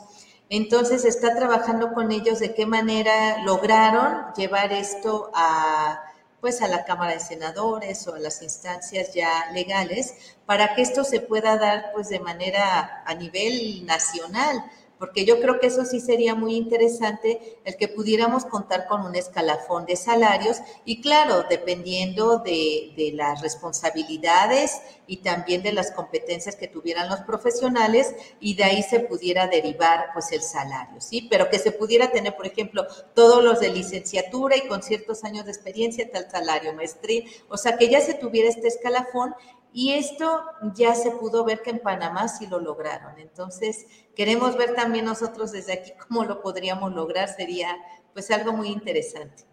Entonces 0.50 1.06
está 1.06 1.34
trabajando 1.34 1.94
con 1.94 2.12
ellos 2.12 2.40
de 2.40 2.54
qué 2.54 2.66
manera 2.66 3.42
lograron 3.46 4.26
llevar 4.36 4.74
esto 4.74 5.32
a 5.34 6.04
pues 6.42 6.62
a 6.62 6.68
la 6.68 6.84
Cámara 6.84 7.14
de 7.14 7.20
Senadores 7.20 8.08
o 8.08 8.16
a 8.16 8.20
las 8.20 8.42
instancias 8.42 9.14
ya 9.14 9.52
legales 9.54 10.36
para 10.46 10.76
que 10.76 10.82
esto 10.82 11.04
se 11.04 11.22
pueda 11.22 11.58
dar 11.58 11.92
pues 11.94 12.10
de 12.10 12.20
manera 12.20 13.04
a 13.06 13.14
nivel 13.14 13.86
nacional 13.86 14.66
porque 15.02 15.26
yo 15.26 15.42
creo 15.42 15.60
que 15.60 15.66
eso 15.66 15.84
sí 15.84 16.00
sería 16.00 16.36
muy 16.36 16.56
interesante 16.56 17.58
el 17.66 17.76
que 17.76 17.88
pudiéramos 17.88 18.46
contar 18.46 18.86
con 18.86 19.02
un 19.02 19.16
escalafón 19.16 19.88
de 19.88 19.96
salarios 19.96 20.58
y 20.86 21.02
claro, 21.02 21.44
dependiendo 21.50 22.38
de, 22.38 23.12
las 23.16 23.42
responsabilidades 23.42 24.80
y 25.08 25.18
también 25.18 25.64
de 25.64 25.74
las 25.74 25.92
competencias 25.92 26.56
que 26.56 26.68
tuvieran 26.68 27.10
los 27.10 27.22
profesionales 27.22 28.14
y 28.40 28.54
de 28.54 28.64
ahí 28.64 28.84
se 28.84 29.00
pudiera 29.00 29.48
derivar 29.48 30.10
pues 30.14 30.32
el 30.34 30.44
salario, 30.44 31.02
¿sí? 31.02 31.28
Pero 31.32 31.50
que 31.50 31.58
se 31.58 31.72
pudiera 31.72 32.12
tener, 32.12 32.36
por 32.36 32.46
ejemplo, 32.46 32.86
todos 33.16 33.44
los 33.44 33.60
de 33.60 33.70
licenciatura 33.70 34.56
y 34.56 34.68
con 34.68 34.84
ciertos 34.84 35.24
años 35.24 35.46
de 35.46 35.52
experiencia 35.52 36.12
tal 36.12 36.30
salario, 36.30 36.76
maestría, 36.76 37.24
o 37.50 37.58
sea, 37.58 37.76
que 37.76 37.90
ya 37.90 38.02
se 38.02 38.14
tuviera 38.14 38.50
este 38.50 38.68
escalafón 38.68 39.34
y 39.74 39.94
esto 39.94 40.44
ya 40.76 40.96
se 40.96 41.12
pudo 41.12 41.46
ver 41.46 41.62
que 41.62 41.70
en 41.70 41.80
Panamá 41.80 42.28
sí 42.28 42.48
lo 42.48 42.60
lograron. 42.60 43.18
Entonces, 43.20 43.86
queremos 44.16 44.58
ver 44.58 44.76
también 44.76 45.06
nosotros 45.06 45.52
desde 45.52 45.74
aquí 45.74 45.92
cómo 46.08 46.26
lo 46.26 46.42
podríamos 46.42 46.94
lograr. 46.94 47.30
Sería 47.30 47.78
pues 48.14 48.30
algo 48.32 48.52
muy 48.52 48.68
interesante. 48.68 49.44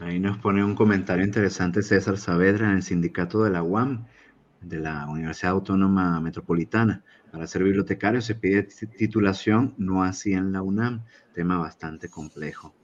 Ahí 0.00 0.18
nos 0.18 0.38
pone 0.38 0.64
un 0.64 0.74
comentario 0.74 1.24
interesante 1.24 1.82
César 1.82 2.16
Saavedra 2.16 2.70
en 2.70 2.76
el 2.76 2.82
sindicato 2.82 3.44
de 3.44 3.50
la 3.50 3.62
UAM, 3.62 4.06
de 4.62 4.78
la 4.78 5.06
Universidad 5.06 5.52
Autónoma 5.52 6.18
Metropolitana. 6.20 7.04
Para 7.30 7.46
ser 7.46 7.62
bibliotecario 7.62 8.20
se 8.20 8.34
pide 8.34 8.62
titulación, 8.62 9.74
no 9.78 10.02
así 10.02 10.32
en 10.32 10.52
la 10.52 10.62
UNAM, 10.62 11.04
tema 11.34 11.58
bastante 11.58 12.08
complejo. 12.08 12.74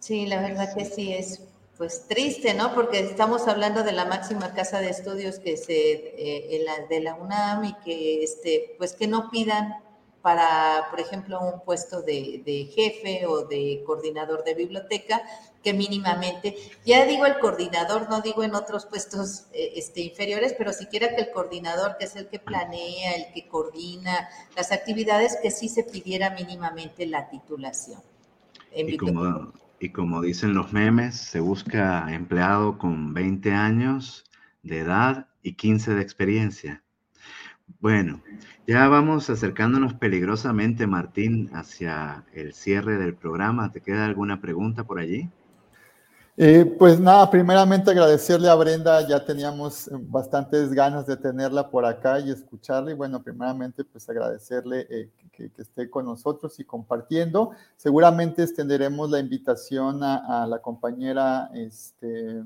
Sí, 0.00 0.26
la 0.26 0.40
verdad 0.40 0.74
que 0.74 0.84
sí 0.84 1.12
es 1.12 1.48
pues 1.80 2.06
triste, 2.06 2.52
¿no? 2.52 2.74
Porque 2.74 2.98
estamos 2.98 3.48
hablando 3.48 3.82
de 3.82 3.92
la 3.92 4.04
máxima 4.04 4.52
casa 4.52 4.80
de 4.80 4.90
estudios 4.90 5.38
que 5.38 5.56
se 5.56 5.72
eh, 5.74 6.62
de 6.90 7.00
la 7.00 7.14
UNAM 7.14 7.64
y 7.64 7.72
que 7.82 8.22
este, 8.22 8.74
pues 8.76 8.92
que 8.92 9.06
no 9.06 9.30
pidan 9.30 9.76
para, 10.20 10.88
por 10.90 11.00
ejemplo, 11.00 11.40
un 11.40 11.60
puesto 11.60 12.02
de, 12.02 12.70
jefe 12.74 13.24
o 13.24 13.46
de 13.46 13.82
coordinador 13.86 14.44
de 14.44 14.52
biblioteca, 14.52 15.22
que 15.64 15.72
mínimamente, 15.72 16.54
ya 16.84 17.06
digo 17.06 17.24
el 17.24 17.38
coordinador, 17.38 18.10
no 18.10 18.20
digo 18.20 18.42
en 18.42 18.54
otros 18.54 18.84
puestos 18.84 19.46
eh, 19.54 19.72
este, 19.76 20.02
inferiores, 20.02 20.54
pero 20.58 20.74
siquiera 20.74 21.16
que 21.16 21.22
el 21.22 21.30
coordinador, 21.30 21.96
que 21.96 22.04
es 22.04 22.14
el 22.14 22.28
que 22.28 22.40
planea, 22.40 23.12
el 23.12 23.32
que 23.32 23.48
coordina 23.48 24.28
las 24.54 24.70
actividades, 24.70 25.38
que 25.42 25.50
sí 25.50 25.70
se 25.70 25.84
pidiera 25.84 26.28
mínimamente 26.28 27.06
la 27.06 27.30
titulación. 27.30 28.02
En 28.70 28.90
y 28.90 28.98
y 29.80 29.88
como 29.88 30.20
dicen 30.20 30.52
los 30.54 30.72
memes, 30.74 31.16
se 31.16 31.40
busca 31.40 32.12
empleado 32.12 32.76
con 32.76 33.14
20 33.14 33.52
años 33.52 34.30
de 34.62 34.80
edad 34.80 35.28
y 35.42 35.54
15 35.54 35.94
de 35.94 36.02
experiencia. 36.02 36.84
Bueno, 37.80 38.22
ya 38.66 38.88
vamos 38.88 39.30
acercándonos 39.30 39.94
peligrosamente, 39.94 40.86
Martín, 40.86 41.48
hacia 41.54 42.26
el 42.34 42.52
cierre 42.52 42.98
del 42.98 43.14
programa. 43.14 43.72
¿Te 43.72 43.80
queda 43.80 44.04
alguna 44.04 44.42
pregunta 44.42 44.84
por 44.84 44.98
allí? 44.98 45.30
Eh, 46.42 46.64
pues 46.64 46.98
nada, 46.98 47.30
primeramente 47.30 47.90
agradecerle 47.90 48.48
a 48.48 48.54
Brenda, 48.54 49.06
ya 49.06 49.22
teníamos 49.22 49.88
eh, 49.88 49.90
bastantes 49.94 50.72
ganas 50.72 51.04
de 51.04 51.18
tenerla 51.18 51.68
por 51.68 51.84
acá 51.84 52.18
y 52.18 52.30
escucharla 52.30 52.92
y 52.92 52.94
bueno, 52.94 53.22
primeramente 53.22 53.84
pues 53.84 54.08
agradecerle 54.08 54.86
eh, 54.88 55.10
que, 55.32 55.50
esté 55.58 55.90
con 55.90 56.06
nosotros 56.06 56.58
y 56.58 56.64
compartiendo. 56.64 57.50
Seguramente 57.76 58.42
extenderemos 58.42 59.10
la 59.10 59.18
invitación 59.18 60.02
a, 60.02 60.46
la 60.48 60.60
compañera, 60.60 61.50
este, 61.52 62.42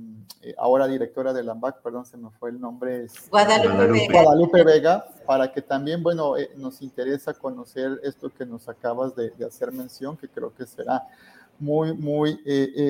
ahora 0.59 0.89
directora 0.89 1.33
de 1.33 1.45
la 1.45 1.53
AMBAC, 1.53 1.81
perdón, 1.81 2.05
se 2.05 2.17
me 2.17 2.31
fue 2.31 2.51
el 2.51 2.61
nombre, 2.61 3.07
Guadalupe, 3.31 3.87
Vega. 3.93 4.23
Guadalupe 4.23 4.65
Vega, 4.65 5.07
para 5.25 5.53
que 5.53 5.63
también, 5.63 6.03
bueno, 6.03 6.35
nos 6.57 6.83
interesa 6.83 7.33
conocer 7.33 8.01
esto 8.03 8.29
que 8.37 8.45
nos 8.45 8.69
acabas 8.69 9.15
de, 9.15 9.31
de, 9.31 9.45
hacer 9.45 9.71
mención, 9.71 10.17
que 10.17 10.27
creo 10.27 10.53
que 10.53 10.67
será 10.67 11.07
muy, 11.61 11.95
muy 11.95 12.41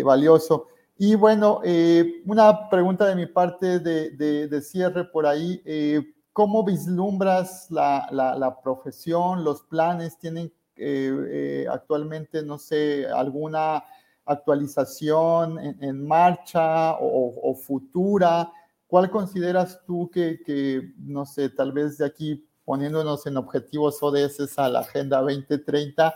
valioso. 0.03 0.69
Y 0.97 1.16
bueno, 1.16 1.61
eh, 1.64 2.22
una 2.24 2.68
pregunta 2.68 3.07
de 3.07 3.16
mi 3.16 3.26
parte 3.26 3.80
de, 3.80 4.62
cierre 4.62 5.05
por 5.05 5.26
ahí. 5.26 5.61
Eh, 5.64 6.03
¿Cómo 6.32 6.64
vislumbras 6.64 7.68
la, 7.70 8.59
profesión, 8.62 9.45
los 9.45 9.62
planes? 9.62 10.18
¿Tienen 10.18 10.53
eh, 10.76 11.66
actualmente, 11.70 12.42
no 12.42 12.59
sé, 12.59 13.07
alguna 13.09 13.84
actualización 14.24 15.59
en, 15.80 16.07
marcha 16.07 16.95
o, 17.01 17.55
futura? 17.55 18.53
¿Cuál 18.86 19.11
consideras 19.11 19.80
tú 19.86 20.09
que, 20.12 20.92
no 20.99 21.26
sé, 21.26 21.49
tal 21.51 21.72
vez 21.72 21.99
de 21.99 22.07
aquí 22.07 22.49
poniéndonos 22.64 23.26
en 23.26 23.36
objetivos 23.36 24.03
ODS 24.03 24.59
a 24.59 24.68
la 24.68 24.80
Agenda 24.80 25.20
2030, 25.20 26.09
eh, 26.09 26.14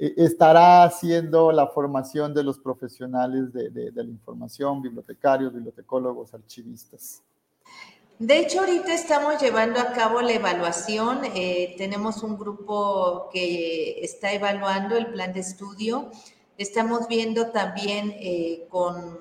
estará 0.00 0.84
haciendo 0.84 1.52
la 1.52 1.66
formación 1.66 2.32
de 2.32 2.42
los 2.42 2.58
profesionales 2.58 3.52
de, 3.52 3.92
la 3.94 4.02
información, 4.02 4.80
bibliotecarios, 4.80 5.52
bibliotecólogos, 5.52 6.32
archivistas. 6.32 7.22
De 8.18 8.38
hecho, 8.38 8.60
ahorita 8.60 8.94
estamos 8.94 9.40
llevando 9.40 9.78
a 9.78 9.92
cabo 9.92 10.22
la 10.22 10.32
evaluación. 10.32 11.20
Eh, 11.34 11.74
tenemos 11.76 12.22
un 12.22 12.38
grupo 12.38 13.28
que 13.30 14.00
está 14.02 14.32
evaluando 14.32 14.96
el 14.96 15.08
plan 15.08 15.32
de 15.32 15.40
estudio. 15.40 16.10
Estamos 16.56 17.06
viendo 17.06 17.50
también 17.50 18.14
eh, 18.18 18.66
con 18.70 19.18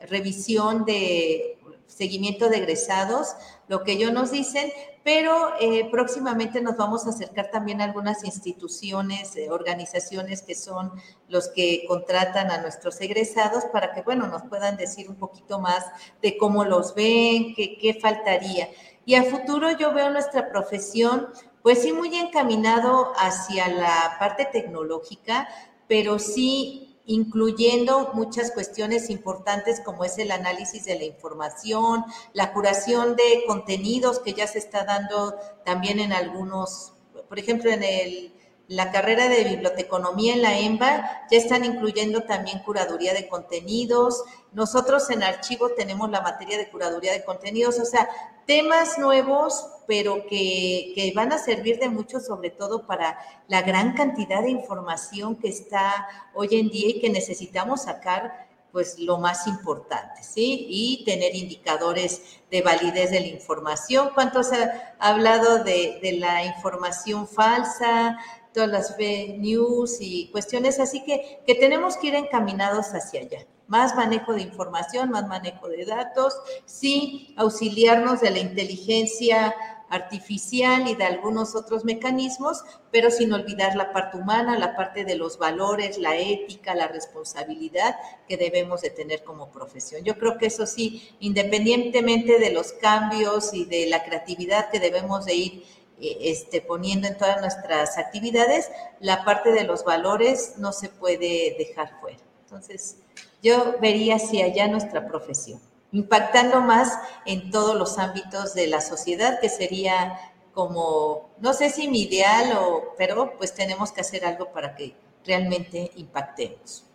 revisión 0.00 0.84
de 0.84 1.58
seguimiento 1.86 2.48
de 2.48 2.58
egresados, 2.58 3.34
lo 3.72 3.84
que 3.84 3.92
ellos 3.92 4.12
nos 4.12 4.30
dicen, 4.32 4.70
pero 5.02 5.54
eh, 5.58 5.88
próximamente 5.90 6.60
nos 6.60 6.76
vamos 6.76 7.06
a 7.06 7.08
acercar 7.08 7.50
también 7.50 7.80
a 7.80 7.84
algunas 7.84 8.22
instituciones, 8.22 9.34
eh, 9.34 9.48
organizaciones 9.50 10.42
que 10.42 10.54
son 10.54 10.92
los 11.28 11.48
que 11.48 11.86
contratan 11.88 12.50
a 12.50 12.60
nuestros 12.60 13.00
egresados 13.00 13.64
para 13.72 13.94
que, 13.94 14.02
bueno, 14.02 14.26
nos 14.26 14.42
puedan 14.42 14.76
decir 14.76 15.08
un 15.08 15.16
poquito 15.16 15.58
más 15.58 15.86
de 16.20 16.36
cómo 16.36 16.66
los 16.66 16.94
ven, 16.94 17.54
qué, 17.54 17.78
qué 17.80 17.98
faltaría. 17.98 18.68
Y 19.06 19.14
a 19.14 19.22
futuro 19.22 19.70
yo 19.70 19.94
veo 19.94 20.10
nuestra 20.10 20.50
profesión, 20.50 21.28
pues 21.62 21.80
sí, 21.80 21.94
muy 21.94 22.14
encaminado 22.14 23.14
hacia 23.16 23.68
la 23.68 24.16
parte 24.18 24.50
tecnológica, 24.52 25.48
pero 25.88 26.18
sí 26.18 26.91
incluyendo 27.06 28.10
muchas 28.14 28.52
cuestiones 28.52 29.10
importantes 29.10 29.80
como 29.84 30.04
es 30.04 30.18
el 30.18 30.30
análisis 30.30 30.84
de 30.84 30.98
la 30.98 31.04
información, 31.04 32.04
la 32.32 32.52
curación 32.52 33.16
de 33.16 33.44
contenidos 33.46 34.20
que 34.20 34.34
ya 34.34 34.46
se 34.46 34.58
está 34.58 34.84
dando 34.84 35.34
también 35.64 35.98
en 35.98 36.12
algunos, 36.12 36.92
por 37.28 37.38
ejemplo, 37.38 37.70
en 37.70 37.82
el 37.82 38.34
la 38.72 38.90
carrera 38.90 39.28
de 39.28 39.44
biblioteconomía 39.44 40.32
en 40.32 40.42
la 40.42 40.58
EMBA 40.58 41.26
ya 41.30 41.38
están 41.38 41.64
incluyendo 41.64 42.22
también 42.22 42.60
curaduría 42.60 43.12
de 43.12 43.28
contenidos. 43.28 44.24
Nosotros 44.52 45.10
en 45.10 45.22
archivo 45.22 45.70
tenemos 45.76 46.10
la 46.10 46.22
materia 46.22 46.56
de 46.56 46.70
curaduría 46.70 47.12
de 47.12 47.22
contenidos, 47.22 47.78
o 47.78 47.84
sea, 47.84 48.08
temas 48.46 48.98
nuevos, 48.98 49.66
pero 49.86 50.26
que, 50.26 50.92
que 50.94 51.12
van 51.14 51.32
a 51.32 51.38
servir 51.38 51.78
de 51.80 51.90
mucho, 51.90 52.18
sobre 52.18 52.48
todo 52.48 52.86
para 52.86 53.18
la 53.46 53.60
gran 53.60 53.92
cantidad 53.94 54.42
de 54.42 54.50
información 54.50 55.36
que 55.36 55.48
está 55.48 56.06
hoy 56.32 56.48
en 56.52 56.70
día 56.70 56.88
y 56.88 57.00
que 57.00 57.10
necesitamos 57.10 57.82
sacar 57.82 58.48
pues 58.72 58.98
lo 58.98 59.18
más 59.18 59.46
importante, 59.46 60.22
¿sí? 60.22 60.66
Y 60.70 61.04
tener 61.04 61.34
indicadores 61.34 62.40
de 62.50 62.62
validez 62.62 63.10
de 63.10 63.20
la 63.20 63.26
información. 63.26 64.12
¿Cuánto 64.14 64.42
se 64.42 64.56
ha 64.56 64.94
hablado 64.98 65.62
de, 65.62 65.98
de 66.02 66.12
la 66.12 66.42
información 66.46 67.28
falsa, 67.28 68.16
todas 68.52 68.68
las 68.68 68.96
fake 68.96 69.38
news 69.38 69.98
y 70.00 70.28
cuestiones 70.30 70.80
así 70.80 71.02
que, 71.04 71.40
que 71.46 71.54
tenemos 71.54 71.96
que 71.96 72.08
ir 72.08 72.14
encaminados 72.14 72.94
hacia 72.94 73.20
allá? 73.20 73.46
Más 73.66 73.94
manejo 73.94 74.34
de 74.34 74.42
información, 74.42 75.10
más 75.10 75.26
manejo 75.28 75.68
de 75.68 75.84
datos, 75.84 76.34
sí, 76.66 77.34
auxiliarnos 77.36 78.20
de 78.20 78.30
la 78.30 78.38
inteligencia 78.40 79.54
artificial 79.92 80.88
y 80.88 80.94
de 80.94 81.04
algunos 81.04 81.54
otros 81.54 81.84
mecanismos, 81.84 82.64
pero 82.90 83.10
sin 83.10 83.32
olvidar 83.34 83.76
la 83.76 83.92
parte 83.92 84.16
humana, 84.16 84.58
la 84.58 84.74
parte 84.74 85.04
de 85.04 85.16
los 85.16 85.38
valores, 85.38 85.98
la 85.98 86.16
ética, 86.16 86.74
la 86.74 86.88
responsabilidad 86.88 87.96
que 88.26 88.38
debemos 88.38 88.80
de 88.80 88.88
tener 88.88 89.22
como 89.22 89.50
profesión. 89.50 90.02
Yo 90.02 90.16
creo 90.18 90.38
que 90.38 90.46
eso 90.46 90.66
sí, 90.66 91.10
independientemente 91.20 92.38
de 92.38 92.52
los 92.52 92.72
cambios 92.72 93.52
y 93.52 93.66
de 93.66 93.86
la 93.86 94.02
creatividad 94.02 94.70
que 94.70 94.80
debemos 94.80 95.26
de 95.26 95.34
ir 95.34 95.64
este, 96.00 96.60
poniendo 96.60 97.08
en 97.08 97.16
todas 97.16 97.40
nuestras 97.40 97.98
actividades, 97.98 98.70
la 99.00 99.24
parte 99.24 99.52
de 99.52 99.64
los 99.64 99.84
valores 99.84 100.54
no 100.58 100.72
se 100.72 100.88
puede 100.88 101.54
dejar 101.58 102.00
fuera. 102.00 102.18
Entonces, 102.44 102.98
yo 103.42 103.76
vería 103.80 104.16
hacia 104.16 104.46
allá 104.46 104.68
nuestra 104.68 105.06
profesión 105.06 105.60
impactando 105.92 106.62
más 106.62 106.98
en 107.26 107.50
todos 107.50 107.78
los 107.78 107.98
ámbitos 107.98 108.54
de 108.54 108.66
la 108.66 108.80
sociedad, 108.80 109.38
que 109.40 109.48
sería 109.48 110.14
como, 110.52 111.34
no 111.40 111.52
sé 111.52 111.70
si 111.70 111.88
mi 111.88 112.02
ideal, 112.02 112.56
o, 112.58 112.94
pero 112.98 113.34
pues 113.36 113.54
tenemos 113.54 113.92
que 113.92 114.00
hacer 114.00 114.24
algo 114.24 114.52
para 114.52 114.74
que 114.74 114.94
realmente 115.24 115.90
impactemos. 115.96 116.88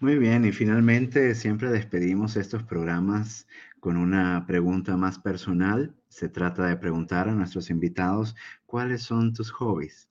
Muy 0.00 0.18
bien, 0.18 0.44
y 0.44 0.52
finalmente 0.52 1.34
siempre 1.34 1.70
despedimos 1.70 2.36
estos 2.36 2.64
programas 2.64 3.46
con 3.78 3.96
una 3.96 4.44
pregunta 4.46 4.96
más 4.96 5.18
personal. 5.18 5.94
Se 6.12 6.28
trata 6.28 6.66
de 6.66 6.76
preguntar 6.76 7.26
a 7.26 7.32
nuestros 7.32 7.70
invitados 7.70 8.36
cuáles 8.66 9.02
son 9.02 9.32
tus 9.32 9.50
hobbies. 9.50 10.10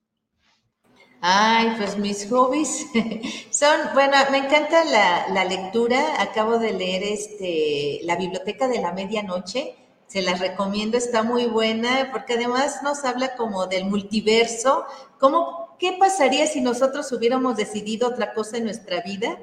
Ay, 1.21 1.75
pues 1.77 1.95
mis 1.95 2.27
hobbies 2.27 2.87
son, 3.51 3.79
bueno, 3.93 4.17
me 4.31 4.39
encanta 4.39 4.83
la, 4.83 5.45
lectura. 5.45 6.19
Acabo 6.19 6.57
de 6.57 6.73
leer 6.73 7.03
este 7.03 7.99
La 8.01 8.15
Biblioteca 8.15 8.67
de 8.67 8.81
la 8.81 8.93
Medianoche. 8.93 9.75
Se 10.07 10.23
las 10.23 10.39
recomiendo, 10.39 10.97
está 10.97 11.21
muy 11.21 11.45
buena, 11.45 12.09
porque 12.11 12.33
además 12.33 12.81
nos 12.81 13.05
habla 13.05 13.35
como 13.35 13.67
del 13.67 13.85
multiverso. 13.85 14.85
¿Cómo, 15.19 15.75
¿Qué 15.77 15.97
pasaría 15.99 16.47
si 16.47 16.61
nosotros 16.61 17.11
hubiéramos 17.11 17.57
decidido 17.57 18.09
otra 18.09 18.33
cosa 18.33 18.57
en 18.57 18.63
nuestra 18.63 19.01
vida? 19.01 19.37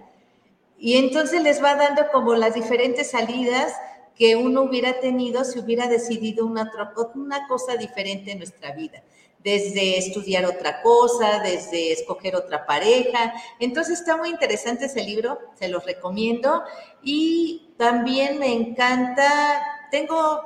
Y 0.76 0.96
entonces 0.96 1.40
les 1.40 1.62
va 1.62 1.76
dando 1.76 2.02
como 2.12 2.34
las 2.34 2.54
diferentes 2.54 3.12
salidas 3.12 3.72
que 4.18 4.34
uno 4.36 4.62
hubiera 4.62 5.00
tenido 5.00 5.44
si 5.44 5.60
hubiera 5.60 5.86
decidido 5.86 6.44
una, 6.44 6.70
una 7.14 7.46
cosa 7.46 7.76
diferente 7.76 8.32
en 8.32 8.38
nuestra 8.38 8.72
vida 8.72 9.02
desde 9.42 9.98
estudiar 9.98 10.44
otra 10.44 10.82
cosa, 10.82 11.40
desde 11.40 11.92
escoger 11.92 12.36
otra 12.36 12.66
pareja. 12.66 13.32
Entonces 13.60 14.00
está 14.00 14.16
muy 14.16 14.30
interesante 14.30 14.86
ese 14.86 15.04
libro, 15.04 15.38
se 15.54 15.68
los 15.68 15.84
recomiendo. 15.84 16.62
Y 17.02 17.72
también 17.78 18.38
me 18.38 18.52
encanta, 18.52 19.88
tengo 19.90 20.42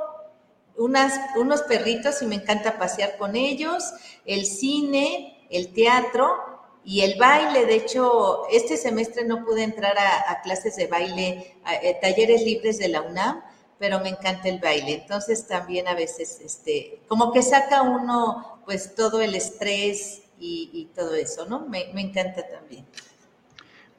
unos 0.77 1.63
perritos 1.63 2.23
y 2.23 2.27
me 2.27 2.37
encanta 2.37 2.79
pasear 2.79 3.17
con 3.17 3.37
ellos, 3.37 3.93
el 4.25 4.47
cine, 4.47 5.47
el 5.51 5.73
teatro 5.73 6.37
y 6.85 7.01
el 7.01 7.19
baile. 7.19 7.67
De 7.67 7.77
hecho, 7.77 8.47
este 8.51 8.77
semestre 8.77 9.25
no 9.25 9.45
pude 9.45 9.63
entrar 9.63 9.97
a, 9.99 10.41
clases 10.43 10.77
de 10.77 10.87
baile, 10.87 11.57
a, 11.65 11.77
eh, 11.77 11.99
talleres 12.01 12.43
libres 12.43 12.79
de 12.79 12.89
la 12.89 13.03
UNAM 13.03 13.43
pero 13.83 13.99
me 13.99 14.11
encanta 14.11 14.49
el 14.49 14.61
baile. 14.61 14.93
Entonces 14.93 15.45
también 15.49 15.89
a 15.89 15.95
veces, 15.97 16.39
este, 16.41 17.03
como 17.09 17.33
que 17.33 17.43
saca 17.43 17.83
uno, 17.83 18.63
pues 18.65 18.95
todo 18.95 19.21
el 19.21 19.35
estrés 19.35 20.23
y, 20.39 20.89
todo 20.95 21.17
eso, 21.17 21.47
¿no? 21.47 21.67
Me, 21.67 21.87
me 21.93 22.03
encanta 22.03 22.47
también. 22.49 22.87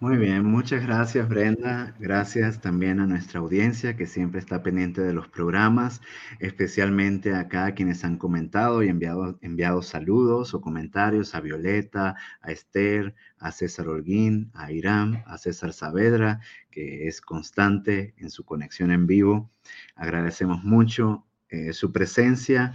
Muy 0.04 0.18
bien, 0.18 0.44
muchas 0.44 0.86
gracias 0.86 1.30
Brenda. 1.30 1.96
Gracias 1.98 2.60
también 2.60 3.00
a 3.00 3.08
nuestra 3.08 3.40
audiencia 3.40 3.96
que 3.96 4.06
siempre 4.06 4.42
está 4.42 4.62
pendiente 4.62 5.00
de 5.00 5.14
los 5.14 5.30
programas, 5.30 6.02
especialmente 6.40 7.34
a 7.34 7.48
cada 7.48 7.74
quienes 7.74 8.04
han 8.04 8.18
comentado 8.18 8.84
y 8.84 8.90
enviado, 8.90 9.40
enviado 9.42 9.82
saludos 9.82 10.54
o 10.54 10.60
comentarios 10.60 11.36
a 11.36 11.40
Violeta, 11.40 12.18
a 12.42 12.52
Esther, 12.52 13.16
a 13.40 13.54
César 13.54 13.88
Holguín, 13.88 14.52
a 14.54 14.74
Irán, 14.74 15.24
a 15.26 15.38
César 15.38 15.72
Saavedra, 15.72 16.42
que 16.70 17.08
es 17.08 17.22
constante 17.22 18.14
en 18.18 18.30
su 18.30 18.44
conexión 18.44 18.92
en 18.92 19.08
vivo. 19.08 19.52
Agradecemos 19.96 20.66
mucho 20.66 21.26
eh, 21.48 21.72
su 21.72 21.94
presencia. 21.94 22.74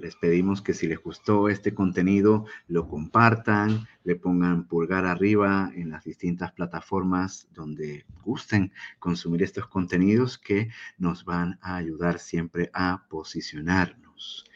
Les 0.00 0.16
pedimos 0.16 0.62
que 0.62 0.72
si 0.72 0.86
les 0.86 0.98
gustó 0.98 1.50
este 1.50 1.74
contenido, 1.74 2.46
lo 2.68 2.88
compartan, 2.88 3.86
le 4.02 4.16
pongan 4.16 4.66
pulgar 4.66 5.04
arriba 5.04 5.70
en 5.74 5.90
las 5.90 6.04
distintas 6.04 6.52
plataformas 6.52 7.48
donde 7.52 8.06
gusten 8.22 8.72
consumir 8.98 9.42
estos 9.42 9.66
contenidos 9.66 10.38
que 10.38 10.70
nos 10.96 11.26
van 11.26 11.58
a 11.60 11.76
ayudar 11.76 12.18
siempre 12.18 12.70
a 12.72 13.06
posicionarnos. 13.10 14.46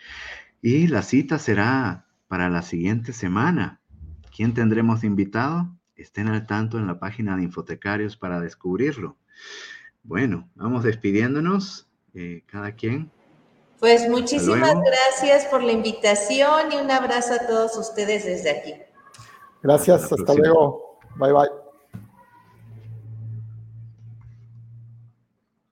Y 0.62 0.86
la 0.86 1.02
cita 1.02 1.38
será 1.38 2.06
para 2.26 2.48
la 2.48 2.62
siguiente 2.62 3.12
semana. 3.12 3.80
¿Quién 4.34 4.54
tendremos 4.54 5.04
invitado? 5.04 5.76
Estén 5.94 6.28
al 6.28 6.46
tanto 6.46 6.78
en 6.78 6.86
la 6.86 6.98
página 6.98 7.36
de 7.36 7.42
Infotecarios 7.42 8.16
para 8.16 8.40
descubrirlo. 8.40 9.18
Bueno, 10.02 10.48
vamos 10.54 10.84
despidiéndonos, 10.84 11.86
eh, 12.14 12.44
cada 12.46 12.72
quien. 12.72 13.10
Pues 13.80 14.08
muchísimas 14.08 14.76
gracias 14.80 15.44
por 15.46 15.62
la 15.62 15.72
invitación 15.72 16.72
y 16.72 16.76
un 16.76 16.90
abrazo 16.90 17.34
a 17.34 17.46
todos 17.46 17.76
ustedes 17.76 18.24
desde 18.24 18.50
aquí. 18.50 18.74
Gracias, 19.62 20.12
hasta 20.12 20.34
luego. 20.34 20.98
Bye 21.16 21.32
bye. 21.32 21.63